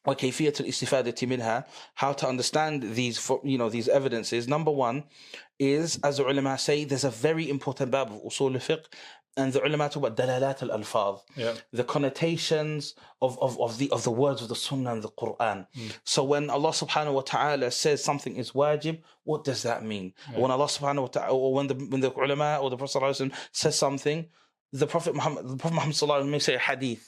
وكيفية 0.08 0.54
الاستفادة 0.60 1.15
منها, 1.28 1.65
how 1.95 2.12
to 2.13 2.28
understand 2.28 2.95
these, 2.95 3.17
fo- 3.17 3.41
you 3.43 3.58
know, 3.58 3.69
these 3.69 3.88
evidences. 3.88 4.47
Number 4.47 4.71
one 4.71 5.04
is, 5.60 6.00
as 6.04 6.17
the 6.17 6.28
ulama 6.28 6.58
say, 6.58 6.86
there's 6.86 7.04
a 7.04 7.12
very 7.12 7.50
important 7.50 7.91
bab 7.91 8.08
of 8.12 8.21
usul 8.24 8.56
al-fiqh, 8.56 8.86
and 9.38 9.54
the 9.54 9.63
ulama 9.65 9.88
talk 9.88 10.04
about 10.06 10.17
dalalat 10.17 10.62
al-alfaz, 10.62 11.21
Yeah. 11.38 11.54
the 11.71 11.84
connotations 11.86 12.95
of, 13.21 13.39
of, 13.41 13.60
of 13.62 13.78
the 13.78 13.89
of 13.91 14.04
the 14.04 14.12
words 14.12 14.41
of 14.41 14.50
the 14.50 14.56
Sunnah 14.56 14.91
and 14.93 15.02
the 15.02 15.10
Quran. 15.10 15.67
So 16.04 16.24
when 16.24 16.50
Allah 16.50 16.71
Subhanahu 16.71 17.13
wa 17.13 17.21
Taala 17.21 17.71
says 17.71 18.04
something 18.04 18.36
is 18.36 18.52
wajib, 18.52 19.02
what 19.24 19.43
does 19.45 19.63
that 19.63 19.84
mean? 19.86 20.13
When 20.36 20.52
Allah 20.52 20.65
Subhanahu 20.65 21.02
wa 21.04 21.08
Taala, 21.08 21.32
or 21.34 21.54
when 21.54 21.67
the 21.67 21.76
when 21.76 22.02
the 22.02 22.12
ulama 22.12 22.60
or 22.62 22.69
the 22.69 22.78
Prophet 22.78 23.00
Sallallahu 23.00 23.10
Alaihi 23.12 23.32
Wasallam 23.32 23.36
says 23.54 23.78
something, 23.78 24.28
the 24.74 24.88
Prophet 24.88 25.15
Muhammad, 25.15 25.47
the 25.47 25.56
Prophet 25.56 25.76
Muhammad 25.76 25.95
Sallallahu 25.95 26.10
Alaihi 26.10 26.26
Wasallam 26.26 26.30
may 26.32 26.39
say 26.39 26.56
a 26.56 26.60
hadith. 26.60 27.08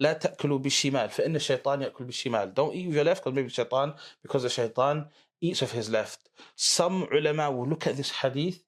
لا 0.00 0.12
تأكلوا 0.12 0.58
بالشمال 0.58 1.08
فإن 1.10 1.34
الشيطان 1.36 1.82
يأكل 1.82 2.04
بالشمال. 2.06 2.54
Don't 2.54 2.74
eat 2.74 2.86
with 2.86 2.96
your 2.96 3.04
left 3.04 3.24
because 3.24 3.34
maybe 3.34 3.48
shaitan, 3.48 3.94
because 4.22 4.42
the 4.42 4.50
shaitan 4.50 5.06
eats 5.40 5.62
with 5.62 5.72
his 5.72 5.88
left. 5.90 6.28
Some 6.54 7.08
ulama 7.10 7.50
will 7.50 7.66
look 7.66 7.86
at 7.86 7.96
this 7.96 8.10
hadith 8.10 8.62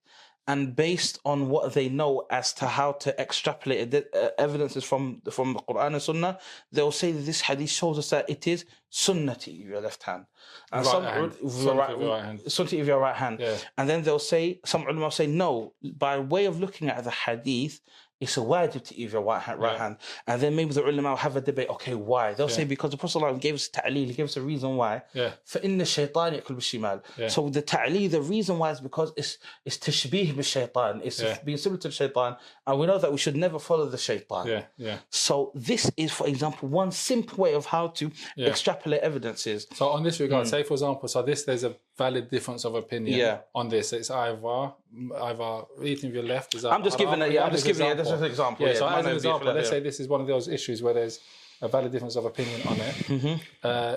and 0.48 0.76
based 0.76 1.20
on 1.24 1.50
what 1.50 1.74
they 1.74 1.88
know 1.90 2.26
as 2.30 2.54
to 2.54 2.68
how 2.68 2.92
to 2.94 3.20
extrapolate 3.20 3.92
the 3.92 4.06
uh, 4.14 4.30
evidences 4.38 4.84
from 4.84 5.22
from 5.32 5.54
the 5.54 5.60
Quran 5.60 5.94
and 5.94 6.02
Sunnah, 6.02 6.40
they'll 6.72 6.92
say 6.92 7.12
that 7.12 7.26
this 7.26 7.42
hadith 7.42 7.70
shows 7.70 7.98
us 7.98 8.10
that 8.10 8.30
it 8.30 8.46
is 8.48 8.66
sunnah 8.90 9.36
to 9.36 9.52
your 9.52 9.82
left 9.82 10.04
hand. 10.04 10.26
And 10.72 10.86
Right 10.86 10.92
some 10.92 11.04
hand. 11.04 11.34
your 11.42 11.76
right, 11.76 11.98
right 11.98 12.24
hand. 12.26 12.42
eat 12.46 12.80
with 12.80 12.88
your 12.88 13.00
right 13.00 13.16
hand. 13.16 13.40
Yeah. 13.40 13.58
And 13.78 13.90
then 13.90 14.04
they'll 14.04 14.20
say, 14.20 14.60
some 14.66 14.84
ulama 14.84 15.12
say, 15.12 15.28
no, 15.28 15.74
by 15.98 16.20
way 16.20 16.46
of 16.46 16.60
looking 16.60 16.90
at 16.90 17.04
the 17.04 17.10
hadith, 17.12 17.82
it's 18.23 18.37
a 18.37 18.41
wajib 18.41 18.83
to 18.83 18.97
eat 18.99 19.05
with 19.05 19.12
your 19.12 19.23
right 19.23 19.41
hand, 19.41 19.61
right 19.61 19.75
Yeah. 19.75 19.79
hand. 19.79 19.97
And 20.27 20.43
then 20.43 20.57
maybe 20.57 20.73
the 20.73 20.83
ulama 20.85 21.11
will 21.11 21.17
have 21.19 21.37
a 21.37 21.41
debate, 21.41 21.69
okay, 21.71 21.95
why? 21.95 22.35
They'll 22.35 22.49
say, 22.49 22.62
Yeah. 22.62 22.69
because 22.75 22.91
the 22.91 22.97
Prophet 22.97 23.17
ﷺ 23.21 23.41
gave 23.41 23.55
us 23.55 23.69
ta'leel, 23.69 24.09
he 24.09 24.12
gave 24.14 24.25
us 24.27 24.37
a 24.37 24.43
reason 24.43 24.77
why. 24.77 25.03
Yeah. 25.14 25.31
فإن 25.47 25.81
الشيطان 25.81 26.35
يأكل 26.43 26.57
بالشمال. 26.57 27.01
Yeah. 27.17 27.29
So 27.29 27.49
the 27.49 27.62
ta'leel, 27.62 28.11
the 28.11 28.21
reason 28.21 28.59
why 28.59 28.73
is 28.73 28.81
because 28.81 29.12
it's 29.17 29.38
it's 29.64 29.79
tashbih 29.79 30.35
بالشيطان. 30.35 31.05
It's 31.05 31.21
Yeah. 31.23 31.38
being 31.45 31.59
similar 31.59 31.81
to 31.83 31.88
the 31.88 31.95
shaitan. 31.95 32.37
And 32.67 32.81
we 32.81 32.87
know 32.88 32.99
that 32.99 33.12
we 33.12 33.19
should 33.19 33.37
never 33.37 33.61
follow 33.61 33.87
the 33.87 33.99
shaitan. 33.99 34.49
Yeah. 34.49 34.62
Yeah. 34.77 34.99
So 35.11 35.53
this 35.55 35.88
is, 35.97 36.11
for 36.11 36.27
example, 36.27 36.69
one 36.69 36.91
simple 36.91 37.38
way 37.45 37.55
of 37.55 37.67
how 37.67 37.87
to 37.99 38.11
Yeah. 38.35 38.49
extrapolate 38.49 39.03
evidences. 39.03 39.69
So 39.75 39.91
on 39.91 40.03
this 40.03 40.19
regard, 40.19 40.49
say 40.49 40.64
for 40.64 40.75
example, 40.75 41.07
so 41.09 41.23
this 41.23 41.45
there's 41.45 41.62
a 41.62 41.77
valid 41.97 42.31
difference 42.31 42.64
of 42.64 42.75
opinion 42.75 43.14
Hmm. 43.14 43.21
Yeah. 43.21 43.38
on 43.55 43.69
this. 43.69 43.93
It's 43.93 44.11
either 44.11 44.73
either 45.21 45.62
eating 45.83 46.09
with 46.11 46.14
your 46.17 46.25
left. 46.25 46.55
Is 46.55 46.62
that 46.62 46.73
I'm 46.73 46.83
just 46.83 46.97
giving 46.99 47.14
haram? 47.19 47.31
it- 47.31 47.35
yeah, 47.35 47.43
I'm 47.45 47.51
As 47.53 47.62
just 47.62 47.67
giving 47.67 47.87
it 47.91 47.97
as 48.13 48.21
an 48.21 48.28
example, 48.28 48.67
Yeah. 48.67 48.73
so 48.76 48.88
as 48.88 49.06
an 49.06 49.15
example, 49.15 49.54
let's 49.54 49.69
say 49.69 49.80
this 49.80 49.99
is 49.99 50.08
one 50.08 50.21
of 50.21 50.28
those 50.28 50.47
issues 50.47 50.82
where 50.84 50.93
there's 50.93 51.19
a 51.62 51.67
valid 51.67 51.91
difference 51.91 52.15
of 52.15 52.26
opinion 52.26 52.60
on 52.67 52.78
it 52.88 52.95
Mm-hmm. 53.13 53.36
uh, 53.63 53.95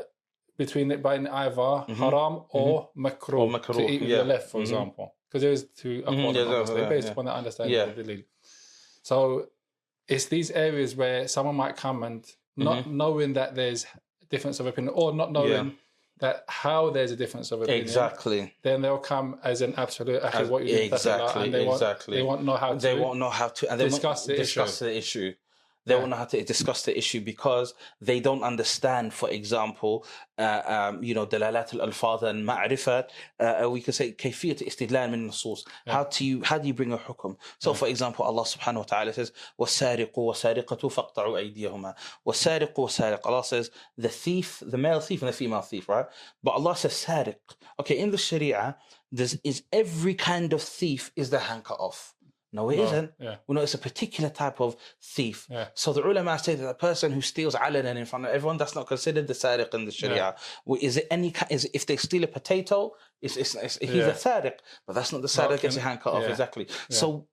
between 0.56 0.90
it 0.90 1.02
being 1.02 1.26
either 1.28 1.84
haram 2.02 2.34
or 2.50 2.88
makruh, 2.96 3.38
Or 3.42 3.48
makruh, 3.56 3.74
to 3.76 3.82
eat 3.92 4.00
with 4.00 4.10
yeah. 4.10 4.16
your 4.18 4.24
left, 4.34 4.46
for 4.50 4.58
Mhm. 4.58 4.62
example, 4.62 5.14
because 5.28 5.42
there 5.42 5.52
is 5.52 5.62
two 5.80 6.02
upon 6.06 6.34
yeah, 6.34 6.88
based 6.88 7.06
yeah. 7.06 7.12
upon 7.12 7.24
that 7.26 7.34
understanding 7.42 7.78
of 7.80 7.94
the 7.96 8.02
dalil. 8.02 8.24
So 9.02 9.48
it's 10.08 10.26
these 10.26 10.50
areas 10.50 10.96
where 10.96 11.28
someone 11.28 11.56
might 11.56 11.76
come 11.76 12.02
and 12.02 12.24
not 12.56 12.78
Mm-hmm. 12.84 12.96
knowing 12.96 13.32
that 13.34 13.54
there's 13.54 13.84
a 14.22 14.26
difference 14.32 14.60
of 14.60 14.66
opinion 14.66 14.94
or 14.96 15.12
not 15.12 15.30
knowing 15.32 15.76
that 16.18 16.44
how 16.48 16.90
there's 16.90 17.10
a 17.10 17.16
difference 17.16 17.52
of 17.52 17.62
opinion. 17.62 17.82
Exactly. 17.82 18.54
Then 18.62 18.80
they'll 18.80 18.98
come 18.98 19.38
as 19.44 19.60
an 19.60 19.74
absolute. 19.76 20.22
Actually, 20.22 20.48
what 20.48 20.64
you 20.64 20.76
exactly, 20.76 21.44
and 21.44 21.54
they 21.54 21.64
won't, 21.64 21.76
exactly. 21.76 22.16
They 22.16 22.22
won't 22.22 22.44
know 22.44 22.56
how 22.56 22.72
to. 22.72 22.78
They 22.78 22.98
won't 22.98 23.18
know 23.18 23.30
how 23.30 23.48
to 23.48 23.70
and 23.70 23.80
they 23.80 23.88
discuss 23.88 24.26
the 24.26 24.36
discuss 24.36 24.78
the 24.78 24.96
issue. 24.96 25.34
They 25.85 25.95
won't 25.95 26.09
know 26.09 26.15
how 26.15 26.25
to 26.25 26.43
discuss 26.43 26.83
the 26.83 26.95
issue 26.95 27.21
because 27.21 27.73
they 27.99 28.19
don't 28.19 28.43
understand, 28.43 29.13
for 29.13 29.29
example, 29.31 30.05
uh, 30.37 30.61
um, 30.65 31.03
you 31.03 31.15
know, 31.15 31.25
دلالات 31.25 31.73
الألفاظ 31.73 32.23
and 32.23 32.47
معرفة, 32.47 33.07
uh, 33.39 33.67
we 33.69 33.81
could 33.81 33.95
say 33.95 34.11
كيفية 34.11 34.67
استدلال 34.67 35.09
من 35.09 35.29
النصوص. 35.29 35.63
How 35.87 36.03
do 36.03 36.23
you 36.23 36.43
how 36.43 36.59
do 36.59 36.67
you 36.67 36.75
bring 36.75 36.93
a 36.93 36.97
hukum? 36.99 37.35
So, 37.57 37.73
for 37.73 37.87
example, 37.87 38.23
Allah 38.25 38.43
subhanahu 38.43 38.77
wa 38.77 38.83
ta'ala 38.83 39.13
says, 39.13 39.31
وَالسَّارِقُ 39.59 40.13
وَسَارِقَةُ 40.13 40.65
فَاقْطَعُوا 40.65 41.55
أَيْدِيَهُمَا 41.55 41.95
وَالسَّارِقُ 42.27 42.73
وَسَارِقَ 42.75 43.19
Allah 43.25 43.43
says, 43.43 43.71
the 43.97 44.09
thief, 44.09 44.61
the 44.63 44.77
male 44.77 44.99
thief 44.99 45.23
and 45.23 45.29
the 45.29 45.33
female 45.33 45.61
thief, 45.61 45.89
right? 45.89 46.05
But 46.43 46.51
Allah 46.51 46.75
says, 46.75 46.93
سارق. 46.93 47.37
Okay, 47.79 47.97
in 47.97 48.11
the 48.11 48.17
Sharia, 48.17 48.77
there's, 49.11 49.35
is 49.43 49.63
every 49.73 50.13
kind 50.13 50.53
of 50.53 50.61
thief 50.61 51.11
is 51.15 51.31
the 51.31 51.39
hand 51.39 51.63
cut 51.63 51.79
off. 51.79 52.13
No, 52.56 52.70
it 52.70 52.78
not 52.78 53.12
yeah. 53.20 53.36
We 53.46 53.54
know 53.54 53.60
it's 53.60 53.74
a 53.74 53.78
particular 53.90 54.30
type 54.30 54.60
of 54.60 54.76
thief. 55.02 55.46
Yeah. 55.50 55.66
So 55.74 55.92
the 55.92 56.02
ulama 56.02 56.38
say 56.38 56.54
that 56.54 56.68
a 56.68 56.74
person 56.88 57.12
who 57.12 57.20
steals 57.20 57.54
alanan 57.54 57.96
in 57.96 58.06
front 58.06 58.24
of 58.24 58.30
everyone, 58.36 58.56
that's 58.56 58.74
not 58.74 58.86
considered 58.86 59.26
the 59.26 59.34
sariq 59.34 59.74
in 59.74 59.84
the 59.84 59.92
sharia. 59.92 60.34
Well, 60.64 60.80
Is 60.88 60.96
it 60.96 61.06
any 61.10 61.34
is 61.50 61.68
if 61.74 61.84
they 61.86 61.96
steal 61.96 62.24
a 62.24 62.26
potato, 62.38 62.78
it's, 63.22 63.36
it's, 63.36 63.54
it's 63.54 63.78
he's 63.78 63.90
yeah. 63.90 64.08
a 64.08 64.12
sariq, 64.12 64.56
but 64.86 64.94
that's 64.94 65.12
not 65.12 65.22
the 65.22 65.28
sariq 65.28 65.50
that 65.50 65.62
gets 65.62 65.74
his 65.74 65.84
hand 65.84 66.00
cut 66.00 66.14
off. 66.14 66.24
Exactly. 66.24 66.68
So, 66.90 67.28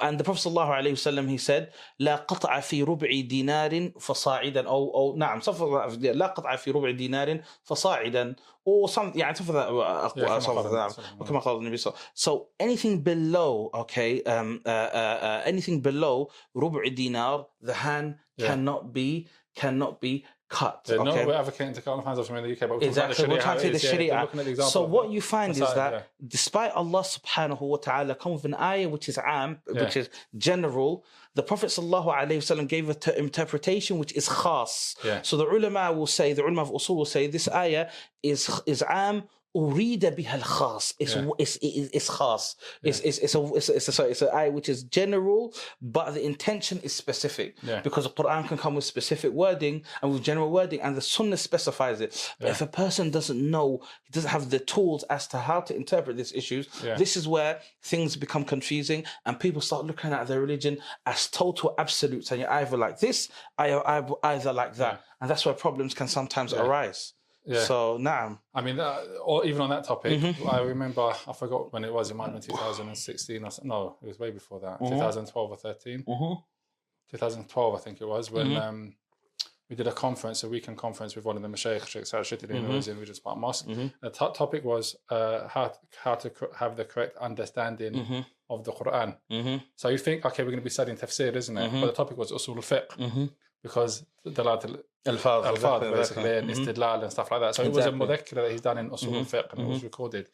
and 0.00 0.18
the 0.18 0.24
Prophet 0.24 0.48
sallallahu 0.48 1.28
he 1.28 1.38
said, 1.38 1.72
لا 2.00 2.16
قطع 2.16 2.60
في 2.60 2.82
ربع 2.82 3.08
دينار 3.20 3.92
فصاعدا 4.00 4.68
أو 4.68 4.94
أو 4.94 5.16
نعم 5.16 5.40
something 5.40 5.98
لا 6.00 6.26
قطع 6.26 6.56
في 6.56 6.70
ربع 6.70 6.90
دينار 6.90 7.40
فصاعدا 7.62 8.36
or 8.66 8.88
something 8.88 9.16
يعني 9.16 9.34
uh, 9.34 9.40
uh, 9.40 9.42
uh, 9.42 10.08
something 10.08 10.28
أقوى 10.28 10.40
something 10.40 10.74
نعم 10.74 10.90
كما 11.28 11.38
قال 11.38 11.56
النبي 11.56 11.76
صلى 11.76 11.94
So 12.14 12.48
anything 12.60 13.02
below 13.02 13.70
okay 13.74 14.22
um, 14.24 14.60
uh, 14.66 14.68
uh, 14.68 15.18
uh, 15.22 15.42
anything 15.44 15.80
below 15.80 16.30
ربع 16.56 16.94
dinar 16.94 17.46
the 17.62 17.74
hand 17.74 18.16
yeah. 18.36 18.48
cannot 18.48 18.92
be 18.92 19.28
cannot 19.54 20.00
be 20.00 20.24
cut. 20.48 20.86
Yeah, 20.88 20.96
okay. 20.96 21.26
We're 21.26 21.34
advocating 21.34 21.74
to 21.74 21.82
cut 21.82 21.92
off 21.98 22.04
hands 22.04 22.18
off 22.18 22.26
from 22.26 22.36
in 22.36 22.44
the 22.44 22.52
UK, 22.52 22.60
but 22.60 22.80
we're 22.80 22.86
Exactly. 22.86 23.26
We're 23.26 23.34
about 23.34 23.42
trying 23.42 23.56
to 23.56 23.62
Sharia. 23.62 23.72
the 23.72 23.78
Sharia. 23.78 24.06
yeah. 24.06 24.14
We're 24.14 24.20
looking 24.22 24.40
at 24.40 24.56
the 24.56 24.62
So 24.62 24.82
what 24.82 25.10
you 25.10 25.20
find 25.20 25.52
is 25.52 25.58
that 25.58 25.92
yeah. 25.92 26.02
despite 26.26 26.72
Allah 26.72 27.02
subhanahu 27.02 27.60
wa 27.60 27.76
ta'ala 27.76 28.14
come 28.14 28.32
with 28.32 28.44
an 28.44 28.54
ayah 28.54 28.88
which 28.88 29.08
is 29.08 29.18
am, 29.18 29.58
which 29.66 29.96
is 29.96 30.08
general, 30.36 31.04
the 31.34 31.42
Prophet 31.42 31.66
sallallahu 31.66 32.06
alayhi 32.06 32.38
wasallam 32.38 32.66
gave 32.66 32.88
a 32.88 32.94
t- 32.94 33.12
interpretation 33.16 33.98
which 33.98 34.12
is 34.16 34.28
khas. 34.28 34.96
Yeah. 35.04 35.22
So 35.22 35.36
the 35.36 35.46
ulama 35.46 35.92
will 35.92 36.06
say, 36.06 36.32
the 36.32 36.42
ulama 36.42 36.62
of 36.62 36.70
usul 36.70 36.96
will 36.96 37.04
say 37.04 37.26
this 37.26 37.48
ayah 37.48 37.90
is 38.22 38.50
is 38.66 38.82
am 38.88 39.24
أريد 39.55 40.15
بها 40.15 40.35
الخاص. 40.41 40.95
It's 40.99 41.13
Yeah. 41.15 41.29
it's 41.37 41.57
it's, 41.61 41.89
it's 41.93 42.09
khas. 42.09 42.55
It's, 42.81 42.99
it's 43.01 43.19
it's 43.19 43.35
a 43.35 43.41
it's 43.53 43.69
a, 43.69 43.75
it's 43.75 43.87
a 43.87 43.91
sorry, 43.91 44.09
it's 44.09 44.23
an 44.23 44.29
ayah 44.33 44.49
which 44.49 44.67
is 44.67 44.81
general, 44.81 45.53
but 45.79 46.05
the 46.15 46.25
intention 46.25 46.79
is 46.81 46.91
specific. 46.91 47.55
Yeah. 47.61 47.79
Because 47.81 48.05
the 48.05 48.09
Quran 48.09 48.47
can 48.47 48.57
come 48.57 48.73
with 48.73 48.83
specific 48.83 49.31
wording 49.31 49.83
and 50.01 50.11
with 50.11 50.23
general 50.23 50.49
wording, 50.49 50.81
and 50.81 50.97
the 50.97 51.01
Sunnah 51.01 51.37
specifies 51.37 52.01
it. 52.01 52.11
But 52.39 52.47
Yeah. 52.47 52.51
if 52.53 52.61
a 52.61 52.65
person 52.81 53.11
doesn't 53.11 53.39
know, 53.55 53.81
he 54.05 54.11
doesn't 54.15 54.31
have 54.31 54.49
the 54.49 54.57
tools 54.59 55.03
as 55.15 55.27
to 55.27 55.37
how 55.37 55.59
to 55.67 55.75
interpret 55.75 56.17
these 56.17 56.33
issues, 56.33 56.65
Yeah. 56.83 56.95
this 56.95 57.15
is 57.15 57.27
where 57.27 57.61
things 57.83 58.15
become 58.15 58.43
confusing, 58.45 59.03
and 59.25 59.39
people 59.39 59.61
start 59.61 59.85
looking 59.85 60.13
at 60.13 60.25
their 60.29 60.41
religion 60.41 60.79
as 61.05 61.27
total 61.27 61.75
absolutes, 61.77 62.31
and 62.31 62.39
you're 62.41 62.51
either 62.61 62.75
like 62.85 62.97
this, 63.05 63.29
I 63.59 63.65
either 64.23 64.51
like 64.61 64.73
that, 64.77 64.95
and 65.21 65.29
that's 65.29 65.45
where 65.45 65.53
problems 65.53 65.93
can 65.93 66.07
sometimes 66.07 66.53
arise. 66.53 67.13
Yeah. 67.48 67.64
So 67.64 67.96
now, 67.96 68.40
I 68.54 68.60
mean, 68.60 68.78
uh, 68.78 68.98
or 69.24 69.44
even 69.46 69.62
on 69.62 69.70
that 69.70 69.84
topic, 69.84 70.20
Mm-hmm. 70.20 70.48
I 70.48 70.60
remember, 70.60 71.12
I 71.26 71.32
forgot 71.32 71.72
when 71.72 71.82
it 71.84 71.92
was, 71.92 72.10
it 72.10 72.14
might 72.14 72.24
have 72.30 72.34
been 72.34 72.42
2016 72.42 73.42
or 73.44 73.50
something. 73.50 73.68
No, 73.68 73.96
it 74.02 74.06
was 74.06 74.18
way 74.18 74.30
before 74.30 74.60
that, 74.60 74.78
Mm-hmm. 74.80 74.94
2012 74.94 75.50
or 75.50 75.56
13. 75.56 76.04
2012, 77.10 77.74
I 77.74 77.78
think 77.78 78.00
it 78.00 78.08
was, 78.08 78.30
when 78.30 78.48
Mm-hmm. 78.48 78.56
um, 78.68 78.94
we 79.70 79.76
did 79.76 79.86
a 79.86 79.92
conference, 79.92 80.44
a 80.44 80.48
weekend 80.48 80.78
conference 80.78 81.14
with 81.14 81.24
one 81.26 81.36
of 81.36 81.42
the 81.42 81.48
Mashaykh, 81.48 81.86
Sheikh 81.86 82.06
Sa'ad 82.06 82.24
Shitili, 82.24 82.52
Mm-hmm. 82.56 82.66
who 82.66 82.72
was 82.74 82.88
in 82.88 82.98
Regent's 82.98 83.20
Park 83.20 83.36
Mosque. 83.38 83.66
The 83.66 84.10
to- 84.10 84.32
topic 84.34 84.64
was 84.64 84.96
uh, 85.10 85.46
how, 85.48 85.72
how 86.02 86.14
to 86.16 86.30
co- 86.30 86.52
have 86.56 86.76
the 86.76 86.84
correct 86.84 87.16
understanding 87.18 87.92
Mm-hmm. 87.94 88.20
of 88.50 88.64
the 88.64 88.72
Quran. 88.72 89.16
So 89.76 89.88
you 89.90 89.98
think, 89.98 90.24
okay, 90.24 90.42
we're 90.42 90.50
going 90.50 90.60
to 90.60 90.64
be 90.64 90.70
studying 90.70 90.96
tafsir, 90.96 91.34
isn't 91.36 91.56
it? 91.56 91.60
Mm-hmm. 91.70 91.80
But 91.82 91.86
the 91.88 91.92
topic 91.92 92.16
was 92.16 92.32
usul 92.32 92.56
al-fiqh. 92.56 93.30
Because 93.62 94.04
the 94.24 94.42
Alfaz, 95.08 95.50
exactly, 95.50 95.90
basically, 95.90 96.38
and 96.38 96.50
exactly. 96.50 96.74
Mm-hmm. 96.74 96.80
istidlal 96.80 97.02
and 97.02 97.12
stuff 97.12 97.30
like 97.30 97.40
that. 97.40 97.54
So 97.54 97.62
it 97.62 97.68
was 97.68 97.86
a 97.86 97.88
Exactly. 97.88 98.06
mudhakkar 98.06 98.34
that 98.42 98.50
he's 98.50 98.60
done 98.60 98.78
in 98.78 98.90
usul 98.90 99.08
mm-hmm. 99.08 99.16
al-fiqh 99.16 99.52
and 99.52 99.60
it 99.60 99.66
was 99.66 99.78
mm-hmm. 99.78 99.86
recorded. 99.86 100.28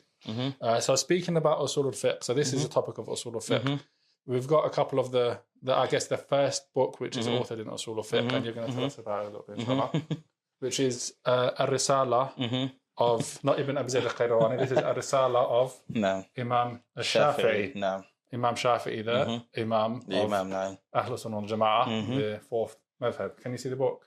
Uh, 0.60 0.80
so 0.80 0.96
speaking 0.96 1.36
about 1.36 1.58
usul 1.60 1.84
al-fiqh, 1.86 2.24
so 2.24 2.34
this 2.34 2.52
is 2.52 2.64
a 2.64 2.68
topic 2.68 2.98
of 2.98 3.06
usul 3.06 3.34
al-fiqh. 3.34 3.80
We've 4.26 4.46
got 4.46 4.64
a 4.64 4.70
couple 4.70 4.98
of 4.98 5.10
the, 5.12 5.38
the 5.62 5.74
I 5.74 5.86
guess 5.86 6.06
the 6.06 6.16
first 6.16 6.72
book 6.74 6.98
which 6.98 7.16
is 7.16 7.26
authored 7.28 7.60
in 7.60 7.66
usul 7.66 7.96
al-fiqh, 7.98 8.32
and 8.32 8.44
you're 8.44 8.54
going 8.54 8.68
to 8.68 8.72
tell 8.72 8.84
us 8.84 8.98
about 8.98 9.24
it 9.24 9.26
a 9.26 9.30
little 9.30 9.44
bit, 9.48 9.58
inshallah, 9.60 9.90
which 10.60 10.80
is 10.80 11.14
uh, 11.26 11.50
a 11.58 11.66
risala 11.66 12.70
of 12.96 13.44
not 13.44 13.58
Ibn 13.60 13.76
Abi 13.78 13.90
Zayd 13.90 14.04
al-Qayrawani. 14.04 14.58
This 14.58 14.72
is 14.72 14.78
a 14.78 14.94
risala 14.94 15.42
of 15.60 15.78
No, 15.88 16.24
Imam 16.38 16.80
al-Shafi'i. 16.96 17.74
no, 17.74 18.02
Imam 18.32 18.54
Shafi'i, 18.54 19.04
the 19.04 19.42
Imam 19.60 20.00
the 20.08 20.22
Imam, 20.22 20.48
no. 20.48 20.78
Ahlul 20.94 21.18
Sunnah 21.18 21.36
wal 21.40 21.48
Jama'ah, 21.48 22.06
the 22.08 22.40
fourth 22.48 22.76
madhab. 23.02 23.36
Can 23.42 23.52
you 23.52 23.58
see 23.58 23.68
the 23.68 23.76
book? 23.76 24.06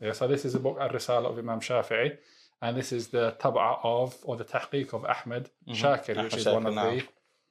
Yeah, 0.00 0.12
so 0.12 0.28
this 0.28 0.44
is 0.44 0.52
the 0.52 0.58
book 0.58 0.76
Al-Risala 0.80 1.26
of 1.26 1.38
Imam 1.38 1.60
Shafi'i, 1.60 2.16
and 2.60 2.76
this 2.76 2.92
is 2.92 3.08
the 3.08 3.34
tab'a 3.40 3.78
of, 3.82 4.16
or 4.24 4.36
the 4.36 4.44
tahqiq 4.44 4.92
of 4.92 5.04
Ahmed 5.04 5.50
mm-hmm. 5.68 5.72
Shakir, 5.72 6.22
which 6.22 6.36
is 6.36 6.46
one 6.46 6.66
of 6.66 6.74
the 6.74 7.02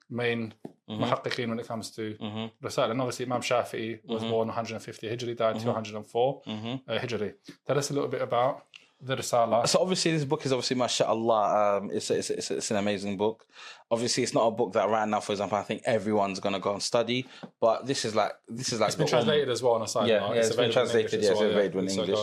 main 0.09 0.53
mm-hmm. 0.89 1.03
muhaqqiqeen 1.03 1.49
when 1.49 1.59
it 1.59 1.67
comes 1.67 1.89
to 1.91 2.15
mm-hmm. 2.15 2.67
Risala. 2.67 2.91
And 2.91 3.01
obviously 3.01 3.25
Imam 3.25 3.41
Shafi'i 3.41 3.99
was 4.05 4.23
born 4.23 4.47
150 4.47 5.07
Hijri, 5.07 5.35
died 5.35 5.59
204 5.59 6.41
uh, 6.47 6.99
Hijri. 6.99 7.33
Tell 7.65 7.77
us 7.77 7.89
a 7.89 7.93
little 7.93 8.09
bit 8.09 8.21
about 8.21 8.65
the 9.01 9.15
Risala. 9.15 9.67
So 9.67 9.79
obviously, 9.79 10.11
this 10.11 10.25
book 10.25 10.45
is 10.45 10.51
obviously, 10.51 10.77
mashallah, 10.77 11.77
um, 11.77 11.91
it's, 11.91 12.09
it's, 12.09 12.29
it's, 12.29 12.51
it's 12.51 12.71
an 12.71 12.77
amazing 12.77 13.17
book. 13.17 13.45
Obviously, 13.91 14.23
it's 14.23 14.33
not 14.33 14.47
a 14.47 14.51
book 14.51 14.73
that 14.73 14.89
right 14.89 15.07
now, 15.07 15.19
for 15.19 15.33
example, 15.33 15.57
I 15.57 15.63
think 15.63 15.83
everyone's 15.85 16.39
going 16.39 16.53
to 16.53 16.59
go 16.59 16.73
and 16.73 16.81
study. 16.81 17.25
But 17.59 17.85
this 17.85 18.05
is 18.05 18.15
like 18.15 18.31
this 18.47 18.73
is 18.73 18.79
like 18.79 18.87
It's 18.87 18.95
been 18.95 19.07
translated 19.07 19.49
as 19.49 19.61
well 19.61 19.73
on 19.73 19.81
a 19.81 19.87
side 19.87 20.07
Yeah, 20.07 20.19
note. 20.19 20.35
yeah, 20.35 20.41
it's 20.41 20.49
been 20.55 20.65
available 20.65 20.65
in 20.65 20.71
translated, 20.71 21.23
yeah, 21.23 21.31
it's 21.31 21.41
available 21.41 21.79
in 21.81 21.89
So 21.89 22.01
English. 22.01 22.19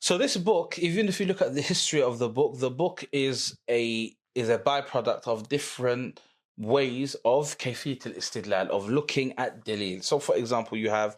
So 0.00 0.18
this 0.18 0.36
book, 0.36 0.78
even 0.80 1.06
if 1.08 1.20
you 1.20 1.26
look 1.26 1.40
at 1.40 1.54
the 1.54 1.60
history 1.60 2.02
of 2.02 2.18
the 2.18 2.28
book, 2.28 2.58
the 2.58 2.70
book 2.70 3.04
is 3.12 3.56
a 3.70 4.12
is 4.34 4.48
a 4.48 4.58
byproduct 4.58 5.28
of 5.28 5.48
different 5.48 6.20
ways 6.58 7.14
of 7.24 7.56
kayfiyat 7.58 8.06
al-istidlal, 8.06 8.68
of 8.68 8.88
looking 8.88 9.32
at 9.38 9.64
dalil. 9.64 10.02
So 10.02 10.18
for 10.18 10.34
example, 10.36 10.76
you 10.78 10.90
have 10.90 11.16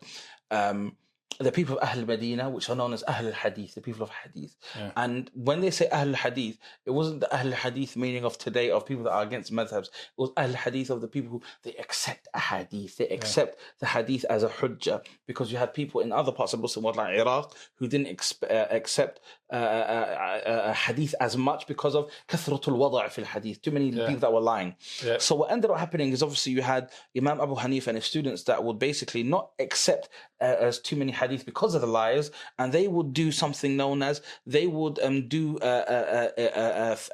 um, 0.51 0.97
the 1.39 1.53
people 1.53 1.79
of 1.79 1.89
Ahl 1.89 2.05
Medina, 2.05 2.49
which 2.49 2.69
are 2.71 2.77
known 2.77 2.93
as 2.93 3.03
Ahl 3.07 3.33
Hadith, 3.33 3.75
the 3.75 3.81
people 3.81 4.03
of 4.03 4.11
Hadith. 4.11 4.57
Yeah. 4.77 4.91
And 4.97 5.31
when 5.35 5.61
they 5.61 5.71
say 5.71 5.89
Ahl 5.91 6.15
Hadith, 6.15 6.59
it 6.87 6.91
wasn't 6.91 7.21
the 7.21 7.35
Ahl 7.35 7.53
Hadith 7.53 7.97
meaning 7.97 8.25
of 8.25 8.39
today 8.39 8.71
of 8.71 8.87
people 8.87 9.05
that 9.05 9.13
are 9.13 9.23
against 9.23 9.53
madhabs. 9.53 9.89
It 9.89 10.17
was 10.17 10.31
Ahl 10.37 10.53
Hadith 10.53 10.91
of 10.91 11.01
the 11.01 11.09
people 11.09 11.31
who 11.31 11.43
they 11.63 11.75
accept 11.75 12.29
a 12.35 12.39
hadith, 12.39 12.97
they 12.97 13.09
accept 13.09 13.59
the 13.81 13.87
hadith 13.87 14.25
as 14.29 14.43
a 14.43 14.49
hujjah. 14.49 15.05
Because 15.27 15.51
you 15.51 15.59
had 15.59 15.75
people 15.75 16.01
in 16.01 16.13
other 16.13 16.33
parts 16.33 16.53
of 16.53 16.61
Muslim 16.61 16.85
world 16.85 16.97
like 16.97 17.17
Iraq 17.19 17.55
who 17.77 17.89
didn't 17.89 18.09
exp- 18.15 18.51
uh, 18.51 18.67
accept 18.71 19.21
uh, 19.53 19.57
uh, 19.57 20.41
uh, 20.47 20.49
uh, 20.49 20.73
hadith 20.73 21.15
as 21.21 21.37
much 21.37 21.67
because 21.67 21.95
of 21.95 22.11
kathratul 22.29 22.77
wada' 22.77 23.09
fil 23.11 23.25
hadith, 23.25 23.63
too 23.63 23.71
many 23.71 23.91
people 23.91 24.17
that 24.17 24.33
were 24.33 24.41
lying. 24.41 24.75
Yeah. 25.05 25.19
So 25.19 25.37
what 25.37 25.53
ended 25.53 25.71
up 25.71 25.79
happening 25.79 26.13
is 26.13 26.23
obviously 26.23 26.53
you 26.53 26.63
had 26.63 26.91
Imam 27.17 27.41
Abu 27.41 27.55
Hanif 27.57 27.87
and 27.87 27.97
his 27.97 28.05
students 28.05 28.45
that 28.45 28.65
would 28.65 28.79
basically 28.79 29.23
not 29.23 29.51
accept 29.59 30.09
uh, 30.41 30.57
as 30.61 30.79
too 30.79 30.97
many 30.97 31.13
hadith 31.13 31.45
because 31.47 31.75
of 31.75 31.81
the 31.81 31.87
liars, 31.87 32.31
and 32.59 32.73
they 32.73 32.89
would 32.89 33.13
do 33.13 33.31
something 33.33 33.77
known 33.77 34.03
as 34.03 34.21
they 34.47 34.67
would 34.67 34.99
um, 35.03 35.29
do 35.29 35.59
uh, 35.59 36.29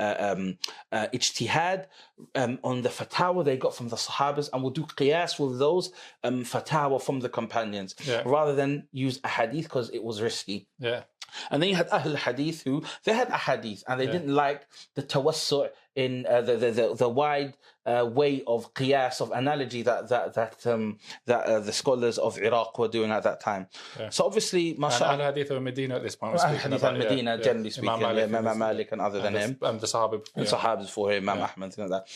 uh, 0.00 0.34
um, 0.36 0.58
ijtihad 0.92 1.86
um, 2.34 2.58
on 2.64 2.82
the 2.82 2.88
fatwa 2.88 3.44
they 3.44 3.56
got 3.56 3.74
from 3.74 3.88
the 3.88 3.96
Sahabas, 3.96 4.48
and 4.52 4.62
would 4.62 4.74
do 4.74 4.82
qiyas 4.82 5.38
with 5.38 5.58
those 5.58 5.92
um, 6.24 6.44
fatwa 6.44 7.00
from 7.00 7.20
the 7.20 7.28
companions, 7.28 7.94
Yeah. 8.04 8.22
rather 8.24 8.54
than 8.54 8.88
use 8.92 9.20
a 9.24 9.28
hadith 9.28 9.64
because 9.64 9.90
it 9.90 10.02
was 10.02 10.20
risky. 10.20 10.68
Yeah. 10.78 11.02
And 11.50 11.62
then 11.62 11.70
you 11.70 11.76
had 11.76 11.88
Ahl 11.92 12.16
Hadith 12.16 12.62
who 12.64 12.82
they 13.04 13.12
had 13.12 13.28
a 13.28 13.36
hadith 13.36 13.84
and 13.86 14.00
they 14.00 14.06
didn't 14.06 14.34
like 14.34 14.66
the 14.96 15.02
tawassu' 15.04 15.70
in 15.94 16.26
uh, 16.26 16.40
the, 16.40 16.56
the 16.56 16.70
the 16.72 16.94
the 16.94 17.08
wide 17.08 17.56
uh, 17.90 18.04
way 18.20 18.42
of 18.46 18.72
qiyas 18.74 19.20
of 19.20 19.28
analogy 19.32 19.82
that 19.82 20.08
that 20.08 20.34
that 20.34 20.66
um 20.66 20.98
that 21.26 21.42
uh, 21.46 21.60
the 21.68 21.72
scholars 21.72 22.16
of 22.18 22.38
Iraq 22.38 22.78
were 22.78 22.88
doing 22.88 23.10
at 23.10 23.22
that 23.28 23.40
time. 23.40 23.66
So 24.10 24.24
obviously, 24.24 24.70
And 24.70 24.78
mashallah, 24.80 25.24
Al 25.24 25.32
Hadith 25.32 25.50
of 25.50 25.62
Medina 25.62 25.96
at 25.96 26.02
this 26.02 26.16
point. 26.16 26.32
we're 26.34 26.38
speaking 26.38 26.72
about, 26.72 26.94
and 26.94 27.02
yeah, 27.02 27.08
Medina, 27.08 27.36
yeah. 27.36 27.42
generally 27.42 27.70
speaking, 27.70 27.90
Imam 27.90 28.16
Imam 28.16 28.44
Malik, 28.44 28.46
and 28.46 28.58
Malik 28.58 28.88
and 28.92 29.00
other 29.00 29.20
than 29.20 29.34
him. 29.34 29.58
and 29.62 29.80
the 29.80 29.86
Sahaba. 29.86 30.14
and 30.36 30.44
yeah. 30.46 30.52
Sahabas 30.52 30.90
for 30.90 31.10
him, 31.12 31.28
Imam 31.28 31.48
Ahmad, 31.48 31.72
things 31.74 31.78
like 31.78 31.90
that. 31.90 32.06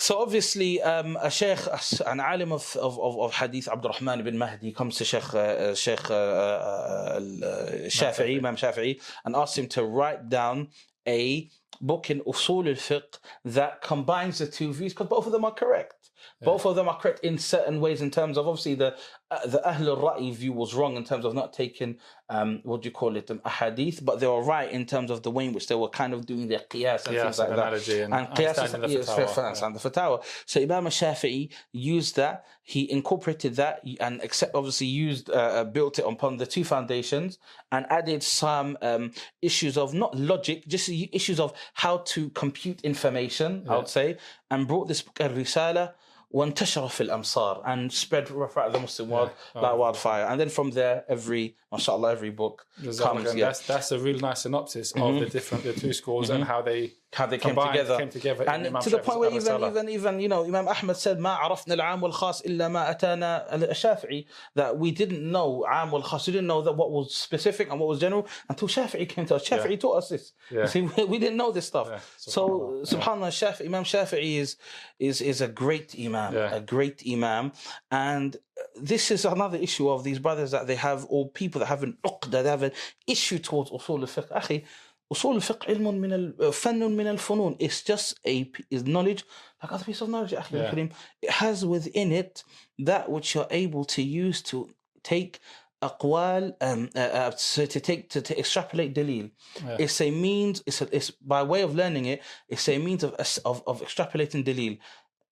So 0.00 0.20
obviously, 0.22 0.80
um, 0.80 1.18
a 1.20 1.28
sheikh, 1.28 1.58
an 2.06 2.20
alim 2.20 2.52
of, 2.52 2.76
of, 2.76 3.00
of, 3.00 3.18
of 3.18 3.34
hadith, 3.34 3.66
Abdurrahman 3.68 4.20
ibn 4.20 4.38
Mahdi, 4.38 4.70
comes 4.70 4.94
to 4.98 5.04
Sheikh, 5.04 5.34
uh, 5.34 5.38
uh, 5.38 5.74
Sheikh 5.74 6.08
uh, 6.08 6.14
uh, 6.14 7.20
uh, 7.20 7.70
Shafi'i, 7.98 8.38
Imam 8.38 8.54
Shafi'i, 8.54 9.00
and 9.24 9.34
asks 9.34 9.58
him 9.58 9.66
to 9.70 9.82
write 9.82 10.28
down 10.28 10.68
a 11.04 11.50
book 11.80 12.10
in 12.10 12.20
Usul 12.20 12.68
al-Fiqh 12.68 13.18
that 13.44 13.82
combines 13.82 14.38
the 14.38 14.46
two 14.46 14.72
views, 14.72 14.92
because 14.92 15.08
both 15.08 15.26
of 15.26 15.32
them 15.32 15.44
are 15.44 15.54
correct. 15.54 15.94
Both 16.40 16.66
of 16.66 16.76
them 16.76 16.88
are 16.88 16.96
correct 16.96 17.20
in 17.24 17.36
certain 17.36 17.80
ways 17.80 18.00
in 18.00 18.10
terms 18.12 18.38
of 18.38 18.46
obviously 18.46 18.74
the 18.76 18.96
uh, 19.30 19.46
the 19.46 19.60
Ahl 19.68 19.88
al-Ra'i 19.88 20.32
view 20.34 20.52
was 20.52 20.72
wrong 20.72 20.96
in 20.96 21.04
terms 21.04 21.24
of 21.24 21.34
not 21.34 21.52
taking 21.52 21.98
um, 22.30 22.60
what 22.62 22.82
do 22.82 22.86
you 22.88 22.92
call 22.92 23.16
it 23.16 23.30
um, 23.30 23.40
a 23.44 23.50
hadith, 23.50 24.04
but 24.04 24.20
they 24.20 24.26
were 24.26 24.42
right 24.42 24.70
in 24.70 24.86
terms 24.86 25.10
of 25.10 25.22
the 25.22 25.30
way 25.30 25.46
in 25.46 25.52
which 25.52 25.66
they 25.66 25.74
were 25.74 25.88
kind 25.88 26.14
of 26.14 26.26
doing 26.26 26.46
their 26.46 26.60
qiyas 26.60 27.06
and 27.06 27.16
Qiyas 27.16 27.22
things 27.22 27.38
like 27.38 27.48
and 27.48 27.58
that. 27.58 27.66
analogy 27.66 28.00
and 28.00 28.12
qiyas 28.12 28.88
is, 28.88 29.06
the 29.06 29.12
fair- 29.12 29.26
fair- 29.26 29.46
understand 29.46 29.74
the 29.74 29.90
fatwa. 29.90 30.22
So 30.46 30.60
Imam 30.62 30.84
Shafi'i 30.86 31.50
used 31.72 32.16
that. 32.16 32.46
He 32.62 32.90
incorporated 32.90 33.56
that 33.56 33.82
and 33.98 34.20
except 34.22 34.54
obviously 34.54 34.86
used 34.86 35.30
uh, 35.30 35.34
uh, 35.34 35.64
built 35.64 35.98
it 35.98 36.04
upon 36.06 36.36
the 36.36 36.46
two 36.46 36.64
foundations 36.64 37.38
and 37.72 37.84
added 37.90 38.22
some 38.22 38.78
um, 38.82 39.12
issues 39.42 39.76
of 39.76 39.92
not 39.94 40.14
logic, 40.16 40.68
just 40.68 40.88
issues 40.88 41.40
of 41.40 41.52
how 41.74 41.98
to 41.98 42.30
compute 42.30 42.82
information. 42.82 43.64
I 43.68 43.76
would 43.76 43.88
say, 43.88 44.18
and 44.50 44.68
brought 44.68 44.86
this 44.88 45.02
book 45.02 45.20
al-Risala. 45.20 45.94
وانتشر 46.31 46.87
في 46.87 47.01
الأمصار 47.01 47.63
and 47.65 47.91
spread 47.91 48.27
throughout 48.27 48.73
the 48.73 48.79
Muslim 48.79 49.09
world 49.09 49.29
like 49.55 49.77
wildfire. 49.77 50.25
And 50.25 50.39
then 50.39 50.49
from 50.49 50.71
there, 50.71 51.05
every, 51.07 51.55
mashallah, 51.72 52.12
every 52.12 52.30
book 52.30 52.66
Yeah. 52.82 53.46
That's, 53.46 53.66
that's 53.66 53.92
a 53.92 53.98
real 53.98 54.18
nice 54.18 54.42
synopsis 54.42 54.92
mm-hmm. 54.92 55.02
of 55.02 55.20
the 55.20 55.26
different 55.26 55.64
the 55.64 55.72
two 55.72 55.92
schools 55.92 56.26
mm-hmm. 56.26 56.36
and 56.36 56.44
how 56.44 56.62
they 56.62 56.92
how 57.12 57.26
they 57.26 57.38
came 57.38 57.54
together. 57.54 57.96
Came 57.96 58.10
together 58.10 58.44
and 58.44 58.80
to 58.82 58.90
the 58.90 58.98
point 58.98 59.18
where 59.20 59.32
even, 59.32 59.64
even 59.64 59.88
even 59.88 60.20
you 60.20 60.28
know 60.28 60.44
Imam 60.44 60.68
Ahmad 60.68 60.96
said, 60.96 61.18
"Ma 61.18 61.38
arafna 61.38 61.78
al-aam 61.78 62.02
khas 62.12 62.42
illa 62.44 62.68
ma 62.68 62.84
atana 62.86 63.50
al-Shafi'i," 63.50 64.26
that 64.54 64.78
we 64.78 64.90
didn't 64.90 65.30
know 65.30 65.64
عام 65.68 65.90
والخاص. 65.90 66.26
We 66.26 66.32
didn't 66.34 66.48
know 66.48 66.62
that 66.62 66.72
what 66.72 66.90
was 66.90 67.14
specific 67.14 67.70
and 67.70 67.80
what 67.80 67.88
was 67.88 68.00
general 68.00 68.26
until 68.48 68.68
Shafi'i 68.68 69.08
came 69.08 69.24
to 69.26 69.36
us. 69.36 69.48
Shafi'i 69.48 69.70
yeah. 69.70 69.76
taught 69.76 69.96
us 69.98 70.08
this. 70.10 70.32
Yeah. 70.50 70.66
See, 70.66 70.82
we, 70.82 71.04
we, 71.04 71.18
didn't 71.18 71.38
know 71.38 71.50
this 71.50 71.66
stuff. 71.66 71.88
Yeah. 71.90 72.00
So 72.18 72.82
Subhanallah, 72.84 73.32
Shafi'i, 73.42 73.66
Imam 73.66 73.84
Shafi'i 73.84 74.36
is 74.36 74.56
is 74.98 75.22
is 75.22 75.40
a 75.40 75.48
great 75.48 75.94
imam, 75.98 76.36
a 76.36 76.60
great 76.60 77.02
imam, 77.10 77.52
and 77.90 78.36
this 78.76 79.10
is 79.10 79.24
another 79.24 79.58
issue 79.58 79.88
of 79.88 80.04
these 80.04 80.18
brothers 80.18 80.50
that 80.52 80.66
they 80.66 80.76
have, 80.76 81.06
or 81.08 81.28
people 81.30 81.58
that 81.60 81.66
have 81.66 81.82
an 81.82 81.96
uqda, 82.04 82.42
they 82.42 82.48
have 82.48 82.62
an 82.62 82.72
issue 83.06 83.38
towards 83.38 83.70
usul 83.70 84.00
al-fiqh. 84.00 84.30
Akhi, 84.30 84.64
usul 85.12 85.34
al-fiqh 85.34 85.66
ilmun 85.66 85.98
min 85.98 86.12
al-fannun 86.12 86.86
uh, 86.86 86.88
min 86.88 87.06
al-funun. 87.06 87.56
It's 87.58 87.82
just 87.82 88.18
a 88.26 88.50
is 88.70 88.84
knowledge, 88.84 89.24
like 89.62 89.72
other 89.72 89.84
piece 89.84 90.00
of 90.00 90.08
knowledge, 90.08 90.32
akhi 90.32 90.76
yeah. 90.76 90.88
It 91.22 91.30
has 91.30 91.64
within 91.64 92.12
it 92.12 92.44
that 92.78 93.10
which 93.10 93.34
you're 93.34 93.48
able 93.50 93.84
to 93.86 94.02
use 94.02 94.42
to 94.42 94.70
take 95.02 95.40
aqwal, 95.80 96.54
um, 96.60 96.90
uh, 96.96 96.98
uh, 96.98 97.30
so 97.36 97.64
to 97.64 97.80
take, 97.80 98.10
to, 98.10 98.20
to 98.20 98.38
extrapolate 98.38 98.94
dalil. 98.94 99.30
Yeah. 99.64 99.76
It's 99.78 100.00
a 100.00 100.10
means, 100.10 100.62
it's, 100.66 100.82
a, 100.82 100.88
it's 100.94 101.10
by 101.10 101.42
way 101.42 101.62
of 101.62 101.74
learning 101.74 102.06
it, 102.06 102.22
it's 102.48 102.68
a 102.68 102.78
means 102.78 103.04
of, 103.04 103.14
of, 103.44 103.62
of 103.66 103.80
extrapolating 103.82 104.44
dalil 104.44 104.78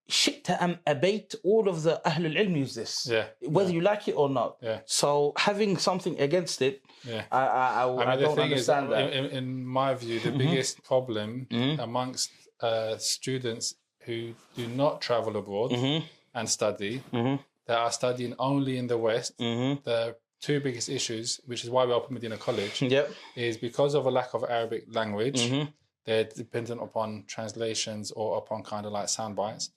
shikta 0.09 0.61
am 0.61 0.79
abate, 0.87 1.35
all 1.43 1.69
of 1.69 1.83
the 1.83 2.01
Ahlul 2.07 2.37
Ilm 2.37 2.57
use 2.57 2.75
this. 2.75 3.09
Yeah. 3.11 3.27
Whether 3.43 3.71
yeah. 3.71 3.75
you 3.75 3.81
like 3.81 4.09
it 4.09 4.13
or 4.13 4.29
not. 4.29 4.57
Yeah. 4.61 4.81
So 4.87 5.33
having 5.37 5.77
something 5.77 6.19
against 6.21 6.63
it, 6.63 6.83
yeah. 7.05 7.25
I, 7.31 7.47
I, 7.47 7.85
I, 7.85 8.13
I 8.13 8.17
mean, 8.17 8.25
don't 8.25 8.39
understand 8.39 8.87
is, 8.87 8.91
that. 8.91 9.13
In, 9.13 9.25
in, 9.27 9.67
my 9.67 9.95
view, 9.95 10.21
the 10.21 10.29
mm-hmm. 10.29 10.39
biggest 10.39 10.83
problem 10.85 11.47
mm-hmm. 11.51 11.81
amongst 11.81 12.31
uh, 12.61 12.97
students 12.99 13.75
who 14.01 14.33
do 14.55 14.67
not 14.69 15.01
travel 15.01 15.37
abroad 15.37 15.73
mm-hmm. 15.73 16.07
and 16.35 16.49
study, 16.49 17.03
mm-hmm. 17.13 17.43
that 17.67 17.79
are 17.79 17.93
studying 17.93 18.35
only 18.39 18.79
in 18.79 18.87
the 18.87 18.97
West, 18.97 19.37
mm-hmm. 19.39 19.81
the 19.85 20.17
two 20.41 20.61
biggest 20.61 20.89
issues, 20.89 21.41
which 21.47 21.65
is 21.65 21.71
why 21.71 21.85
we 21.85 21.93
opened 21.93 22.15
Medina 22.15 22.37
College, 22.37 22.83
yep. 22.83 23.11
is 23.35 23.57
because 23.57 23.95
of 23.95 24.07
a 24.07 24.11
lack 24.11 24.35
of 24.35 24.45
Arabic 24.49 24.85
language, 24.95 25.41
mm-hmm. 25.43 25.71
they're 26.05 26.25
dependent 26.25 26.81
upon 26.81 27.25
translations 27.27 28.13
or 28.13 28.39
upon 28.39 28.63
kind 28.63 28.87
of 28.87 28.93
like 28.93 29.09
sound 29.09 29.35
bites 29.35 29.71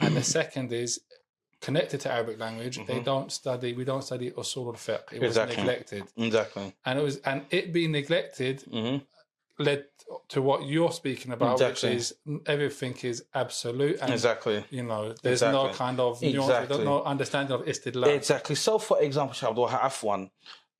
and 0.00 0.16
the 0.16 0.22
second 0.22 0.72
is 0.72 1.00
connected 1.60 2.00
to 2.00 2.12
Arabic 2.12 2.38
language, 2.38 2.78
they 2.86 3.00
don't 3.00 3.32
study, 3.32 3.72
we 3.72 3.84
don't 3.84 4.04
study 4.04 4.30
usul 4.32 4.66
al 4.66 4.72
fiqh. 4.74 5.12
It 5.12 5.20
was 5.22 5.36
neglected. 5.36 6.04
Exactly. 6.16 6.74
And 6.84 6.98
it 6.98 7.02
was 7.02 7.16
and 7.18 7.38
it 7.50 7.72
being 7.72 7.92
neglected 7.92 8.56
Mhm. 8.70 9.02
led 9.58 9.84
to 10.28 10.42
what 10.42 10.60
you're 10.66 10.92
speaking 10.92 11.32
about, 11.32 11.52
Exactly. 11.54 11.90
which 11.90 11.96
is 11.98 12.14
everything 12.46 12.94
is 13.02 13.24
absolute 13.34 13.96
and 14.02 14.12
Exactly. 14.12 14.64
you 14.70 14.82
know, 14.82 15.14
there's 15.22 15.42
no 15.42 15.70
kind 15.82 15.98
of 16.00 16.20
nuance, 16.20 16.36
Exactly. 16.36 16.84
no 16.84 17.02
understanding 17.04 17.54
of 17.58 17.64
istidlal. 17.64 18.08
Exactly. 18.08 18.56
So, 18.56 18.78
for 18.78 19.00
example, 19.00 19.36
Abdul 19.48 19.68
Afwan, 19.68 20.30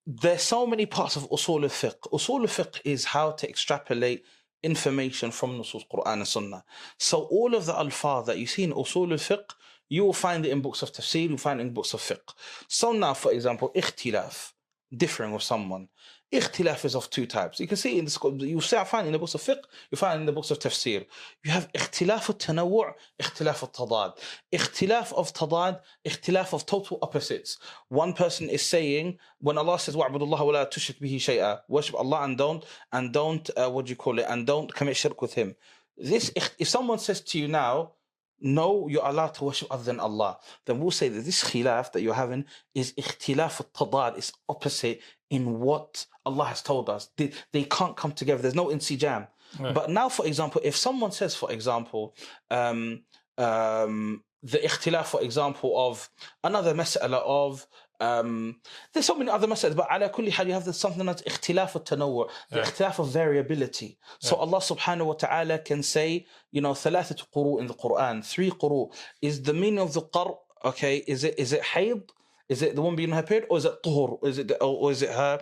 there's 0.07 0.42
so 0.42 0.66
many 0.66 0.86
parts 0.86 1.16
of 1.16 1.22
usul 1.30 1.62
al-fiqh. 1.62 2.00
Usul 2.12 2.40
al-fiqh 2.40 2.80
is 2.84 3.00
how 3.07 3.30
to 3.30 3.48
extrapolate 3.48 4.24
information 4.64 5.30
from 5.30 5.58
Nusus 5.58 5.84
Quran 5.92 6.14
and 6.14 6.28
Sunnah. 6.28 6.64
So 6.98 7.22
all 7.24 7.54
of 7.54 7.66
the 7.66 7.74
alfaz 7.74 8.26
that 8.26 8.38
you 8.38 8.46
see 8.46 8.64
in 8.64 8.72
usul 8.72 9.12
al-fiqh, 9.12 9.50
you 9.88 10.04
will 10.04 10.12
find 10.12 10.44
it 10.46 10.50
in 10.50 10.60
books 10.60 10.82
of 10.82 10.92
tafsir, 10.92 11.30
you 11.30 11.36
find 11.36 11.60
it 11.60 11.64
in 11.64 11.74
books 11.74 11.94
of 11.94 12.00
fiqh. 12.00 12.34
So 12.68 12.92
now, 12.92 13.14
for 13.14 13.32
example, 13.32 13.70
ikhtilaf, 13.76 14.52
differing 14.96 15.32
with 15.32 15.42
someone. 15.42 15.88
Ikhtilaf 16.35 16.85
is 16.85 16.97
of 16.97 17.09
two 17.11 17.26
types. 17.26 17.61
You 17.61 17.68
can 17.68 17.76
see 17.76 17.97
in 17.97 18.07
the 18.07 18.37
you 18.41 18.61
find 18.61 19.07
in 19.07 19.12
the 19.12 19.20
books 19.20 19.35
of 19.35 19.41
fiqh, 19.41 19.62
you 19.93 19.97
find 19.97 20.18
in 20.18 20.26
the 20.26 20.32
books 20.32 20.51
of 20.51 20.59
tafsir. 20.59 21.07
You 21.45 21.53
have 21.53 21.70
ikhtilaf 21.72 22.28
of 22.28 22.39
tanawu' 22.39 22.93
ikhtilaf 23.22 23.62
of 23.62 23.72
tadad. 23.72 24.18
Ikhtilaf 24.53 25.12
of 25.12 25.32
tadad, 25.32 25.80
ikhtilaf 26.05 26.53
of 26.53 26.66
total 26.66 26.99
opposites. 27.03 27.59
One 27.89 28.14
person 28.14 28.49
is 28.49 28.62
saying, 28.62 29.18
when 29.39 29.59
Allah 29.59 29.78
says, 29.78 29.95
wa'budullah 29.95 30.41
wa 30.41 30.53
la 30.57 30.64
tushrik 30.66 30.99
bihi 31.01 31.16
shay'a, 31.16 31.61
worship 31.68 31.95
Allah 31.95 32.24
and 32.24 32.37
don't, 32.37 32.64
and 32.93 33.12
don't, 33.12 33.49
uh, 33.57 33.70
what 33.70 33.87
do 33.87 33.91
you 33.91 33.97
call 33.97 34.18
it, 34.18 34.26
and 34.28 34.45
don't 34.45 34.74
commit 34.74 34.97
shirk 34.97 35.22
with 35.22 35.35
Him. 35.35 35.55
This, 35.97 36.32
if 36.59 36.68
someone 36.68 36.99
says 36.99 37.20
to 37.20 37.39
you 37.39 37.47
now, 37.47 37.93
no, 38.41 38.89
you're 38.89 39.07
allowed 39.07 39.35
to 39.35 39.45
worship 39.45 39.68
other 39.70 39.85
than 39.85 40.01
Allah. 40.01 40.39
Then 40.66 40.80
we'll 40.80 40.91
say 40.91 41.09
that 41.09 41.24
this 41.24 41.45
khilaf 41.45 41.93
that 41.93 42.03
you're 42.03 42.14
having 42.14 42.45
is 42.74 42.93
ikhtilaf 42.95 43.61
al-tadad, 43.61 44.18
it's 44.18 44.32
opposite, 44.49 45.01
in 45.35 45.45
what 45.59 46.07
Allah 46.24 46.47
has 46.53 46.62
told 46.62 46.87
us. 46.89 47.03
They, 47.16 47.32
they 47.53 47.64
can't 47.64 47.97
come 47.97 48.12
together. 48.12 48.41
There's 48.43 48.55
no 48.64 48.68
insijam. 48.68 49.26
Right. 49.59 49.74
But 49.74 49.91
now, 49.91 50.09
for 50.09 50.24
example, 50.26 50.61
if 50.64 50.76
someone 50.76 51.12
says, 51.20 51.35
for 51.35 51.51
example, 51.51 52.14
um, 52.51 53.03
um, 53.37 54.22
the 54.43 54.59
ikhtilaf, 54.59 55.07
for 55.07 55.22
example, 55.22 55.70
of 55.87 56.09
another 56.43 56.72
mas'ala 56.74 57.20
of 57.24 57.66
um, 58.01 58.57
there's 58.93 59.07
so 59.07 59.14
many 59.14 59.30
other 59.30 59.47
mas'alas, 59.47 59.76
but 59.76 59.89
ala 59.91 60.09
kulli 60.09 60.30
hal, 60.30 60.47
you 60.47 60.53
have 60.53 60.64
this, 60.64 60.78
something 60.78 61.07
that's 61.07 61.22
ikhtilaf 61.22 61.74
of 61.76 61.85
tanawwu', 61.85 62.28
the 62.51 62.59
yeah. 62.59 62.64
ikhtilaf 62.64 62.99
of 62.99 63.09
variability. 63.09 63.99
So 64.18 64.37
yeah. 64.37 64.43
Allah 64.43 64.59
subhanahu 64.59 65.07
wa 65.07 65.14
ta'ala 65.14 65.59
can 65.59 65.82
say, 65.82 66.26
you 66.51 66.61
know, 66.61 66.72
thalathat 66.72 67.24
quru 67.35 67.61
in 67.61 67.66
the 67.66 67.74
Quran, 67.74 68.24
three 68.24 68.51
quru. 68.51 68.93
Is 69.22 69.43
the 69.43 69.55
meaning 69.55 69.80
of 69.80 69.95
the 69.95 70.03
qur, 70.03 70.37
okay, 70.64 70.99
is 71.07 71.24
it, 71.24 71.39
is 71.39 71.53
it 71.53 71.62
hayd? 71.62 72.03
Is 72.49 72.61
it 72.63 72.76
the 72.76 72.82
one 72.82 72.95
being 72.95 73.11
on 73.11 73.17
her 73.17 73.24
period, 73.24 73.45
or 73.49 73.57
is 73.59 73.65
it 73.65 73.76
tuhur? 73.86 74.11
Is 74.30 74.38
it 74.39 74.51
or 74.61 74.91
is 74.91 75.01
it 75.03 75.11
her 75.11 75.36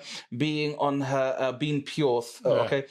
being 0.45 0.75
on 0.87 1.01
her 1.01 1.27
uh, 1.39 1.51
being 1.53 1.81
pure? 1.83 2.21
Uh, 2.45 2.49
Yeah. 2.55 2.61
Okay, 2.65 2.83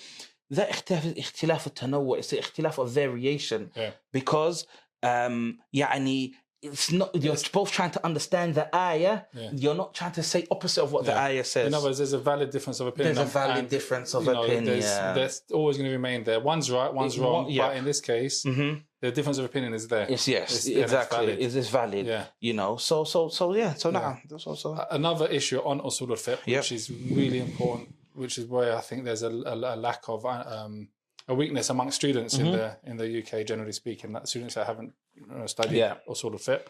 that 0.51 0.69
اختلاف 0.71 1.05
is 1.07 1.19
اختلاف 1.19 1.67
التنوع. 1.67 2.19
It's 2.19 2.29
the 2.31 2.39
اختلاف 2.39 2.81
of 2.81 2.89
variation 2.91 3.71
Yeah. 3.77 3.91
because 4.13 4.65
um 5.05 5.59
يعني 5.75 6.33
it's 6.63 6.91
not 6.91 7.11
you're 7.15 7.37
both 7.53 7.71
trying 7.71 7.91
to 7.97 8.01
understand 8.09 8.55
the 8.55 8.67
ayah. 8.75 9.17
Yeah. 9.35 9.51
You're 9.63 9.75
not 9.83 9.91
trying 9.95 10.13
to 10.21 10.23
say 10.23 10.41
opposite 10.51 10.83
of 10.87 10.91
what 10.95 11.05
the 11.05 11.13
Yeah. 11.13 11.25
ayah 11.29 11.45
says. 11.45 11.67
In 11.69 11.75
other 11.75 11.87
words, 11.89 11.99
there's 11.99 12.15
a 12.23 12.25
valid 12.33 12.49
difference 12.57 12.79
of 12.81 12.87
opinion. 12.93 13.15
There's 13.15 13.29
a 13.29 13.39
valid 13.43 13.59
and, 13.59 13.69
difference 13.77 14.11
of 14.15 14.23
you 14.25 14.33
know, 14.33 14.43
opinion. 14.45 14.65
There's, 14.65 14.91
there's 15.19 15.37
always 15.59 15.77
going 15.79 15.91
to 15.93 15.97
remain 16.01 16.21
there. 16.29 16.41
One's 16.53 16.69
right, 16.79 16.93
one's 17.03 17.17
It- 17.17 17.21
wrong. 17.23 17.45
one- 17.45 17.53
yeah. 17.59 17.69
But 17.69 17.77
in 17.79 17.85
this 17.91 18.01
case, 18.13 18.37
Mhm. 18.51 18.73
the 19.02 19.12
difference 19.12 19.38
of 19.40 19.46
opinion 19.46 19.74
is 19.74 19.88
there. 19.88 20.06
Yes, 20.10 20.28
yes, 20.28 20.50
It's- 20.52 20.68
it's 20.68 20.78
exactly. 20.94 21.34
Is 21.42 21.54
this 21.54 21.70
valid? 21.70 22.06
Yeah. 22.06 22.26
You 22.40 22.54
know. 22.54 22.78
So, 22.78 23.04
so, 23.04 23.30
so, 23.30 23.54
yeah. 23.56 23.74
So 23.74 23.90
now, 23.92 24.20
that's 24.30 24.46
also. 24.48 24.68
Another 24.92 25.28
issue 25.28 25.60
on 25.60 25.82
usul 25.82 26.10
Yep. 26.28 26.46
which 26.46 26.72
is 26.72 26.90
really 27.20 27.40
important, 27.40 27.94
which 28.14 28.38
is 28.38 28.46
where 28.46 28.78
I 28.78 28.82
think 28.82 29.04
there's 29.06 29.24
a, 29.24 29.30
a, 29.54 29.56
a 29.76 29.78
lack 29.88 30.04
of 30.08 30.26
um, 30.26 30.88
a 31.28 31.34
weakness 31.36 31.70
among 31.70 31.92
students 31.92 32.38
Mm-hmm. 32.38 32.46
in 32.48 32.52
the 32.58 32.78
in 32.92 32.96
the 32.98 33.08
UK, 33.22 33.46
generally 33.46 33.74
speaking, 33.74 34.14
that 34.14 34.28
students 34.28 34.56
that 34.56 34.66
haven't 34.68 34.94
uh, 35.36 35.48
studied 35.48 35.78
Yeah. 35.78 35.96
usul 36.08 36.32
al-fiqh, 36.34 36.66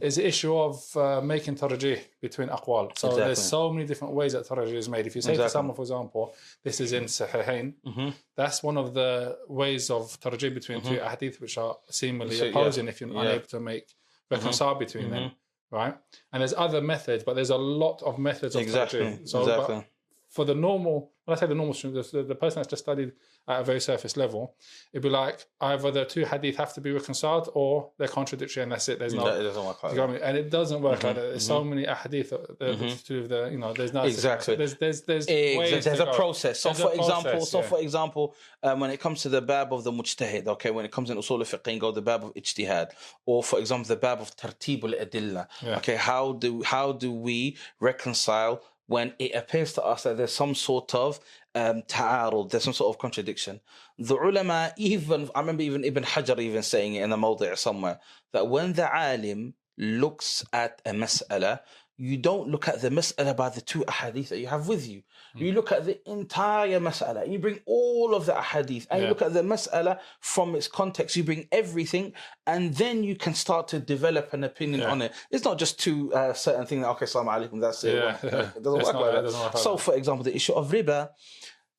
is 0.00 0.16
the 0.16 0.26
issue 0.26 0.54
of 0.56 0.94
uh, 0.96 1.20
making 1.22 1.54
tarjih 1.56 1.98
between 2.20 2.48
aqwal. 2.48 2.96
So 2.98 3.08
Exactly. 3.08 3.24
there's 3.24 3.42
so 3.42 3.72
many 3.72 3.86
different 3.86 4.14
ways 4.14 4.32
that 4.34 4.46
tarjih 4.46 4.74
is 4.74 4.88
made. 4.88 5.06
If 5.06 5.14
you 5.16 5.22
say 5.22 5.36
to 5.36 5.48
someone, 5.48 5.74
for 5.74 5.82
example, 5.82 6.34
this 6.62 6.80
is 6.80 6.92
in 6.92 7.04
Sahihain, 7.04 7.74
Mm-hmm. 7.86 8.08
that's 8.36 8.62
one 8.62 8.76
of 8.76 8.92
the 8.94 9.38
ways 9.48 9.90
of 9.90 10.18
tarjih 10.20 10.52
between 10.54 10.80
two 10.82 10.98
hadith 10.98 11.40
which 11.40 11.56
are 11.58 11.76
seemingly 11.90 12.36
So, 12.36 12.44
yeah. 12.44 12.50
opposing 12.50 12.88
if 12.88 13.00
you're 13.00 13.10
Yeah. 13.10 13.16
Mm-hmm. 13.16 13.28
unable 13.28 13.46
to 13.48 13.60
make 13.60 13.86
reconcile 14.30 14.74
between 14.74 15.10
them, 15.10 15.30
right? 15.70 15.94
And 16.32 16.40
there's 16.42 16.54
other 16.66 16.80
methods, 16.80 17.24
but 17.24 17.34
there's 17.34 17.50
a 17.50 17.56
lot 17.56 18.02
of 18.02 18.18
methods 18.18 18.54
of 18.54 18.62
Exactly. 18.62 19.00
tarjih. 19.00 19.28
So, 19.28 19.40
exactly. 19.42 19.86
for 20.28 20.44
the 20.44 20.54
normal, 20.54 21.12
when 21.26 21.36
I 21.36 21.40
say 21.40 21.46
the 21.46 21.54
normal 21.56 21.74
student, 21.74 22.10
the, 22.12 22.22
the 22.22 22.34
person 22.36 22.60
that's 22.60 22.68
just 22.68 22.84
studied 22.84 23.12
at 23.48 23.60
a 23.60 23.64
very 23.64 23.80
surface 23.80 24.16
level, 24.16 24.54
it'd 24.92 25.02
be 25.02 25.08
like 25.08 25.44
either 25.60 25.90
the 25.90 26.04
two 26.04 26.24
hadith 26.24 26.56
have 26.56 26.72
to 26.74 26.80
be 26.80 26.92
reconciled 26.92 27.50
or 27.52 27.90
they're 27.98 28.06
contradictory 28.06 28.62
and 28.62 28.70
that's 28.70 28.88
it. 28.88 29.00
There's 29.00 29.12
no. 29.12 29.26
It 29.26 29.42
doesn't 29.42 29.64
work 29.64 29.82
like 29.82 29.94
that. 29.94 30.00
what 30.00 30.10
I 30.10 30.12
mean? 30.12 30.22
And 30.22 30.38
it 30.38 30.50
doesn't 30.50 30.80
work 30.80 31.02
like 31.02 31.16
mm-hmm, 31.16 31.20
that. 31.20 31.30
There's 31.30 31.42
mm-hmm. 31.42 31.52
so 31.52 31.64
many 31.64 31.84
hadith 31.84 32.30
that 32.30 32.58
that 32.60 32.78
mm-hmm. 32.78 32.96
to 32.96 33.04
do 33.04 33.20
with 33.22 33.30
the, 33.30 33.48
you 33.50 33.58
know, 33.58 33.72
there's 33.72 33.92
no 33.92 34.04
Exactly. 34.04 34.54
There's 34.54 34.76
there's 34.76 35.02
there's 35.02 35.26
Exactly. 35.26 35.80
There's 35.80 36.00
a 36.00 36.06
process. 36.06 36.60
So, 36.60 36.68
There's 36.68 36.80
for 36.80 36.94
example, 36.94 37.32
process, 37.32 37.50
so 37.50 37.60
yeah. 37.60 37.66
for 37.66 37.80
example, 37.80 38.34
um, 38.62 38.78
when 38.78 38.90
it 38.90 39.00
comes 39.00 39.22
to 39.22 39.28
the 39.28 39.42
bab 39.42 39.72
of 39.72 39.82
the 39.82 39.90
mujtahid, 39.90 40.46
okay, 40.46 40.70
when 40.70 40.84
it 40.84 40.92
comes 40.92 41.10
in 41.10 41.18
usul 41.18 41.40
al-fiqh, 41.40 41.78
go 41.80 41.90
the 41.90 42.02
bab 42.02 42.22
of 42.22 42.34
ijtihad, 42.34 42.90
or 43.24 43.42
for 43.42 43.58
example, 43.58 43.88
the 43.88 43.96
bab 43.96 44.20
of 44.20 44.36
tartib 44.36 44.84
al-adilla. 44.84 45.48
Yeah. 45.60 45.78
Okay, 45.78 45.96
how 45.96 46.34
do 46.34 46.62
how 46.62 46.92
do 46.92 47.10
we 47.10 47.56
reconcile 47.80 48.62
when 48.86 49.14
it 49.18 49.34
appears 49.34 49.72
to 49.74 49.82
us 49.82 50.04
that 50.04 50.16
there's 50.16 50.32
some 50.32 50.54
sort 50.54 50.94
of 50.94 51.20
um, 51.54 51.82
ta'arud, 51.82 52.50
there's 52.50 52.64
some 52.64 52.72
sort 52.72 52.94
of 52.94 53.00
contradiction. 53.00 53.60
The 53.98 54.16
ulama, 54.16 54.72
even 54.76 55.30
I 55.34 55.40
remember 55.40 55.62
even 55.62 55.84
Ibn 55.84 56.04
Hajar 56.04 56.38
even 56.38 56.62
saying 56.62 56.94
it 56.94 57.02
in 57.02 57.12
a 57.12 57.16
mawdi' 57.16 57.56
somewhere 57.56 57.98
that 58.32 58.48
when 58.48 58.74
the 58.74 58.94
alim 58.94 59.54
looks 59.78 60.44
at 60.52 60.80
a 60.86 60.90
mas'ala, 60.90 61.60
you 61.98 62.16
don't 62.18 62.48
look 62.50 62.68
at 62.68 62.82
the 62.82 62.90
mas'ala 62.90 63.34
by 63.34 63.48
the 63.48 63.60
two 63.60 63.80
ahadith 63.84 64.28
that 64.28 64.38
you 64.38 64.46
have 64.48 64.68
with 64.68 64.86
you. 64.86 65.02
You 65.34 65.52
look 65.52 65.72
at 65.72 65.84
the 65.86 65.98
entire 66.10 66.78
mas'ala. 66.78 67.30
You 67.30 67.38
bring 67.38 67.60
all 67.66 68.14
of 68.14 68.26
the 68.26 68.32
ahadith 68.32 68.86
and 68.90 69.02
you 69.02 69.08
look 69.08 69.22
at 69.22 69.32
the 69.32 69.40
mas'ala 69.42 69.98
from 70.20 70.54
its 70.54 70.68
context. 70.68 71.16
You 71.16 71.24
bring 71.24 71.48
everything 71.52 72.12
and 72.46 72.74
then 72.74 73.02
you 73.02 73.16
can 73.16 73.32
start 73.34 73.68
to 73.68 73.78
develop 73.78 74.32
an 74.34 74.44
opinion 74.44 74.80
Yeah. 74.80 74.90
on 74.90 75.02
it. 75.02 75.12
It's 75.30 75.44
not 75.44 75.58
just 75.58 75.78
two 75.80 76.12
uh, 76.12 76.32
certain 76.34 76.66
things. 76.66 76.82
That, 76.82 76.90
okay, 76.90 77.06
salam 77.06 77.28
alaikum, 77.28 77.60
that's 77.60 77.82
it. 77.84 77.94
Yeah. 77.96 78.16
It 78.56 78.62
doesn't 78.62 78.64
work 78.64 78.92
not- 78.92 79.02
like 79.02 79.32
that. 79.32 79.32
work 79.54 79.56
so, 79.56 79.76
for 79.76 79.94
example, 79.94 80.22
the 80.24 80.36
issue 80.36 80.52
of 80.52 80.70
riba, 80.70 81.10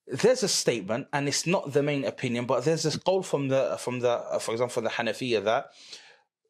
there's 0.08 0.42
a 0.42 0.48
statement, 0.48 1.08
and 1.14 1.28
it's 1.28 1.46
not 1.46 1.74
the 1.74 1.84
main 1.84 2.06
opinion, 2.06 2.46
but 2.46 2.64
there's 2.64 2.84
this 2.84 2.96
goal 2.96 3.22
from 3.22 3.50
the 3.50 3.76
from 3.80 4.00
the 4.00 4.10
uh, 4.10 4.40
for 4.40 4.52
example, 4.54 4.74
from 4.74 4.86
the 4.86 4.90
Hanafiya 4.90 5.44
that 5.44 5.72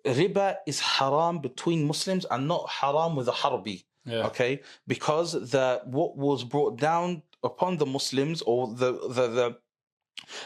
riba 0.05 0.57
is 0.65 0.79
haram 0.79 1.39
between 1.39 1.85
Muslims 1.85 2.25
and 2.31 2.47
not 2.47 2.69
haram 2.69 3.15
with 3.15 3.27
a 3.27 3.31
harbi. 3.31 3.83
Yeah. 4.05 4.27
Okay, 4.27 4.61
because 4.87 5.33
the 5.33 5.81
what 5.85 6.17
was 6.17 6.43
brought 6.43 6.77
down 6.77 7.23
upon 7.43 7.77
the 7.77 7.85
Muslims 7.85 8.41
or 8.43 8.67
the 8.67 8.93
the 9.09 9.27
the 9.27 9.57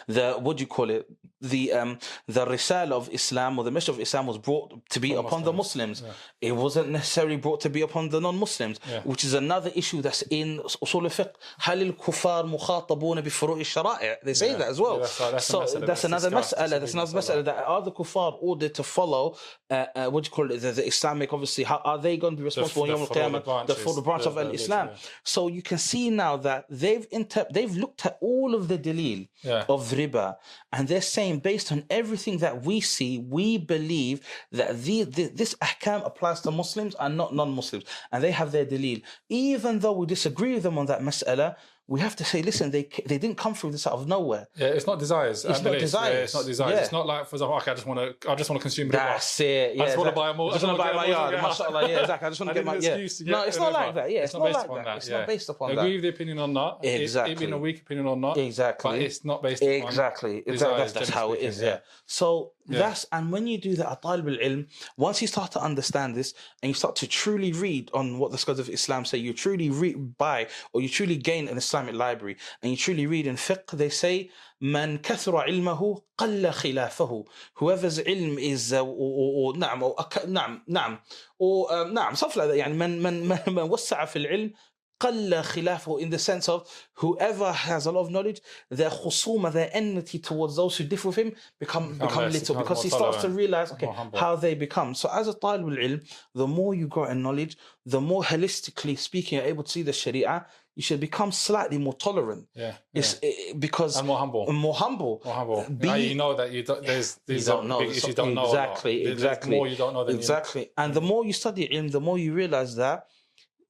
the 0.08 0.34
what 0.40 0.58
do 0.58 0.62
you 0.62 0.68
call 0.68 0.90
it 0.90 1.08
the 1.41 1.73
um, 1.73 1.99
the 2.27 2.45
risal 2.47 2.93
of 2.95 3.11
Islam 3.13 3.59
or 3.59 3.65
the 3.65 3.71
message 3.71 3.91
of 3.91 4.01
Islam 4.01 4.27
was 4.27 4.39
brought 4.39 4.69
to 4.91 4.99
be 5.01 5.13
upon 5.13 5.45
the 5.45 5.53
Muslims. 5.53 6.03
It 6.41 6.53
wasn't 6.53 6.89
necessarily 6.89 7.37
brought 7.37 7.61
to 7.61 7.71
be 7.71 7.83
upon 7.83 8.09
the 8.09 8.21
non-Muslims, 8.21 8.81
Yeah. 8.91 9.01
which 9.05 9.23
is 9.25 9.35
another 9.35 9.71
issue 9.75 10.01
that's 10.01 10.23
in 10.31 10.49
usul 10.83 11.05
al-fiqh. 11.05 11.33
هل 11.61 11.83
الكفار 11.95 12.47
مخاطبون 12.47 13.21
بفروع 13.21 13.61
الشرائع? 13.61 14.17
They 14.25 14.35
say 14.35 14.51
Yeah. 14.53 14.57
that 14.59 14.69
as 14.69 14.81
well. 14.81 14.95
Yeah, 14.97 15.01
that's 15.03 15.21
right. 15.21 15.33
That's 15.33 15.49
a 15.49 15.53
so 15.53 15.61
mas'ala 15.61 15.81
that's 15.81 15.87
that's 15.87 16.05
another 16.05 16.31
discussed. 16.31 16.55
mas'ala. 16.55 16.63
It's 16.65 16.73
a 16.73 16.81
That's 16.81 16.93
big 16.93 17.01
another 17.01 17.19
mas'ala. 17.19 17.43
mas'ala. 17.43 17.45
That 17.45 17.65
are 17.67 17.83
the 17.83 17.93
kuffar 17.93 18.39
ordered 18.41 18.75
to 18.75 18.83
follow 18.83 19.37
uh, 19.71 19.87
uh, 19.95 20.09
what 20.13 20.25
do 20.25 20.29
you 20.29 20.35
call 20.39 20.51
it? 20.53 20.59
The, 20.63 20.73
the 20.73 20.87
Islamic, 20.87 21.33
obviously. 21.33 21.65
How 21.65 21.79
are 21.85 21.99
they 21.99 22.17
going 22.17 22.35
to 22.37 22.39
be 22.39 22.45
responsible 22.45 22.87
the 22.87 22.93
on 22.95 22.99
Yom 22.99 23.07
full- 23.07 23.15
the 23.15 23.23
Al-Qiyamah? 23.23 23.33
The 23.67 23.75
branches, 23.75 23.79
full 23.85 24.01
branch 24.03 24.23
the- 24.23 24.29
of 24.31 24.35
the- 24.37 24.41
Al-Islam. 24.43 24.87
yeah. 24.89 24.97
So 25.25 25.49
you 25.49 25.63
can 25.63 25.79
see 25.79 26.09
now 26.11 26.37
that 26.39 26.65
they've 26.71 27.07
inter- 27.11 27.47
they've 27.53 27.77
looked 27.77 28.07
at 28.07 28.17
all 28.21 28.55
of 28.55 28.69
the 28.69 28.79
dalil 28.79 29.29
Yeah. 29.43 29.65
of 29.69 29.81
riba, 29.93 30.37
and 30.73 30.87
they're 30.89 31.01
saying 31.17 31.30
based 31.40 31.72
on 31.72 31.84
everything 31.90 32.38
that 32.40 32.64
we 32.64 32.82
see, 32.82 33.20
we 33.20 33.58
believe 33.58 34.22
that 34.52 34.82
the, 34.84 35.04
the, 35.04 35.28
this 35.28 35.56
ahkam 35.56 36.06
applies 36.06 36.42
to 36.42 36.52
Muslims 36.52 36.96
and 37.00 37.18
not 37.18 37.34
non-Muslims, 37.34 37.86
and 38.12 38.24
they 38.24 38.32
have 38.32 38.52
their 38.52 38.66
dalil. 38.66 39.02
Even 39.30 39.80
though 39.80 39.94
we 39.94 40.06
disagree 40.06 40.54
with 40.54 40.64
them 40.64 40.78
on 40.78 40.86
that 40.88 41.02
mas'ala, 41.02 41.56
we 41.92 42.00
have 42.00 42.16
to 42.16 42.24
say, 42.24 42.42
listen, 42.42 42.72
they 42.72 42.88
they 43.06 43.18
didn't 43.18 43.38
come 43.38 43.54
through 43.54 43.72
this 43.76 43.86
out 43.86 43.94
of 44.00 44.08
nowhere. 44.08 44.48
Yeah, 44.56 44.68
it's 44.68 44.88
not 44.88 44.98
desires. 44.98 45.44
It's 45.44 45.62
not 45.62 45.78
desires. 45.78 46.14
Yeah, 46.14 46.24
it's 46.24 46.34
not 46.34 46.46
desires. 46.46 46.72
Yeah. 46.74 46.80
It's 46.84 46.94
not 46.94 47.06
like, 47.06 47.28
for 47.28 47.36
example, 47.36 47.58
okay, 47.58 47.72
I 47.72 47.74
just 47.74 47.86
want 47.86 48.00
to, 48.00 48.32
I 48.32 48.36
just 48.36 48.50
want 48.50 48.62
to 48.62 48.64
consume. 48.64 48.88
That's 48.88 49.42
it. 49.42 49.76
Yeah, 49.76 49.84
I 49.84 49.86
just 49.88 49.98
want 49.98 50.10
to 50.10 50.16
buy 50.16 50.30
a 50.30 50.34
more. 50.34 50.52
I 50.52 50.54
just 50.54 50.66
want 50.66 50.78
to 50.78 50.84
buy 50.86 50.94
my 50.94 51.06
yard. 51.08 51.34
Yeah. 51.34 51.42
Mashallah, 51.42 51.90
yeah, 51.90 52.00
exactly. 52.00 52.28
I 52.28 52.30
just 52.30 52.40
want 52.40 52.50
to 52.52 52.54
get 52.60 52.66
my 52.66 52.76
yeah. 52.76 52.96
to 52.96 53.24
get 53.26 53.28
No, 53.28 53.44
it's 53.44 53.60
not 53.60 53.74
like 53.74 53.94
that. 53.96 54.10
Yeah, 54.10 54.24
it's, 54.24 54.34
not, 54.34 54.44
based 54.46 54.58
like 54.60 54.66
upon 54.68 54.84
that. 54.86 54.98
It's 54.98 55.10
not 55.10 55.28
based 55.28 55.50
upon 55.50 55.72
I 55.72 55.76
that. 55.76 55.82
agree 55.82 55.96
with 55.96 56.04
the 56.04 56.10
opinion 56.16 56.40
or 56.40 56.48
not. 56.48 56.80
It- 56.82 57.02
It, 57.02 57.02
Exactly. 57.02 57.36
being 57.36 57.52
a 57.52 57.58
weak 57.58 57.82
opinion 57.82 58.06
or 58.08 58.16
not. 58.16 58.38
Exactly. 58.38 58.92
But 58.92 59.02
it's 59.02 59.26
not 59.26 59.44
based 59.44 59.62
upon 59.62 59.90
Exactly. 59.90 60.38
Exactly. 60.38 60.52
desires, 60.54 60.94
That's, 60.94 61.10
how 61.10 61.34
it 61.34 61.42
is. 61.42 61.62
Yeah. 61.62 61.80
So 62.06 62.54
that's 62.68 63.06
and 63.12 63.32
when 63.32 63.48
you 63.48 63.58
do 63.58 63.76
that 63.76 63.92
at 63.92 64.02
Talib 64.02 64.28
al-Ilm, 64.28 64.68
once 64.98 65.22
you 65.22 65.28
start 65.28 65.52
to 65.54 65.62
understand 65.62 66.16
this 66.16 66.34
and 66.62 66.70
you 66.70 66.74
start 66.74 66.96
to 66.98 67.08
truly 67.08 67.52
read 67.52 67.90
on 67.94 68.18
what 68.20 68.32
the 68.32 68.38
scholars 68.38 68.60
of 68.60 68.70
Islam 68.70 69.04
say, 69.04 69.18
you 69.18 69.34
truly 69.34 69.70
read 69.70 70.18
buy 70.18 70.48
or 70.74 70.82
you 70.82 70.90
truly 70.90 71.18
gain 71.18 71.48
an 71.48 71.58
Islamic 71.81 71.95
library 71.95 72.37
and 72.63 72.71
you 72.71 72.77
truly 72.77 73.07
read 73.07 73.27
in 73.27 73.37
fiqh, 73.37 73.67
they 73.77 73.89
say 73.91 74.31
من 74.63 74.99
كثر 75.03 75.37
علمه 75.37 76.03
قل 76.19 76.51
خلافه 76.53 77.25
whoever's 77.55 77.99
ilm 77.99 78.39
is 78.39 78.73
uh, 78.73 78.81
or, 78.83 78.87
or, 78.89 79.55
or 79.55 79.59
نعم 79.59 79.83
or 79.83 79.95
أك- 79.97 80.27
نعم 80.29 80.63
نعم 80.69 80.99
or 81.39 81.71
um, 81.73 81.93
نعم 81.93 82.15
something 82.15 82.39
like 82.39 82.49
that 82.49 82.57
يعني 82.57 82.75
من 82.75 83.03
من 83.03 83.29
من, 83.29 83.39
من 83.49 83.63
وسع 83.63 84.05
في 84.05 84.17
العلم 84.17 84.53
قل 85.01 85.43
خلافه 85.43 85.99
in 86.01 86.09
the 86.11 86.19
sense 86.19 86.49
of 86.49 86.67
whoever 86.95 87.53
has 87.53 87.85
a 87.87 87.93
lot 87.93 88.01
of 88.07 88.11
knowledge 88.11 88.41
their 88.71 88.89
khusuma 88.91 89.53
their 89.53 89.69
enmity 89.75 90.19
towards 90.19 90.57
those 90.57 90.75
who 90.79 90.85
differ 90.85 91.09
with 91.09 91.17
him 91.19 91.33
become 91.61 91.93
Become 91.93 92.09
become 92.09 92.25
less, 92.25 92.33
little 92.33 92.55
becomes 92.55 92.65
because 92.65 92.77
more 92.79 92.83
he 92.85 92.89
starts 92.89 93.17
to 93.17 93.23
tolerant, 93.23 93.37
realize 93.43 93.73
okay 93.73 93.87
more 93.87 93.95
humble. 93.95 94.19
how 94.19 94.37
they 94.37 94.55
become 94.55 94.95
so 94.95 95.07
as 95.13 95.29
a 95.29 95.35
talib 95.35 95.67
al-ilm 95.73 96.01
the 96.35 96.47
more 96.47 96.73
you 96.75 96.87
grow 96.89 97.05
in 97.13 97.21
knowledge 97.23 97.55
the 97.95 98.01
more 98.01 98.23
holistically 98.33 98.97
speaking 98.99 99.37
you're 99.39 99.47
able 99.55 99.65
to 99.69 99.73
see 99.77 99.83
the 99.83 99.93
sharia 99.93 100.47
you 100.76 100.84
should 100.88 101.00
become 101.00 101.32
slightly 101.32 101.78
more 101.78 101.94
tolerant 102.08 102.48
Yeah. 102.56 102.76
it's 102.94 103.20
eh, 103.22 103.54
because 103.60 103.98
And 103.98 104.08
more 104.08 104.18
humble. 104.24 104.44
more 104.68 104.74
humble 104.86 105.22
More 105.26 105.34
humble. 105.42 105.66
Be- 105.84 105.88
now 105.88 105.96
you 105.96 106.16
know 106.16 106.34
that 106.40 106.50
you 106.56 106.64
don't, 106.64 106.82
there's 106.86 107.10
you 107.28 107.34
these 107.36 107.46
don't 107.46 107.68
know 107.68 107.80
big 107.80 107.90
issues 107.92 108.08
you 108.10 108.14
don't 108.14 108.34
know. 108.34 108.44
lot. 108.44 108.54
exactly 108.54 108.96
There's 109.04 109.14
exactly 109.20 109.56
more 109.58 109.68
you 109.68 109.76
don't 109.84 109.94
know 109.94 110.06
than 110.06 110.16
exactly 110.16 110.64
and 110.82 110.94
the 110.94 111.02
more 111.12 111.22
you 111.30 111.34
study 111.34 111.68
ilm 111.76 111.92
the 111.92 112.00
more 112.08 112.18
you 112.26 112.32
realize 112.44 112.76
that 112.86 113.00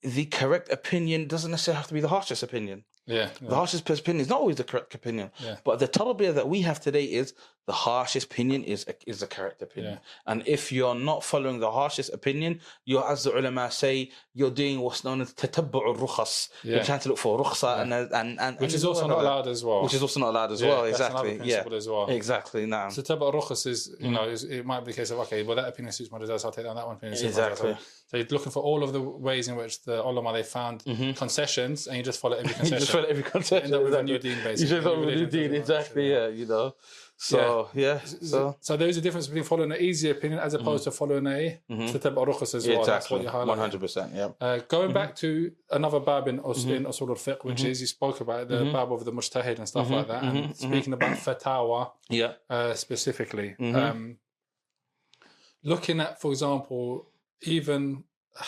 the 0.03 0.25
correct 0.25 0.67
opinion 0.71 1.27
doesn't 1.27 1.51
necessarily 1.51 1.77
have 1.77 1.87
to 1.87 1.93
be 1.93 2.01
the 2.01 2.07
harshest 2.07 2.41
opinion 2.43 2.83
you. 3.07 3.15
Yeah. 3.17 3.29
the 3.41 3.55
harshest 3.55 3.89
opinion 3.89 4.21
is 4.21 4.29
not 4.29 4.39
always 4.41 4.57
the 4.57 4.63
correct 4.71 4.93
opinion 4.95 5.27
Yeah. 5.43 5.57
but 5.67 5.75
the 5.79 5.87
tarbiyah 5.87 6.33
that 6.35 6.47
we 6.53 6.61
have 6.69 6.79
today 6.79 7.05
is 7.05 7.33
the 7.67 7.73
harshest 7.73 8.25
opinion 8.31 8.63
is 8.63 8.85
is 9.11 9.17
the 9.23 9.27
correct 9.27 9.61
opinion 9.61 9.99
and 10.29 10.37
if 10.57 10.71
you're 10.71 10.95
not 11.11 11.19
following 11.23 11.59
the 11.59 11.71
harshest 11.79 12.09
opinion 12.19 12.51
you're 12.89 13.07
as 13.13 13.19
the 13.25 13.31
ulama 13.39 13.65
say 13.83 13.95
you're 14.33 14.51
doing 14.51 14.79
what's 14.79 15.03
known 15.03 15.19
as 15.21 15.33
tatabbu' 15.33 15.85
al-rukhas 15.89 16.49
you're 16.63 16.83
trying 16.83 16.99
to 16.99 17.09
look 17.09 17.17
for 17.17 17.37
rukhsa 17.43 17.81
and 17.81 17.93
and 17.93 18.39
and 18.39 18.55
Which 18.59 18.69
and 18.71 18.73
is 18.79 18.85
also 18.85 19.07
not 19.07 19.19
allowed 19.19 19.47
as 19.47 19.63
well. 19.63 19.83
which 19.83 19.93
is 19.93 20.01
also 20.01 20.19
not 20.21 20.29
allowed 20.29 20.51
as 20.53 20.61
Yeah, 20.61 20.69
well 20.69 20.85
exactly 20.85 21.39
yeah 21.43 21.63
as 21.81 21.87
well. 21.87 22.07
exactly 22.09 22.65
now 22.65 22.87
So 22.89 23.01
Taba 23.01 23.31
Rukhas 23.33 23.67
is, 23.67 23.79
you 23.99 24.07
mm. 24.09 24.13
know, 24.13 24.25
is, 24.29 24.43
it 24.43 24.65
might 24.65 24.83
be 24.85 24.91
a 24.91 24.95
case 24.95 25.11
of, 25.11 25.19
okay, 25.19 25.43
well, 25.43 25.55
that 25.55 25.67
opinion 25.67 25.91
suits 25.91 26.11
my 26.11 26.19
desires, 26.19 26.43
I'll 26.45 26.51
take 26.51 26.65
down 26.65 26.75
that 26.75 26.87
one 26.87 26.95
opinion. 26.97 27.17
suits 27.17 27.35
my 27.37 27.49
desires. 27.49 27.59
Exactly. 27.59 27.85
So 28.07 28.17
you're 28.17 28.27
looking 28.37 28.51
for 28.51 28.61
all 28.69 28.83
of 28.83 28.91
the 28.93 29.01
ways 29.01 29.47
in 29.49 29.55
which 29.55 29.81
the 29.83 29.97
ulama, 30.09 30.33
they 30.33 30.43
found 30.43 30.83
mm-hmm. 30.83 31.11
concessions 31.13 31.87
and 31.87 31.97
you 31.97 32.03
just 32.03 32.19
follow 32.19 32.37
every 32.37 32.53
concession. 32.53 32.73
you 32.79 32.79
just 32.79 32.91
follow 32.91 33.05
every 33.13 33.23
concession 33.23 33.69
You 33.69 33.75
End 33.75 33.79
up 33.79 33.83
with 33.83 33.93
a 33.93 33.99
exactly. 33.99 34.11
new 34.13 34.19
deen, 34.19 34.37
you 34.37 34.43
basically. 34.43 34.69
just 34.75 34.83
follow 34.87 35.03
New 35.05 35.11
a 35.11 35.15
new 35.15 35.25
deen 35.27 35.53
exactly 35.61 36.09
yeah 36.11 36.27
you 36.27 36.45
know 36.45 36.73
so 37.29 37.69
yeah 37.85 37.97
so 38.31 38.39
So 38.67 38.71
there's 38.79 38.97
a 38.97 39.03
difference 39.05 39.27
between 39.29 39.43
following 39.51 39.71
an 39.77 39.81
easy 39.89 40.09
opinion 40.15 40.39
as 40.47 40.51
opposed 40.57 40.83
to 40.85 40.91
following 40.99 41.27
a 41.27 41.41
mm 41.69 41.89
Taba 42.05 42.21
Rukhas 42.29 42.51
as 42.57 42.63
well. 42.67 42.83
That's 42.83 43.09
what 43.11 43.21
exactly 43.21 43.21
you're 43.23 43.31
highlighting. 43.37 43.53
one 43.55 43.61
hundred 43.65 43.81
percent 43.85 44.09
yeah 44.19 44.29
Uh, 44.45 44.57
going 44.75 44.91
back 44.99 45.11
to 45.23 45.29
another 45.77 45.99
bab 46.09 46.23
in, 46.31 46.37
Us- 46.49 46.65
Mm-hmm. 46.65 46.77
in 46.77 46.83
Usul 46.91 47.09
al-Fiqh, 47.15 47.41
which 47.49 47.63
is 47.69 47.75
you 47.83 47.87
spoke 47.97 48.17
about 48.25 48.43
the 48.53 48.59
bab 48.75 48.89
of 48.95 49.01
the 49.07 49.13
mujtahid 49.17 49.57
and 49.61 49.67
stuff 49.73 49.85
Mm-hmm. 49.87 49.99
like 49.99 50.07
that, 50.13 50.21
and 50.27 50.37
speaking 50.65 50.93
about 50.99 51.13
fatawa 51.25 51.79
yeah 52.19 52.33
uh, 52.55 52.73
specifically, 52.85 53.49
Mm-hmm. 53.59 53.75
um, 53.83 53.99
looking 55.63 55.99
at, 56.05 56.19
for 56.21 56.31
example, 56.35 57.07
even 57.55 58.03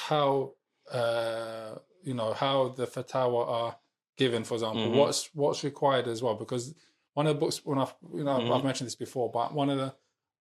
how 0.07 0.53
uh, 0.91 1.71
you 2.03 2.13
know 2.19 2.31
how 2.33 2.57
the 2.79 2.85
fatawa 2.95 3.41
are 3.59 3.75
given, 4.17 4.43
for 4.43 4.55
example, 4.55 4.81
Mm-hmm. 4.87 4.97
what's 4.99 5.29
what's 5.41 5.61
required 5.63 6.07
as 6.13 6.19
well, 6.23 6.35
because 6.45 6.73
one 7.13 7.27
of 7.27 7.35
the 7.35 7.39
books 7.39 7.61
when 7.65 7.77
I've 7.79 7.93
you 8.13 8.23
know 8.23 8.37
Mm-hmm. 8.39 8.51
I've 8.53 8.63
mentioned 8.63 8.87
this 8.87 8.95
before, 8.95 9.29
but 9.31 9.53
one 9.53 9.69
of 9.69 9.77
the 9.77 9.93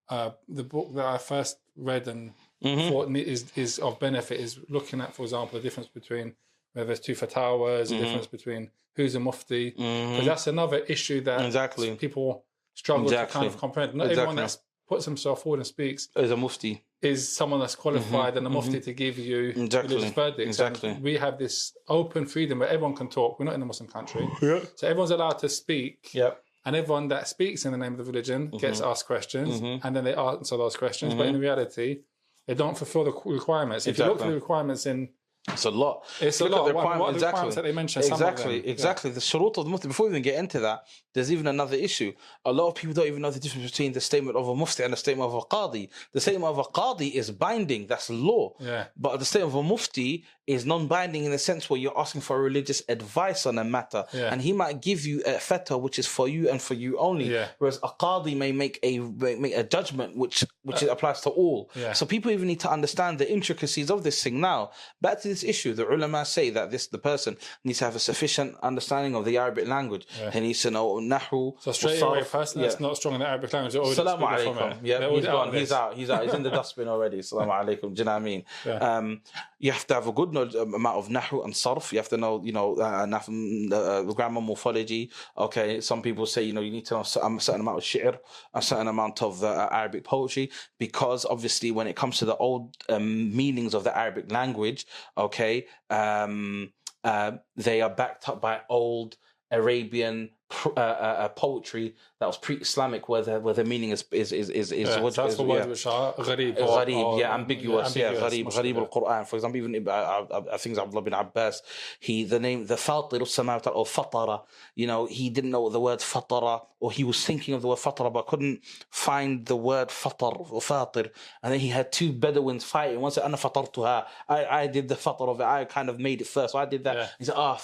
uh, 0.08 0.30
the 0.48 0.64
book 0.64 0.94
that 0.94 1.04
I 1.06 1.18
first 1.18 1.58
read 1.76 2.08
and 2.08 2.32
Mm-hmm. 2.64 2.90
thought 2.90 3.10
is 3.16 3.50
is 3.56 3.78
of 3.80 3.98
benefit 3.98 4.38
is 4.38 4.60
looking 4.68 5.00
at, 5.00 5.12
for 5.14 5.24
example, 5.24 5.58
the 5.58 5.62
difference 5.64 5.88
between 5.88 6.34
whether 6.74 6.86
there's 6.86 7.00
two 7.00 7.14
fatawas, 7.14 7.86
Mm-hmm. 7.86 7.96
the 7.98 8.04
difference 8.04 8.26
between 8.28 8.70
who's 8.94 9.14
a 9.16 9.20
mufti, 9.20 9.70
because 9.70 10.26
that's 10.26 10.46
another 10.46 10.78
issue 10.94 11.20
that 11.22 11.44
Exactly. 11.44 11.94
people 11.96 12.44
struggle 12.74 13.08
to 13.10 13.26
kind 13.26 13.46
of 13.46 13.56
comprehend. 13.58 13.94
Not 13.94 14.10
everyone 14.12 14.36
that 14.36 14.56
puts 14.88 15.04
himself 15.06 15.42
forward 15.42 15.58
and 15.58 15.66
speaks 15.66 16.08
is 16.16 16.30
a 16.30 16.36
mufti 16.36 16.84
is 17.00 17.20
someone 17.28 17.58
that's 17.58 17.74
qualified 17.74 18.36
and 18.36 18.46
a 18.46 18.50
mufti 18.50 18.78
to 18.80 18.92
give 18.92 19.18
you 19.18 19.50
Mm-hmm. 19.52 19.64
Exactly. 19.64 19.96
religious 19.96 20.14
verdicts. 20.14 20.60
And 20.60 21.02
we 21.02 21.14
have 21.16 21.36
this 21.38 21.76
open 21.88 22.26
freedom 22.26 22.60
where 22.60 22.68
everyone 22.68 22.94
can 22.94 23.08
talk. 23.08 23.40
We're 23.40 23.46
not 23.46 23.54
in 23.56 23.62
a 23.62 23.66
Muslim 23.66 23.88
country, 23.88 24.28
so 24.76 24.86
everyone's 24.86 25.10
allowed 25.10 25.38
to 25.40 25.48
speak. 25.48 26.10
yeah 26.12 26.30
And 26.64 26.76
everyone 26.76 27.08
that 27.08 27.26
speaks 27.28 27.64
in 27.64 27.72
the 27.72 27.78
name 27.78 27.92
of 27.92 27.98
the 27.98 28.04
religion 28.04 28.48
gets 28.50 28.80
Mm-hmm. 28.80 28.90
asked 28.90 29.06
questions, 29.06 29.60
and 29.60 29.96
then 29.96 30.04
they 30.04 30.14
answer 30.14 30.56
those 30.56 30.76
questions. 30.76 31.14
But 31.14 31.26
in 31.26 31.38
reality, 31.40 32.00
they 32.46 32.54
don't 32.54 32.76
fulfill 32.76 33.04
the 33.04 33.12
requirements. 33.24 33.86
If 33.86 33.98
you 33.98 34.04
look 34.04 34.20
at 34.20 34.26
the 34.28 34.34
requirements 34.34 34.86
in, 34.86 35.08
it's 35.48 35.64
a 35.64 35.70
lot 35.72 36.04
it's 36.20 36.40
a 36.40 36.44
lot. 36.48 36.68
the 36.68 36.74
What, 36.74 36.98
what 37.00 37.14
requirements 37.14 37.56
that 37.56 37.64
they 37.64 37.72
mention? 37.72 38.00
Of 38.02 38.08
exactly. 38.08 38.64
Yeah. 38.64 38.70
exactly 38.70 39.10
the 39.10 39.18
shurut 39.20 39.56
of 39.58 39.64
the 39.64 39.70
mufti 39.70 39.88
before 39.88 40.06
we 40.06 40.10
even 40.12 40.22
get 40.22 40.36
into 40.38 40.60
that 40.60 40.84
there's 41.14 41.30
even 41.32 41.46
another 41.46 41.76
issue. 41.76 42.12
A 42.44 42.52
lot 42.52 42.68
of 42.68 42.74
people 42.74 42.94
don't 42.94 43.06
even 43.06 43.22
know 43.22 43.30
the 43.30 43.40
difference 43.40 43.70
between 43.70 43.92
the 43.92 44.00
statement 44.00 44.36
of 44.36 44.48
a 44.48 44.54
mufti 44.54 44.82
and 44.82 44.92
the 44.92 44.96
statement 44.96 45.28
of 45.30 45.34
a 45.34 45.40
qadi. 45.42 45.88
The 46.12 46.20
statement 46.20 46.44
of 46.44 46.58
a 46.58 46.64
qadi 46.64 47.12
is 47.12 47.30
binding. 47.30 47.86
That's 47.86 48.10
law. 48.10 48.54
Yeah. 48.60 48.86
but 48.96 49.18
the 49.18 49.24
statement 49.24 49.52
of 49.54 49.56
a 49.56 49.62
mufti 49.62 50.24
is 50.46 50.66
non-binding 50.66 51.24
in 51.24 51.30
the 51.30 51.38
sense 51.38 51.70
where 51.70 51.78
you're 51.78 51.96
asking 51.98 52.20
for 52.20 52.40
religious 52.42 52.82
advice 52.88 53.46
on 53.46 53.58
a 53.58 53.64
matter. 53.64 54.04
Yeah. 54.12 54.32
and 54.32 54.42
he 54.42 54.52
might 54.52 54.80
give 54.82 55.06
you 55.06 55.20
a 55.24 55.34
fatwa 55.34 55.80
which 55.80 55.98
is 55.98 56.06
for 56.06 56.26
you 56.28 56.48
and 56.50 56.60
for 56.60 56.74
you 56.74 56.98
only 56.98 57.32
Yeah. 57.32 57.48
whereas 57.58 57.78
a 57.82 57.88
qadi 57.88 58.36
may 58.36 58.50
make 58.52 58.78
a 58.82 58.98
make 58.98 59.54
a 59.54 59.62
judgment 59.62 60.16
which 60.16 60.44
which 60.64 60.82
applies 60.82 61.20
to 61.22 61.30
all. 61.30 61.70
Uh, 61.76 61.92
so 61.92 62.06
people 62.06 62.30
even 62.30 62.48
need 62.48 62.60
to 62.60 62.70
understand 62.70 63.18
the 63.18 63.30
intricacies 63.30 63.90
of 63.90 64.02
this 64.02 64.22
thing. 64.22 64.40
Now 64.40 64.70
back 65.00 65.20
to 65.22 65.28
this 65.28 65.44
issue 65.44 65.74
the 65.74 65.86
ulama 65.88 66.24
say 66.24 66.50
that 66.50 66.70
this 66.72 66.86
the 66.88 66.98
person 66.98 67.36
needs 67.64 67.78
to 67.78 67.84
have 67.84 67.96
a 67.96 68.00
sufficient 68.00 68.56
understanding 68.62 69.14
of 69.14 69.24
the 69.24 69.36
arabic 69.38 69.66
language. 69.68 70.06
He 70.32 70.40
needs 70.40 70.62
to 70.62 70.70
know 70.70 70.98
nahu 71.10 71.54
So 71.60 71.72
straight 71.72 72.00
wa 72.02 72.08
away, 72.08 72.20
a 72.20 72.24
person 72.24 72.60
Yeah. 72.60 72.68
that's 72.68 72.80
not 72.80 72.96
strong 72.96 73.14
in 73.14 73.20
the 73.20 73.28
Arabic 73.28 73.52
language, 73.52 73.72
they're 73.72 73.82
already 73.82 74.00
Salamu 74.00 74.44
from 74.44 74.56
alaikum. 74.56 74.78
Yeah, 74.82 74.98
he's 74.98 75.04
already 75.08 75.28
out 75.28 75.32
gone. 75.32 75.54
He's 75.54 75.72
out. 75.72 75.94
He's 75.94 76.10
out. 76.10 76.22
He's 76.24 76.34
in 76.34 76.42
the 76.42 76.50
dustbin 76.50 76.88
already. 76.88 77.18
Salamu 77.18 77.52
alaikum. 77.62 77.94
Do 77.94 78.00
you 78.00 78.04
know 78.04 78.12
what 78.12 78.16
I 78.16 78.30
mean? 78.30 78.44
Um, 78.80 79.20
you 79.58 79.72
have 79.72 79.86
to 79.86 79.94
have 79.94 80.06
a 80.06 80.12
good 80.12 80.36
um, 80.36 80.74
amount 80.74 80.96
of 80.98 81.08
nahu 81.08 81.44
and 81.44 81.52
sarf. 81.54 81.92
You 81.92 81.98
have 81.98 82.08
to 82.08 82.16
know, 82.16 82.42
you 82.44 82.52
know, 82.52 82.74
uh, 82.76 83.06
naf- 83.06 83.28
mm, 83.28 83.72
uh, 83.72 84.02
grammar, 84.12 84.40
morphology. 84.40 85.10
Okay, 85.36 85.80
some 85.80 86.02
people 86.02 86.26
say, 86.26 86.42
you 86.42 86.52
know, 86.52 86.60
you 86.60 86.70
need 86.70 86.86
to 86.86 86.94
know 86.94 87.00
a 87.00 87.04
certain 87.04 87.60
amount 87.60 87.78
of 87.78 87.84
shi'r, 87.84 88.18
a 88.54 88.62
certain 88.62 88.88
amount 88.88 89.22
of 89.22 89.42
uh, 89.44 89.68
Arabic 89.70 90.04
poetry, 90.04 90.50
because 90.78 91.24
obviously 91.24 91.70
when 91.70 91.86
it 91.86 91.96
comes 91.96 92.18
to 92.18 92.24
the 92.24 92.36
old 92.36 92.76
um, 92.88 93.34
meanings 93.36 93.74
of 93.74 93.84
the 93.84 93.96
Arabic 93.96 94.30
language, 94.32 94.86
okay, 95.16 95.66
um, 95.90 96.72
uh, 97.04 97.32
they 97.56 97.80
are 97.82 97.90
backed 97.90 98.28
up 98.28 98.40
by 98.40 98.60
old 98.68 99.16
Arabian 99.50 100.30
uh, 100.52 100.80
uh, 100.80 100.82
uh, 100.82 101.28
poetry 101.28 101.94
that 102.18 102.26
was 102.26 102.36
pre-Islamic, 102.36 103.08
where 103.08 103.22
the 103.22 103.40
where 103.40 103.54
the 103.54 103.64
meaning 103.64 103.90
is 103.90 104.04
is 104.12 104.30
is 104.32 104.50
is, 104.50 104.70
is 104.70 104.88
yeah, 104.88 105.00
what, 105.00 105.14
that's 105.14 105.32
is, 105.32 105.38
the 105.38 105.42
word 105.42 105.64
yeah. 105.64 105.66
which 105.66 105.86
are 105.86 106.12
gharib, 106.12 106.58
gharib 106.58 107.04
or, 107.04 107.18
yeah, 107.18 107.34
ambiguous, 107.34 107.96
yeah, 107.96 108.08
ambiguous, 108.08 108.54
yeah, 108.54 108.62
gharib, 108.62 108.74
gharib 108.74 108.76
al-Quran. 108.84 109.26
For 109.26 109.36
example, 109.36 109.56
even 109.56 109.88
uh, 109.88 109.90
I, 109.90 110.54
I 110.54 110.58
think 110.58 110.78
Abdullah 110.78 111.02
bin 111.02 111.14
Abbas, 111.14 111.62
he 112.00 112.24
the 112.24 112.38
name 112.38 112.66
the 112.66 112.74
fatir 112.74 113.20
al 113.20 113.72
or 113.80 113.86
fatara, 113.86 114.42
you 114.74 114.86
know, 114.86 115.06
he 115.06 115.30
didn't 115.30 115.50
know 115.50 115.68
the 115.68 115.80
word 115.80 116.00
fatara, 116.00 116.62
or 116.80 116.92
he 116.92 117.02
was 117.02 117.24
thinking 117.24 117.54
of 117.54 117.62
the 117.62 117.68
word 117.68 117.78
fatara 117.78 118.12
but 118.12 118.26
couldn't 118.26 118.60
find 118.90 119.46
the 119.46 119.56
word 119.56 119.88
fatar 119.88 120.32
or 120.38 120.60
fatir, 120.60 121.10
and 121.42 121.52
then 121.52 121.60
he 121.60 121.68
had 121.68 121.90
two 121.92 122.12
Bedouins 122.12 122.62
fighting. 122.62 123.00
One 123.00 123.10
said, 123.10 123.24
"Ana 123.24 123.38
fatartuha," 123.38 124.06
I 124.28 124.44
I 124.44 124.66
did 124.66 124.88
the 124.88 124.96
fatar 124.96 125.28
of 125.28 125.40
it, 125.40 125.44
I 125.44 125.64
kind 125.64 125.88
of 125.88 125.98
made 125.98 126.20
it 126.20 126.26
first, 126.26 126.52
so 126.52 126.58
I 126.58 126.66
did 126.66 126.84
that. 126.84 126.96
Yeah. 126.96 127.08
He 127.18 127.24
said, 127.24 127.36
"Ah, 127.36 127.56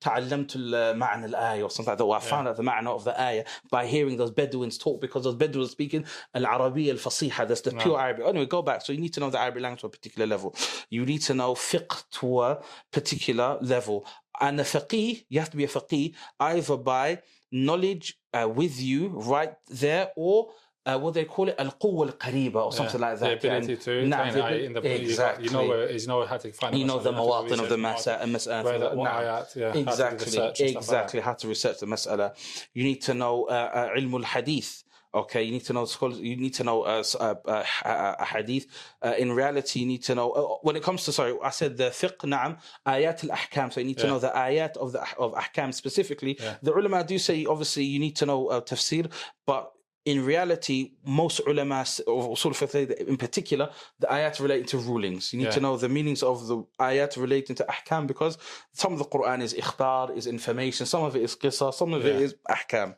ta'allamtu 0.00 0.56
al-ma'na 0.56 1.32
al 1.34 1.62
or 1.62 1.70
something 1.70 1.92
like 1.92 1.98
that. 1.98 2.31
Found 2.32 2.48
out 2.48 2.56
the 2.56 2.62
ma'na 2.62 2.88
of 2.88 3.04
the 3.04 3.14
ayah 3.20 3.44
by 3.70 3.86
hearing 3.86 4.16
those 4.16 4.30
Bedouins 4.30 4.76
talk 4.78 5.00
because 5.00 5.24
those 5.24 5.34
Bedouins 5.34 5.70
speaking 5.70 6.04
al-Arabiya 6.34 6.90
al-Fasiha. 6.96 7.46
That's 7.46 7.60
the 7.62 7.72
pure 7.72 7.98
Arabic. 8.00 8.26
Anyway, 8.26 8.46
go 8.46 8.62
back. 8.62 8.82
So 8.82 8.92
you 8.92 9.00
need 9.00 9.14
to 9.14 9.20
know 9.20 9.30
the 9.30 9.40
Arabic 9.40 9.62
language 9.62 9.82
to 9.82 9.86
a 9.86 9.90
particular 9.90 10.26
level. 10.26 10.54
You 10.90 11.04
need 11.04 11.22
to 11.22 11.34
know 11.34 11.54
fiqh 11.54 12.04
to 12.18 12.42
a 12.42 12.62
particular 12.90 13.58
level. 13.60 14.06
And 14.40 14.58
the 14.58 14.64
faqih, 14.64 15.24
you 15.28 15.38
have 15.40 15.50
to 15.50 15.56
be 15.56 15.64
a 15.64 15.68
faqih 15.68 16.14
either 16.40 16.76
by 16.76 17.22
knowledge 17.52 18.18
uh, 18.32 18.48
with 18.48 18.80
you 18.80 19.08
right 19.08 19.54
there 19.68 20.10
or 20.16 20.50
uh, 20.84 20.98
what 20.98 21.14
they 21.14 21.24
call 21.24 21.48
it 21.48 21.54
al-quwwa 21.58 22.06
al-qariba 22.08 22.56
or 22.66 22.72
something 22.72 23.00
like 23.00 23.18
that. 23.20 23.40
The 23.40 23.48
ability 23.48 23.72
And- 23.72 23.80
to 23.82 23.90
the- 23.90 24.64
in 24.66 24.72
the 24.72 24.94
exactly. 25.02 25.44
You 25.44 25.50
know 25.50 25.66
where. 25.68 25.90
You 25.90 26.06
know 26.06 26.24
how 26.26 26.36
to 26.38 26.52
find. 26.52 26.76
you 26.78 26.84
know 26.84 26.98
the 26.98 27.12
masala, 27.12 27.48
mawatin 27.48 27.58
of 27.62 27.68
the 27.68 27.76
mas'ala. 27.76 28.64
Where 28.64 28.78
the, 28.78 28.88
what 28.90 29.04
Nah. 29.04 29.20
ayat, 29.20 29.56
yeah, 29.56 29.66
how 29.66 29.72
to 29.72 29.78
do 29.78 29.84
the 29.84 29.90
exactly 29.90 30.38
like 30.38 30.60
exactly 30.60 31.20
how 31.20 31.34
to 31.34 31.48
research 31.48 31.78
the 31.80 31.86
mas'ala 31.86 32.26
you 32.74 32.84
need 32.84 33.00
to 33.02 33.14
know 33.14 33.44
uh, 33.44 33.52
uh, 33.92 33.98
ilm 33.98 34.14
al-hadith 34.14 34.84
okay 35.14 35.42
you 35.42 35.52
need 35.52 35.64
to 35.64 35.72
know 35.74 35.84
scholars 35.84 36.18
you 36.18 36.36
need 36.36 36.54
to 36.54 36.64
know 36.64 36.78
uh, 36.82 37.02
uh, 37.20 37.34
uh, 37.44 37.64
uh, 37.84 38.14
a 38.18 38.24
hadith 38.24 38.64
uh, 39.02 39.14
in 39.18 39.30
reality 39.32 39.80
you 39.80 39.86
need 39.86 40.02
to 40.02 40.14
know 40.14 40.30
uh, 40.32 40.42
when 40.62 40.74
it 40.74 40.82
comes 40.82 41.04
to 41.04 41.12
sorry 41.12 41.34
i 41.42 41.50
said 41.50 41.76
the 41.76 41.90
fiqh 42.00 42.16
na'am 42.34 42.56
ayat 42.86 43.18
al-ahkam 43.28 43.70
so 43.72 43.80
you 43.80 43.86
need 43.90 43.98
to 43.98 44.06
Yeah. 44.06 44.12
know 44.12 44.18
the 44.18 44.32
ayat 44.46 44.76
of 44.78 44.92
the 44.92 45.00
of 45.18 45.30
ahkam 45.34 45.72
specifically 45.74 46.34
Yeah. 46.40 46.54
the 46.62 46.72
ulama 46.72 47.04
do 47.04 47.18
say 47.18 47.44
obviously 47.44 47.84
you 47.84 47.98
need 48.06 48.16
to 48.16 48.26
know 48.26 48.40
uh, 48.48 48.60
tafsir 48.62 49.04
but 49.46 49.70
in 50.04 50.24
reality, 50.24 50.92
most 51.04 51.40
ulama 51.46 51.80
of 51.82 52.24
usul 52.34 52.52
fiqh 52.52 52.90
in 53.12 53.16
particular, 53.16 53.70
the 54.00 54.06
ayat 54.08 54.40
relating 54.40 54.66
to 54.66 54.78
rulings. 54.78 55.32
You 55.32 55.38
need 55.38 55.44
Yeah. 55.46 55.50
to 55.52 55.60
know 55.60 55.76
the 55.76 55.88
meanings 55.88 56.22
of 56.24 56.46
the 56.48 56.64
ayat 56.80 57.16
relating 57.16 57.54
to 57.56 57.64
ahkam 57.64 58.06
because 58.06 58.36
some 58.72 58.92
of 58.92 58.98
the 58.98 59.04
Quran 59.04 59.40
is 59.42 59.54
ikhtar, 59.54 60.16
is 60.16 60.26
information, 60.26 60.86
some 60.86 61.04
of 61.04 61.14
it 61.14 61.22
is 61.22 61.36
qissa, 61.36 61.72
some 61.72 61.92
of 61.94 62.04
it 62.04 62.16
Yeah. 62.16 62.26
is 62.26 62.34
ahkam. 62.50 62.96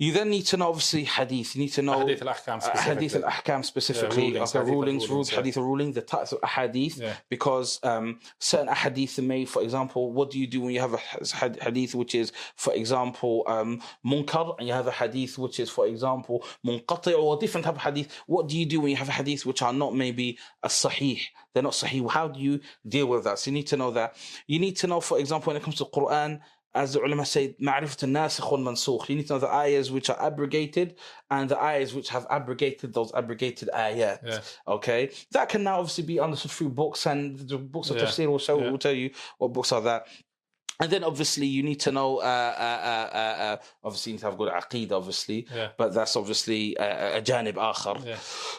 You 0.00 0.12
then 0.12 0.30
need 0.30 0.42
to 0.46 0.56
know 0.56 0.68
obviously 0.68 1.02
hadith. 1.04 1.56
You 1.56 1.62
need 1.62 1.72
to 1.72 1.82
know 1.82 1.98
Hadith 2.06 2.22
al-ahkam 2.22 2.62
uh, 2.64 2.78
hadith 2.78 3.10
specifically. 3.12 3.24
al-ahkam 3.24 3.64
specifically, 3.64 4.22
rulings, 4.32 4.50
okay, 4.54 4.58
hadith 4.60 4.74
rulings, 4.74 5.08
rules, 5.10 5.28
hadith 5.28 5.56
ruling, 5.56 5.92
the 5.92 6.02
types 6.02 6.30
of 6.32 6.40
hadith, 6.48 6.98
Yeah. 6.98 7.14
because 7.28 7.80
um, 7.82 8.20
certain 8.38 8.72
hadith 8.72 9.18
are 9.18 9.22
made, 9.22 9.48
for 9.48 9.60
example, 9.60 10.12
what 10.12 10.30
do 10.30 10.38
you 10.38 10.46
do 10.46 10.60
when 10.60 10.72
you 10.72 10.80
have 10.80 10.94
a 10.94 10.98
hadith 11.64 11.96
which 11.96 12.14
is, 12.14 12.30
for 12.54 12.72
example, 12.74 13.42
um, 13.48 13.82
munkar, 14.06 14.54
and 14.58 14.68
you 14.68 14.72
have 14.74 14.86
a 14.86 14.92
hadith 14.92 15.36
which 15.36 15.58
is, 15.58 15.68
for 15.68 15.84
example, 15.86 16.44
munqati, 16.64 17.18
or 17.18 17.36
a 17.36 17.40
different 17.40 17.64
type 17.64 17.74
of 17.74 17.82
hadith? 17.82 18.08
What 18.26 18.46
do 18.48 18.56
you 18.56 18.66
do 18.66 18.80
when 18.80 18.90
you 18.90 18.96
have 18.96 19.08
a 19.08 19.12
hadith 19.12 19.46
which 19.46 19.62
are 19.62 19.72
not 19.72 19.96
maybe 19.96 20.38
a 20.62 20.68
sahih? 20.68 21.20
They're 21.54 21.62
not 21.64 21.72
sahih. 21.72 22.08
How 22.08 22.28
do 22.28 22.38
you 22.38 22.60
deal 22.86 23.06
with 23.06 23.24
that? 23.24 23.40
So 23.40 23.50
you 23.50 23.54
need 23.54 23.66
to 23.68 23.76
know 23.76 23.90
that. 23.90 24.14
You 24.46 24.60
need 24.60 24.76
to 24.76 24.86
know, 24.86 25.00
for 25.00 25.18
example, 25.18 25.50
when 25.50 25.56
it 25.56 25.64
comes 25.64 25.76
to 25.78 25.86
Quran, 25.86 26.38
as 26.78 26.92
the 26.94 27.00
ulama 27.00 27.26
say, 27.26 27.56
ma'rifat 27.60 28.02
al-nasikh 28.04 28.50
wal 28.50 28.60
mansukh. 28.60 29.08
You 29.08 29.16
need 29.16 29.26
to 29.28 29.34
know 29.34 29.38
the 29.40 29.52
ayahs 29.62 29.90
which 29.90 30.08
are 30.10 30.20
abrogated 30.28 30.96
and 31.30 31.48
the 31.50 31.58
ayahs 31.70 31.92
which 31.94 32.08
have 32.10 32.26
abrogated 32.30 32.94
those 32.94 33.12
abrogated 33.14 33.68
ayat. 33.74 34.18
Yeah. 34.24 34.40
Okay, 34.76 35.10
that 35.32 35.48
can 35.48 35.62
now 35.64 35.78
obviously 35.80 36.04
be 36.04 36.20
understood 36.20 36.52
through 36.52 36.70
books, 36.70 37.06
and 37.06 37.38
the 37.52 37.58
books 37.58 37.90
of 37.90 37.96
yeah. 37.96 38.04
tafsir 38.04 38.26
will 38.28 38.38
show 38.38 38.58
yeah. 38.58 38.70
will 38.70 38.78
tell 38.78 38.98
you 39.02 39.10
what 39.38 39.52
books 39.52 39.72
are 39.72 39.82
that. 39.82 40.06
And 40.80 40.88
then 40.92 41.02
obviously 41.02 41.46
you 41.46 41.64
need 41.64 41.80
to 41.80 41.90
know, 41.90 42.18
uh, 42.18 42.22
uh, 42.22 43.16
uh, 43.16 43.56
obviously 43.82 44.12
you 44.12 44.14
need 44.14 44.20
to 44.20 44.26
have 44.26 44.38
good 44.38 44.52
aqid, 44.52 44.92
obviously, 44.92 45.48
yeah. 45.52 45.70
but 45.76 45.92
that's 45.92 46.14
obviously 46.14 46.76
a, 46.78 47.18
a 47.18 47.20
janib 47.20 47.54
akhar. 47.54 47.98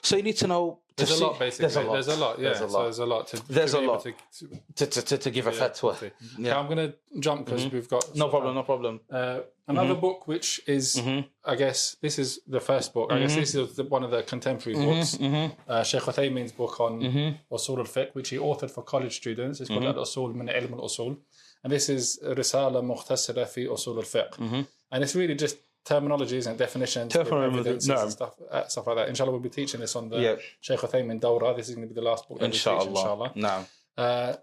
So 0.04 0.18
you 0.18 0.24
need 0.24 0.36
to 0.44 0.48
know 0.48 0.82
there's 1.00 1.20
a 1.22 1.26
lot, 1.26 1.40
basically. 1.40 1.64
There's 1.96 2.08
a 2.08 2.16
lot. 2.16 2.40
yeah. 2.40 2.44
There's 2.50 2.62
a 2.62 2.70
So 2.70 2.78
lot. 2.78 2.84
there's 2.84 3.00
a 3.00 3.06
lot 3.06 3.28
to. 3.28 3.36
There's 3.54 3.72
to 3.72 3.80
a 3.80 3.82
lot. 3.82 4.04
To, 4.04 4.86
to, 4.86 5.02
to, 5.10 5.18
to, 5.18 5.30
give 5.32 5.48
a 5.48 5.52
yeah, 5.54 5.60
fatwa. 5.62 5.98
to- 6.00 6.12
Yeah. 6.38 6.58
I'm 6.60 6.68
going 6.72 6.84
to 6.88 6.94
jump 7.20 7.46
because 7.46 7.64
we've 7.72 7.90
got 7.90 8.16
No 8.16 8.28
problem. 8.30 8.56
No 8.56 8.64
problem. 8.64 9.00
Uh, 9.12 9.40
another 9.68 9.96
book, 9.96 10.28
which 10.28 10.62
is, 10.68 10.96
Mhm. 10.98 11.26
I 11.46 11.56
guess, 11.56 11.96
this 12.02 12.18
is 12.20 12.40
the 12.48 12.60
first 12.60 12.94
book. 12.94 13.12
I 13.12 13.20
guess 13.20 13.32
Mm-hmm. 13.32 13.40
this 13.42 13.56
is 13.56 13.76
the, 13.76 13.84
one 13.84 14.04
of 14.04 14.12
the 14.12 14.22
contemporary 14.24 14.78
books. 14.86 15.10
Uh, 15.20 15.84
Sheikh 15.84 16.02
Uthaymin's 16.12 16.52
book 16.52 16.80
on 16.80 16.94
Mm-hmm. 17.02 17.54
Usul 17.56 17.78
al-Fiqh, 17.80 18.10
which 18.14 18.30
he 18.30 18.38
authored 18.38 18.72
for 18.72 18.84
college 18.84 19.16
students. 19.18 19.60
It's 19.62 19.70
called 19.70 19.84
Al-Usul 19.86 20.34
min 20.36 20.48
Ilm 20.48 20.74
al-Usul. 20.74 21.18
And 21.64 21.74
this 21.74 21.90
is 21.90 22.20
Risala 22.24 22.82
Mukhtasara 22.92 23.46
fi 23.48 23.66
Usul 23.68 23.98
al-Fiqh. 23.98 24.66
And 24.92 25.04
it's 25.04 25.16
really 25.16 25.36
just 25.36 25.58
terminologies 25.86 26.48
and 26.48 26.58
definitions, 26.58 27.12
Terminology, 27.14 27.88
no. 27.88 28.02
and 28.04 28.12
stuff, 28.12 28.36
uh, 28.52 28.68
stuff 28.68 28.88
like 28.88 28.98
that. 28.98 29.10
Inshallah, 29.10 29.32
we'll 29.32 29.40
be 29.40 29.50
teaching 29.50 29.80
this 29.80 29.96
on 29.96 30.10
the 30.10 30.20
Yeah. 30.20 30.36
Sheikh 30.62 30.80
Uthaymin 30.80 31.20
Dawra. 31.20 31.56
This 31.56 31.70
is 31.70 31.76
going 31.76 31.88
to 31.88 31.94
be 31.94 32.00
the 32.00 32.06
last 32.06 32.28
book 32.28 32.40
that 32.40 32.46
we 32.46 32.52
teach, 32.52 32.66
Inshallah. 32.68 32.90
inshallah. 32.90 33.32
No. 33.36 33.66
Uh, 33.98 34.36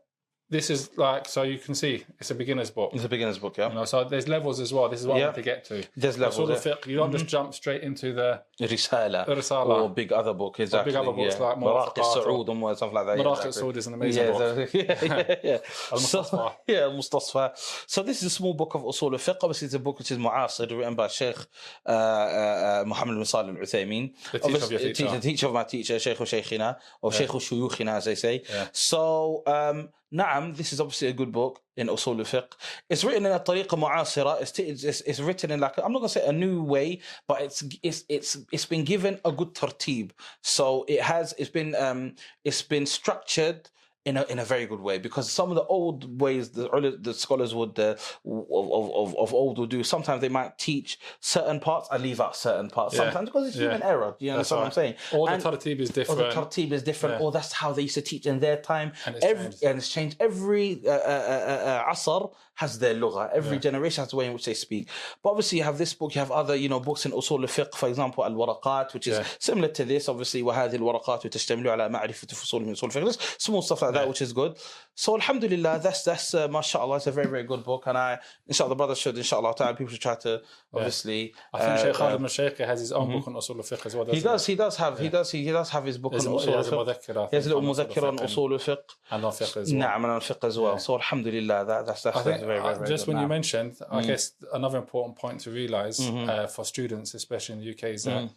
this 0.48 0.70
is 0.70 0.96
like, 0.96 1.26
so 1.26 1.42
you 1.42 1.58
can 1.58 1.74
see, 1.74 2.04
it's 2.20 2.30
a 2.30 2.34
beginner's 2.34 2.70
book. 2.70 2.92
It's 2.94 3.04
a 3.04 3.08
beginner's 3.08 3.38
book, 3.38 3.56
yeah. 3.56 3.68
You 3.68 3.74
know, 3.74 3.84
so 3.84 4.04
there's 4.04 4.28
levels 4.28 4.60
as 4.60 4.72
well. 4.72 4.88
This 4.88 5.00
is 5.00 5.06
what 5.06 5.16
Yeah. 5.16 5.24
I 5.24 5.26
want 5.26 5.36
to 5.36 5.42
get 5.42 5.64
to. 5.66 5.84
There's 5.96 6.18
levels. 6.18 6.36
Sort 6.36 6.50
of 6.50 6.64
yeah. 6.64 6.72
fiqh, 6.72 6.86
you 6.86 6.96
don't 6.96 7.10
just 7.10 7.26
jump 7.26 7.52
straight 7.52 7.82
into 7.82 8.12
the 8.12 8.42
Risala. 8.60 9.26
Risala. 9.26 9.82
Or 9.82 9.90
big 9.90 10.12
other 10.12 10.34
book, 10.34 10.60
exactly. 10.60 10.94
other 10.94 11.10
books 11.10 11.36
yeah. 11.38 11.46
like 11.46 11.56
Maraq 11.58 11.98
or- 11.98 12.28
or 12.28 12.76
something 12.76 12.94
like 12.94 13.06
that. 13.06 13.18
yeah, 13.18 13.32
exactly. 13.32 13.76
is 13.76 13.86
an 13.88 13.94
amazing 13.94 14.24
yeah, 14.24 14.30
book. 14.30 14.70
the- 14.70 14.78
yeah, 14.84 14.98
yeah, 15.02 15.34
yeah. 15.50 15.96
So, 15.96 16.52
yeah, 16.68 16.80
Mustasfa. 16.98 17.50
So 17.88 18.04
this 18.04 18.18
is 18.18 18.24
a 18.24 18.30
small 18.30 18.54
book 18.54 18.74
of 18.76 18.82
Usul 18.82 19.12
al-Fiqh. 19.12 19.38
Obviously, 19.42 19.66
it's 19.66 19.74
a 19.74 19.80
book 19.80 19.98
which 19.98 20.12
is 20.12 20.18
mu'asir, 20.18 20.70
written 20.78 20.94
by 20.94 21.08
Sheikh 21.08 21.38
uh, 21.86 21.88
uh, 21.90 21.92
uh, 21.92 22.84
Muhammad 22.86 23.16
bin 23.16 23.24
Salih 23.24 23.50
al-Uthaymeen. 23.50 24.12
The 24.30 24.38
teacher 24.38 24.64
of 24.64 24.70
your 24.70 24.80
teacher. 24.80 25.10
The 25.10 25.20
teacher 25.20 25.46
of 25.48 25.54
my 25.54 25.64
teacher, 25.64 25.98
Sheikh 25.98 26.20
al-Shaykhina, 26.20 26.76
or 27.02 27.12
Sheikh 27.12 27.30
al-Shuyukhina, 27.30 27.96
as 27.96 28.04
they 28.04 28.14
say. 28.14 28.42
Yeah. 28.48 28.68
So, 28.72 29.42
um, 29.46 29.88
Naam, 30.16 30.56
this 30.56 30.72
is 30.72 30.80
obviously 30.80 31.08
a 31.08 31.12
good 31.12 31.30
book 31.30 31.60
in 31.76 31.88
Usul 31.88 32.18
al-Fiqh. 32.18 32.52
It's 32.88 33.04
written 33.04 33.26
in 33.26 33.32
a 33.32 33.40
tariqa 33.40 33.76
mu'asira. 33.78 34.40
It's, 34.40 34.58
it's, 34.58 35.02
it's, 35.02 35.20
written 35.20 35.50
in 35.50 35.60
like, 35.60 35.76
I'm 35.76 35.92
not 35.92 35.98
going 35.98 36.08
to 36.08 36.20
say 36.20 36.26
a 36.26 36.32
new 36.32 36.62
way, 36.62 37.00
but 37.28 37.42
it's, 37.42 37.62
it's, 37.82 38.04
it's, 38.08 38.38
it's 38.50 38.64
been 38.64 38.84
given 38.84 39.20
a 39.26 39.32
good 39.32 39.52
tartib. 39.54 40.12
So 40.42 40.86
it 40.88 41.02
has, 41.02 41.34
it's 41.36 41.50
been, 41.50 41.74
um, 41.74 42.14
it's 42.44 42.62
been 42.62 42.86
structured 42.86 43.68
in 44.06 44.16
a, 44.16 44.22
in 44.32 44.38
a 44.38 44.44
very 44.44 44.66
good 44.66 44.80
way 44.80 44.96
because 44.98 45.26
some 45.30 45.48
of 45.50 45.56
the 45.56 45.64
old 45.64 45.98
ways 46.20 46.50
the 46.50 46.66
the 47.08 47.12
scholars 47.12 47.52
would 47.58 47.76
uh, 47.78 47.94
of, 48.24 48.90
of, 49.00 49.16
of, 49.16 49.34
old 49.34 49.58
would 49.58 49.68
do 49.70 49.82
sometimes 49.82 50.20
they 50.20 50.28
might 50.40 50.56
teach 50.58 50.98
certain 51.20 51.58
parts 51.60 51.88
and 51.90 52.02
leave 52.02 52.20
out 52.20 52.34
certain 52.36 52.70
parts 52.70 52.94
Yeah. 52.94 53.00
sometimes 53.02 53.28
because 53.30 53.48
it's 53.48 53.56
Yeah. 53.56 53.64
human 53.64 53.82
error 53.82 54.14
you 54.20 54.30
That's 54.30 54.52
understand 54.52 54.58
what 54.60 54.66
I'm 54.66 54.72
saying 54.72 54.94
All 55.12 55.28
And- 55.28 55.42
the 55.42 55.50
tartib 55.50 55.78
is 55.80 55.90
different 55.90 56.20
or 56.20 56.28
the 56.28 56.34
tartib 56.40 56.70
is 56.72 56.82
different, 56.84 57.14
Yeah. 57.20 57.26
or 57.26 57.32
that's 57.32 57.52
how 57.52 57.72
they 57.72 57.82
used 57.82 57.94
to 57.96 58.02
teach 58.12 58.24
in 58.26 58.38
their 58.40 58.58
time. 58.72 58.92
And 59.06 59.16
it's 59.16 59.24
every, 59.24 59.44
changed. 59.44 59.62
and 59.64 59.78
it's 59.78 59.88
changed. 59.96 60.16
Every 60.20 60.80
uh, 60.86 60.90
uh, 60.90 60.94
uh, 60.94 61.84
uh, 61.88 61.92
asr 61.92 62.32
has 62.55 62.77
their 62.79 62.95
lugha. 62.95 63.29
Every 63.33 63.57
generation 63.59 64.01
has 64.03 64.11
the 64.11 64.17
way 64.17 64.25
in 64.27 64.33
which 64.33 64.45
they 64.45 64.53
speak. 64.53 64.87
But 65.23 65.29
obviously, 65.31 65.57
you 65.59 65.63
have 65.63 65.77
this 65.77 65.93
book. 65.93 66.13
You 66.15 66.19
have 66.19 66.31
other, 66.31 66.55
you 66.55 66.69
know, 66.69 66.79
books 66.79 67.05
in 67.05 67.11
usul 67.11 67.41
al-fiqh, 67.41 67.73
for 67.75 67.89
example, 67.89 68.23
al-waraqat, 68.25 68.93
which 68.93 69.07
is 69.07 69.17
Yeah. 69.17 69.25
similar 69.39 69.67
to 69.69 69.83
this. 69.85 70.07
Obviously, 70.09 70.41
وهذه 70.43 70.75
الورقات 70.75 71.27
تشتمل 71.27 71.67
على 71.69 71.89
معرفة 71.89 72.27
فصول 72.27 72.61
من 72.65 72.73
أصول 72.75 72.89
الفقه. 72.91 73.03
There's 73.05 73.17
Small 73.39 73.61
stuff 73.61 73.81
like 73.81 73.93
that, 73.93 74.07
which 74.07 74.21
is 74.21 74.33
good. 74.33 74.57
So, 74.95 75.15
alhamdulillah, 75.15 75.79
that's 75.83 76.03
that's 76.03 76.33
uh, 76.33 76.47
mashallah. 76.47 76.97
It's 76.97 77.07
a 77.07 77.11
very 77.11 77.27
very 77.27 77.43
good 77.43 77.63
book, 77.63 77.83
and 77.87 77.97
I, 77.97 78.19
inshallah, 78.47 78.69
the 78.69 78.75
brothers 78.75 78.99
should, 78.99 79.17
inshallah, 79.17 79.55
ta'ala, 79.55 79.73
people 79.75 79.91
should 79.93 80.01
try 80.01 80.15
to 80.15 80.41
obviously. 80.73 81.33
I 81.53 81.59
think 81.59 81.71
uh, 81.71 81.77
Sheikh 81.83 81.95
uh, 81.95 81.97
Khalid 81.97 82.21
Mashaykh 82.21 82.57
has 82.71 82.79
his 82.79 82.91
own 82.91 83.11
book 83.11 83.27
on 83.27 83.33
Usul 83.33 83.55
al-Fiqh 83.57 83.85
as 83.85 83.95
well. 83.95 84.05
he 84.05 84.11
doesn't 84.11 84.31
does. 84.31 84.45
He 84.45 84.55
does 84.55 84.75
have. 84.77 84.99
He 84.99 85.09
does. 85.09 85.31
He, 85.31 85.43
he 85.43 85.51
does 85.51 85.69
have 85.69 85.85
his 85.85 85.97
book 85.97 86.11
There's 86.13 86.27
on 86.27 86.33
a- 86.33 86.41
he 86.41 86.47
usul 86.47 86.57
has 86.57 86.67
a 86.67 86.75
al-fiqh. 86.75 86.85
mudhakkar, 86.85 87.17
I 87.17 87.29
He 87.31 87.35
has 87.37 87.45
a 87.45 87.49
think, 87.49 87.63
little 87.63 87.69
on 87.69 87.75
usul 87.75 87.85
مذكر 87.87 88.03
on 88.07 88.19
al-fiqh 88.19 88.35
usul 88.35 88.51
al-fiqh. 88.53 88.89
And 89.11 89.25
on 89.25 89.31
fiqh 89.31 89.57
as 89.61 89.73
well. 89.73 89.81
نعم 89.81 89.95
and 90.03 90.05
on 90.05 90.21
fiqh 90.21 90.43
as 90.47 90.57
well. 90.59 90.77
So 90.79 90.93
alhamdulillah, 90.95 91.65
that, 91.65 91.85
that's 91.85 92.01
that's, 92.03 92.17
I 92.17 92.23
think 92.23 92.35
that's 92.41 92.44
very 92.46 92.60
very, 92.60 92.74
uh, 92.74 92.78
very 92.78 92.88
just 92.94 93.06
when 93.08 93.16
you 93.18 93.26
Naam. 93.26 93.36
mentioned, 93.36 93.72
I 93.90 94.00
Mm. 94.02 94.06
guess 94.06 94.22
another 94.52 94.78
important 94.84 95.14
point 95.24 95.38
to 95.44 95.50
realize 95.50 95.98
Mm-hmm. 96.00 96.30
uh, 96.30 96.46
for 96.54 96.64
students, 96.64 97.08
especially 97.14 97.54
in 97.56 97.60
the 97.62 97.70
UK, 97.74 97.84
is 97.98 98.04
that 98.04 98.22
Mm. 98.24 98.30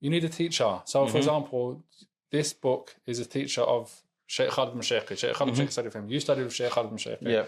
you 0.00 0.10
need 0.14 0.24
a 0.24 0.28
teacher. 0.40 0.72
So, 0.84 0.96
Mm-hmm. 1.00 1.12
for 1.12 1.18
example, 1.18 1.82
this 2.30 2.52
book 2.66 2.84
is 3.06 3.18
a 3.18 3.24
teacher 3.36 3.62
of 3.62 3.82
Sheikh 4.26 4.50
Khalid 4.50 4.74
Mushayqih. 4.74 5.16
Sheikh 5.18 5.34
Khalid 5.34 5.54
Mushayqih 5.54 5.72
studied 5.72 5.88
with 5.88 5.96
him. 6.00 6.08
You 6.08 6.20
studied 6.20 6.44
with 6.44 6.54
Sheikh 6.54 6.70
Khalid. 6.70 6.90
Mm-hmm. 6.92 7.26
yeah, 7.28 7.44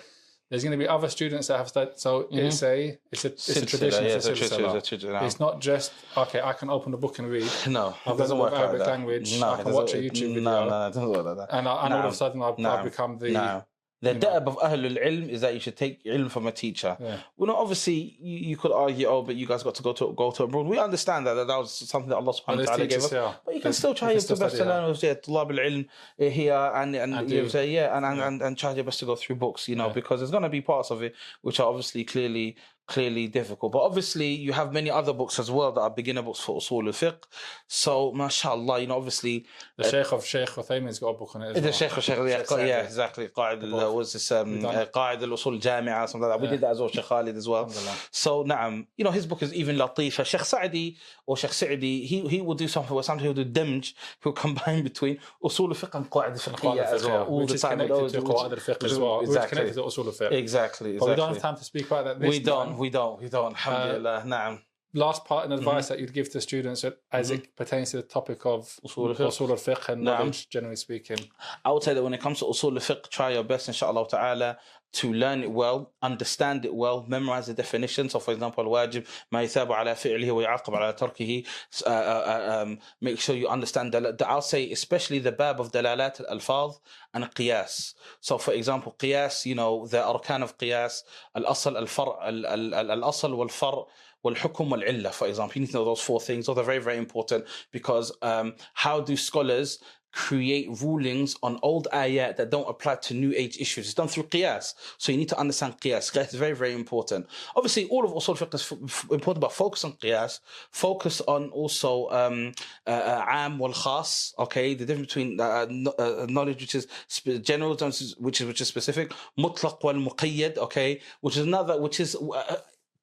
There's 0.50 0.64
going 0.64 0.76
to 0.78 0.82
be 0.84 0.88
other 0.96 1.08
students 1.08 1.46
that 1.48 1.56
have 1.62 1.68
studied. 1.74 1.96
So 2.04 2.10
it's 2.30 2.62
a 2.62 2.98
it's 3.12 3.24
a 3.24 3.28
it's 3.28 3.48
a 3.56 3.64
tradition. 3.72 4.04
yeah, 4.04 4.16
it's 4.18 4.26
a 4.26 4.34
tradition, 4.34 4.64
it's 4.66 4.74
a 4.74 4.88
tradition, 4.90 5.16
It's 5.26 5.40
not 5.40 5.54
just 5.70 5.92
okay. 6.24 6.40
I 6.50 6.52
can 6.60 6.68
open 6.76 6.92
a 6.92 6.98
book 7.04 7.14
and 7.20 7.26
read, 7.36 7.50
no, 7.78 7.84
I've 8.04 8.14
it 8.14 8.18
doesn't 8.18 8.38
learned 8.38 8.52
like 8.52 8.60
Arabic 8.62 8.80
that. 8.80 8.88
language, 8.94 9.28
No, 9.40 9.48
I 9.54 9.62
can 9.62 9.72
watch 9.72 9.94
a 9.94 10.00
YouTube 10.06 10.28
No, 10.28 10.34
video. 10.34 10.68
no, 10.72 10.86
it 10.88 10.92
doesn't 10.94 11.08
work 11.08 11.24
like 11.30 11.36
that. 11.40 11.48
and, 11.56 11.64
I, 11.72 11.84
and 11.84 11.94
all 11.94 12.06
of 12.08 12.12
a 12.12 12.20
sudden 12.22 12.42
I've, 12.42 12.58
No. 12.58 12.70
I've 12.70 12.84
become 12.84 13.12
the 13.22 13.30
no, 13.30 13.64
the 14.02 14.14
you 14.14 14.28
above 14.28 14.58
of 14.58 14.70
Ahlul 14.70 14.98
Ilm 15.02 15.28
is 15.28 15.40
that 15.42 15.54
you 15.54 15.60
should 15.60 15.76
take 15.76 16.02
ilm 16.04 16.28
from 16.28 16.48
a 16.48 16.52
teacher. 16.52 16.96
Yeah. 17.00 17.18
Well, 17.36 17.52
obviously 17.52 18.16
you, 18.20 18.38
you, 18.50 18.56
could 18.56 18.72
argue, 18.72 19.06
oh, 19.06 19.22
but 19.22 19.36
you 19.36 19.46
guys 19.46 19.62
got 19.62 19.76
to 19.76 19.82
go 19.82 19.92
to 19.92 20.12
go 20.12 20.32
to 20.32 20.42
abroad. 20.42 20.66
We 20.66 20.78
understand 20.78 21.26
that 21.28 21.34
that, 21.34 21.46
that 21.46 21.56
was 21.56 21.72
something 21.72 22.08
that 22.10 22.16
Allah 22.16 22.32
subhanahu 22.32 22.58
wa 22.58 22.64
ta'ala 22.64 22.86
gave 22.88 22.98
us. 22.98 23.12
Yeah. 23.12 23.34
But 23.44 23.54
you 23.54 23.60
can 23.60 23.72
still 23.72 23.94
try 23.94 24.10
your 24.10 24.20
best 24.20 24.56
to 24.56 24.64
learn 24.64 24.96
yeah, 25.00 25.14
tulab 25.14 25.50
al-ilm 25.56 25.86
eh, 26.18 26.28
here 26.30 26.72
and, 26.74 26.96
and, 26.96 27.30
you 27.30 27.42
know, 27.42 27.48
say, 27.48 27.70
yeah, 27.70 27.96
and, 27.96 28.04
and, 28.04 28.16
yeah. 28.18 28.26
and, 28.26 28.42
and 28.42 28.58
try 28.58 28.72
your 28.72 28.84
best 28.84 28.98
to 29.00 29.06
go 29.06 29.14
through 29.14 29.36
books, 29.36 29.68
you 29.68 29.76
know, 29.76 29.90
because 29.90 30.18
there's 30.18 30.32
going 30.32 30.42
to 30.42 30.48
be 30.48 30.60
parts 30.60 30.90
of 30.90 31.02
it 31.02 31.14
which 31.42 31.60
are 31.60 31.68
obviously 31.68 32.02
clearly 32.02 32.56
clearly 32.86 33.28
difficult. 33.28 33.72
But 33.72 33.80
obviously, 33.80 34.28
you 34.28 34.52
have 34.52 34.72
many 34.72 34.90
other 34.90 35.12
books 35.12 35.38
as 35.38 35.50
well 35.50 35.72
that 35.72 35.80
are 35.80 35.90
beginner 35.90 36.22
books 36.22 36.40
for 36.40 36.58
usul 36.58 36.86
al-fiqh. 36.86 37.22
So, 37.66 38.12
mashallah, 38.12 38.80
you 38.80 38.86
know, 38.88 38.96
obviously... 38.96 39.46
The 39.76 39.84
uh, 39.84 39.90
Sheikh 39.90 40.12
of 40.12 40.24
Sheikh 40.24 40.48
Uthaymeen's 40.48 40.98
got 40.98 41.08
a 41.10 41.18
book 41.18 41.34
on 41.34 41.42
it 41.42 41.54
The 41.54 41.60
well. 41.60 41.72
Sheikh 41.72 41.96
of 41.96 42.04
Sheikh, 42.04 42.18
yeah, 42.18 42.38
Sheikh 42.38 42.50
yeah 42.50 42.82
exactly. 42.82 43.28
Qa'id 43.28 43.62
al, 43.62 43.94
was 43.94 44.12
this, 44.12 44.30
um, 44.32 44.64
uh, 44.64 44.86
Qa'id 44.86 45.22
al-usul 45.22 45.60
jamia, 45.60 46.08
something 46.08 46.28
like 46.28 46.30
that. 46.30 46.40
We 46.40 46.46
yeah. 46.46 46.50
did 46.52 46.60
that 46.62 46.70
as 46.72 46.80
well, 46.80 46.88
Sheikh 46.88 47.04
Khalid 47.04 47.36
as 47.36 47.48
well. 47.48 47.68
So, 48.10 48.44
na'am, 48.44 48.86
you 48.96 49.04
know, 49.04 49.10
his 49.10 49.26
book 49.26 49.42
is 49.42 49.54
even 49.54 49.76
latifa. 49.76 50.20
Uh, 50.20 50.24
Sheikh 50.24 50.44
Sa'di 50.44 50.96
or 51.26 51.36
Sheikh 51.36 51.52
Sa'di, 51.52 52.04
he, 52.06 52.20
he 52.28 52.40
will 52.40 52.54
do 52.54 52.68
something 52.68 52.94
where 52.94 53.04
sometimes 53.04 53.24
he'll 53.24 53.34
do 53.34 53.44
damage, 53.44 53.94
he'll 54.22 54.32
combine 54.44 54.82
between 54.82 55.18
usul 55.42 55.68
al-fiqh 55.68 55.94
and 55.94 56.10
qa'id 56.10 56.32
al-fiqhiyya 56.32 56.84
as 56.92 57.04
well, 57.04 57.24
all 57.24 57.46
the 57.46 57.56
time. 57.56 57.78
Connected 57.78 57.94
those, 57.94 58.12
to 58.12 58.20
qa'id 58.22 58.52
al-fiqh 58.52 58.84
as 58.84 58.98
well, 58.98 59.20
exactly. 59.20 59.56
connected 59.56 59.74
to 59.74 59.86
usul 59.86 60.06
al-fiqh. 60.06 60.32
Exactly, 60.32 60.72
exactly. 60.72 60.98
But 60.98 61.08
we 61.08 61.16
don't 61.16 61.34
have 61.34 61.42
time 61.42 61.56
to 61.56 61.64
speak 61.64 61.86
about 61.86 62.04
that. 62.04 62.18
We 62.18 62.38
don't, 62.38 62.71
um, 62.72 62.78
we 62.78 62.90
don't, 62.90 63.20
we 63.20 63.28
don't. 63.28 63.52
Alhamdulillah, 63.52 64.18
uh, 64.18 64.24
na'am. 64.24 64.60
Last 64.94 65.24
part 65.24 65.44
and 65.44 65.54
advice 65.54 65.86
mm-hmm. 65.86 65.94
that 65.94 66.00
you'd 66.00 66.12
give 66.12 66.30
to 66.32 66.40
students 66.40 66.84
as 66.84 67.30
mm-hmm. 67.30 67.40
it 67.40 67.56
pertains 67.56 67.92
to 67.92 67.96
the 67.96 68.02
topic 68.02 68.44
of 68.44 68.78
usul 68.86 69.18
al-fiqh 69.18 69.88
and 69.88 70.02
knowledge, 70.02 70.50
generally 70.50 70.76
speaking. 70.76 71.16
I 71.64 71.72
would 71.72 71.82
say 71.82 71.94
that 71.94 72.02
when 72.02 72.12
it 72.12 72.20
comes 72.20 72.40
to 72.40 72.44
usul 72.44 72.72
al-fiqh, 72.72 73.08
try 73.08 73.30
your 73.30 73.42
best, 73.42 73.68
inshallah 73.68 74.06
ta'ala, 74.06 74.58
to 74.93 75.13
learn 75.13 75.43
it 75.43 75.51
well, 75.51 75.93
understand 76.01 76.65
it 76.65 76.73
well, 76.73 77.05
memorize 77.07 77.47
the 77.47 77.53
definition. 77.53 78.09
So, 78.09 78.19
for 78.19 78.31
example, 78.33 78.63
الواجب 78.63 79.03
ما 79.31 79.43
يثاب 79.43 79.71
على 79.71 79.95
فعله 79.95 80.31
ويعاقب 80.31 80.75
على 80.75 80.93
تركه. 80.93 81.45
Uh, 81.85 81.89
uh, 81.89 81.89
uh, 81.89 82.61
um, 82.61 82.79
make 83.01 83.19
sure 83.19 83.35
you 83.35 83.47
understand 83.47 83.93
that. 83.93 84.21
I'll 84.21 84.41
say 84.41 84.71
especially 84.71 85.19
the 85.19 85.31
bab 85.31 85.59
of 85.59 85.71
dalalat 85.71 86.21
al-alfaz 86.21 86.79
and 87.13 87.25
qiyas. 87.35 87.93
So, 88.21 88.37
for 88.37 88.53
example, 88.53 88.95
qiyas, 88.97 89.45
you 89.45 89.55
know, 89.55 89.87
the 89.87 89.97
arkan 89.97 90.41
of 90.41 90.57
qiyas, 90.57 91.01
al-asl, 91.35 91.75
al-far, 91.75 92.17
al-asl 92.23 93.35
wal-far, 93.35 93.85
والحكم 94.25 94.71
والعلة 94.71 95.13
for 95.13 95.27
example 95.27 95.53
you 95.55 95.61
need 95.61 95.67
to 95.67 95.77
know 95.77 95.85
those 95.85 96.01
four 96.01 96.19
things 96.19 96.47
those 96.47 96.57
are 96.57 96.63
very 96.63 96.79
very 96.79 96.97
important 96.97 97.45
because 97.71 98.11
um, 98.23 98.55
how 98.73 98.99
do 98.99 99.15
scholars 99.15 99.79
create 100.12 100.68
rulings 100.80 101.36
on 101.42 101.58
old 101.62 101.88
ayat 101.92 102.36
that 102.36 102.50
don't 102.50 102.68
apply 102.68 102.96
to 102.96 103.14
new 103.14 103.32
age 103.34 103.58
issues. 103.58 103.86
It's 103.86 103.94
done 103.94 104.08
through 104.08 104.24
qiyas. 104.24 104.74
So 104.98 105.10
you 105.12 105.18
need 105.18 105.28
to 105.30 105.38
understand 105.38 105.80
qiyas. 105.80 106.12
Qiyas 106.12 106.28
is 106.28 106.34
very 106.34 106.52
very 106.52 106.74
important. 106.74 107.26
Obviously 107.56 107.88
all 107.88 108.04
of 108.04 108.12
usul 108.12 108.36
fiqh 108.36 108.54
is 108.54 108.72
f- 108.72 109.06
important 109.10 109.40
but 109.40 109.52
focus 109.52 109.84
on 109.84 109.92
qiyas. 109.94 110.40
Focus 110.70 111.20
on 111.22 111.48
also 111.50 112.08
um 112.10 112.52
uh, 112.86 113.24
am 113.28 113.58
wal 113.58 113.72
khas 113.72 114.34
okay? 114.38 114.74
The 114.74 114.84
difference 114.84 115.08
between 115.08 115.40
uh, 115.40 115.66
uh, 115.98 116.26
knowledge 116.28 116.60
which 116.60 116.74
is 116.74 116.86
sp- 117.08 117.40
general 117.42 117.74
which 117.74 118.40
is 118.40 118.46
which 118.46 118.60
is 118.60 118.68
specific 118.68 119.12
mutlaq 119.38 119.82
wal 119.82 119.94
muqayyad 119.94 120.58
okay? 120.58 121.00
Which 121.20 121.36
is 121.36 121.44
another 121.46 121.80
which 121.80 122.00
is 122.00 122.14
uh, 122.16 122.56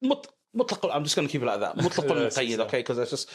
مط- 0.04 0.28
مطلق 0.55 0.93
I'm 0.93 1.05
just 1.05 1.17
going 1.17 1.29
to 1.29 1.33
keep 1.33 1.43
it 1.43 1.47
like 1.47 1.61
that 1.61 1.77
مطلق 1.77 2.05
Yes, 2.05 2.39
المقيد 2.39 2.59
yes, 2.59 2.61
okay 2.61 2.79
because 2.83 2.97
there's 2.97 3.11
just 3.11 3.29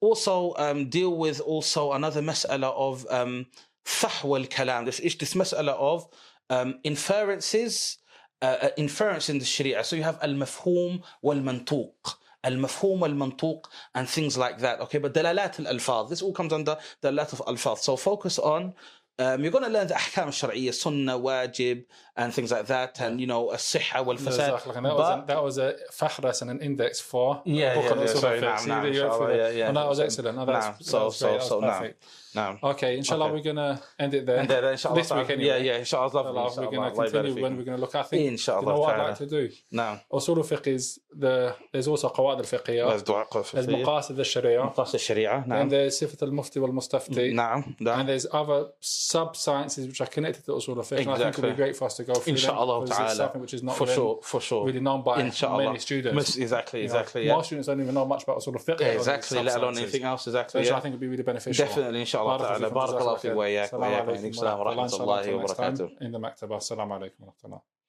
also 0.00 0.54
um, 0.56 0.88
deal 0.88 1.16
with 1.16 1.40
also 1.40 1.92
another 1.92 2.22
مسألة 2.22 2.72
of 2.74 3.06
um, 3.10 3.46
فحوى 3.84 4.40
الكلام 4.40 4.84
this 4.90 5.00
is 5.00 5.16
this 5.16 5.34
مسألة 5.34 5.72
of 5.72 6.06
um, 6.50 6.78
inferences 6.84 7.98
uh, 8.42 8.56
uh, 8.62 8.68
inference 8.76 9.28
in 9.30 9.38
the 9.38 9.44
Sharia 9.44 9.82
so 9.84 9.96
you 9.96 10.02
have 10.02 10.18
المفهوم 10.22 11.00
والمنطوق 11.22 12.18
المفهوم 12.44 13.02
والمنطوق 13.02 13.66
and 13.94 14.08
things 14.08 14.36
like 14.36 14.58
that 14.58 14.80
okay 14.80 14.98
but 14.98 15.12
دلالات 15.12 15.60
الألفاظ 15.60 16.08
this 16.10 16.22
all 16.22 16.32
comes 16.32 16.52
under 16.52 16.76
دلالات 17.02 17.32
of 17.32 17.42
ألفاظ 17.48 17.78
so 17.78 17.96
focus 17.96 18.38
on 18.38 18.74
um, 19.20 19.42
you're 19.42 19.50
going 19.50 19.64
to 19.64 19.70
learn 19.70 19.86
the 19.86 19.94
أحكام 19.94 20.28
الشرعية 20.28 20.70
سنة 20.72 21.16
واجب 21.16 21.84
and 22.18 22.32
things 22.34 22.50
like 22.52 22.66
that 22.66 23.00
and 23.00 23.18
you 23.20 23.26
know 23.26 23.50
الصحة 23.52 24.02
والفساد 24.06 24.58
Jazakallah. 24.60 24.76
And 24.76 24.84
that, 24.86 24.92
was 24.94 25.08
a, 25.08 25.24
that 25.26 25.42
was 25.42 25.58
a 25.58 25.74
fahras 25.92 26.42
and 26.42 26.50
an 26.50 26.60
index 26.60 27.00
for 27.00 27.40
Yeah, 27.46 27.72
a 27.72 27.74
book 27.76 27.84
yeah, 27.84 27.90
on 27.92 27.98
yeah, 27.98 28.04
Usul 28.04 28.20
sorry, 28.20 28.38
al-Fiqh. 28.38 28.56
naam, 28.56 28.58
So 28.60 28.68
naam, 28.68 28.68
you 28.68 28.82
went 28.82 28.94
through 28.94 29.04
inshallah, 29.04 29.28
the- 29.28 29.36
yeah, 29.36 29.48
yeah. 29.50 29.68
and 29.68 29.76
that 29.78 29.88
was 29.88 30.00
excellent. 30.00 30.36
No, 30.36 30.44
that's, 30.44 30.66
Naam, 30.66 30.78
that 30.78 30.84
so- 30.84 31.04
was 31.06 31.16
so- 31.16 31.28
great. 31.28 31.40
That 31.40 31.46
so 31.48 31.56
was 31.60 31.64
naam. 31.64 31.78
perfect. 31.78 32.04
No. 32.33 32.57
Okay, 32.63 32.97
inshallah, 32.97 33.25
okay. 33.25 33.33
we're 33.33 33.43
going 33.43 33.55
to 33.57 33.81
end 33.99 34.13
it 34.13 34.25
there. 34.25 34.45
Then, 34.45 34.63
inshallah, 34.71 34.95
this 34.95 35.11
week, 35.11 35.29
anyway. 35.29 35.45
Yeah, 35.45 35.57
yeah, 35.57 35.77
inshallah. 35.77 36.07
inshallah 36.07 36.65
we're 36.65 36.71
going 36.71 36.93
to 36.93 37.11
continue 37.11 37.41
when 37.43 37.57
we're 37.57 37.63
going 37.63 37.77
to 37.77 37.81
look. 37.81 37.95
at 37.95 38.11
it, 38.13 38.25
inshallah, 38.25 38.61
you 38.61 38.67
know 38.67 38.79
what 38.79 38.95
I'd 38.99 39.07
like 39.09 39.17
to 39.17 39.25
do? 39.25 39.49
No. 39.71 39.99
Usul 40.11 40.37
al-fiqh 40.37 40.67
is 40.67 40.99
the, 41.13 41.55
there's 41.71 41.87
also 41.87 42.09
Qawa'id 42.09 42.37
al-fiqhiyah. 42.37 42.89
There's 42.89 43.03
dua 43.03 43.25
There's 43.31 43.67
maqasid 43.67 44.17
al-sharia. 44.17 44.59
Maqasid 44.59 44.93
al-sharia. 44.93 45.43
And 45.49 45.71
there's 45.71 45.99
sifat 45.99 46.21
al-mufti 46.21 46.59
wal-mustafti. 46.59 47.33
No, 47.33 47.91
And 47.91 48.07
there's 48.07 48.27
other 48.31 48.67
sub-sciences 48.79 49.87
which 49.87 49.99
are 50.01 50.07
connected 50.07 50.45
to 50.45 50.51
usul 50.51 50.77
al-fiqh. 50.77 50.99
Exactly. 50.99 51.01
And 51.01 51.09
I 51.11 51.17
think 51.17 51.37
it 51.37 51.41
would 51.41 51.49
be 51.51 51.63
great 51.63 51.75
for 51.75 51.85
us 51.85 51.97
to 51.97 52.03
go 52.03 52.13
through 52.13 52.31
Inshallah 52.33 52.85
them, 52.85 52.97
ta'ala. 52.97 53.15
something 53.15 53.41
which 53.41 53.53
is 53.53 53.63
not 53.63 53.75
for 53.75 53.83
really, 53.83 53.95
sure, 53.95 54.19
for 54.23 54.41
sure. 54.41 54.65
really 54.65 54.79
known 54.79 55.03
by 55.03 55.21
inshallah. 55.21 55.65
many 55.65 55.79
students. 55.79 56.37
Exactly, 56.37 56.83
exactly. 56.83 57.27
Most 57.27 57.47
students 57.47 57.67
don't 57.67 57.81
even 57.81 57.93
know 57.93 58.05
much 58.05 58.23
about 58.23 58.37
usul 58.37 58.55
al-fiqh. 58.55 58.81
Exactly, 58.95 59.43
let 59.43 59.57
alone 59.57 59.77
anything 59.77 60.03
else, 60.03 60.27
exactly. 60.27 60.61
Which 60.61 60.71
I 60.71 60.79
think 60.79 60.93
would 60.93 61.01
be 61.01 61.07
really 61.07 61.23
beneficial. 61.23 61.65
Definitely, 61.65 61.99
inshallah. 62.01 62.20
شاء 62.25 62.35
الله 62.35 62.47
تعالى. 62.47 62.69
بارك 62.69 63.01
الله 63.01 63.15
فيك 63.15 63.35
وياك 63.35 63.73
وياك 63.73 64.07
وعليكم 64.07 64.27
السلام 64.27 64.59
ورحمة 64.59 64.95
الله 64.95 65.35
وبركاته 65.35 65.89
عندما 66.01 66.35
السلام 66.57 66.93
عليكم 66.93 67.23
ورحمة 67.23 67.45
الله. 67.45 67.80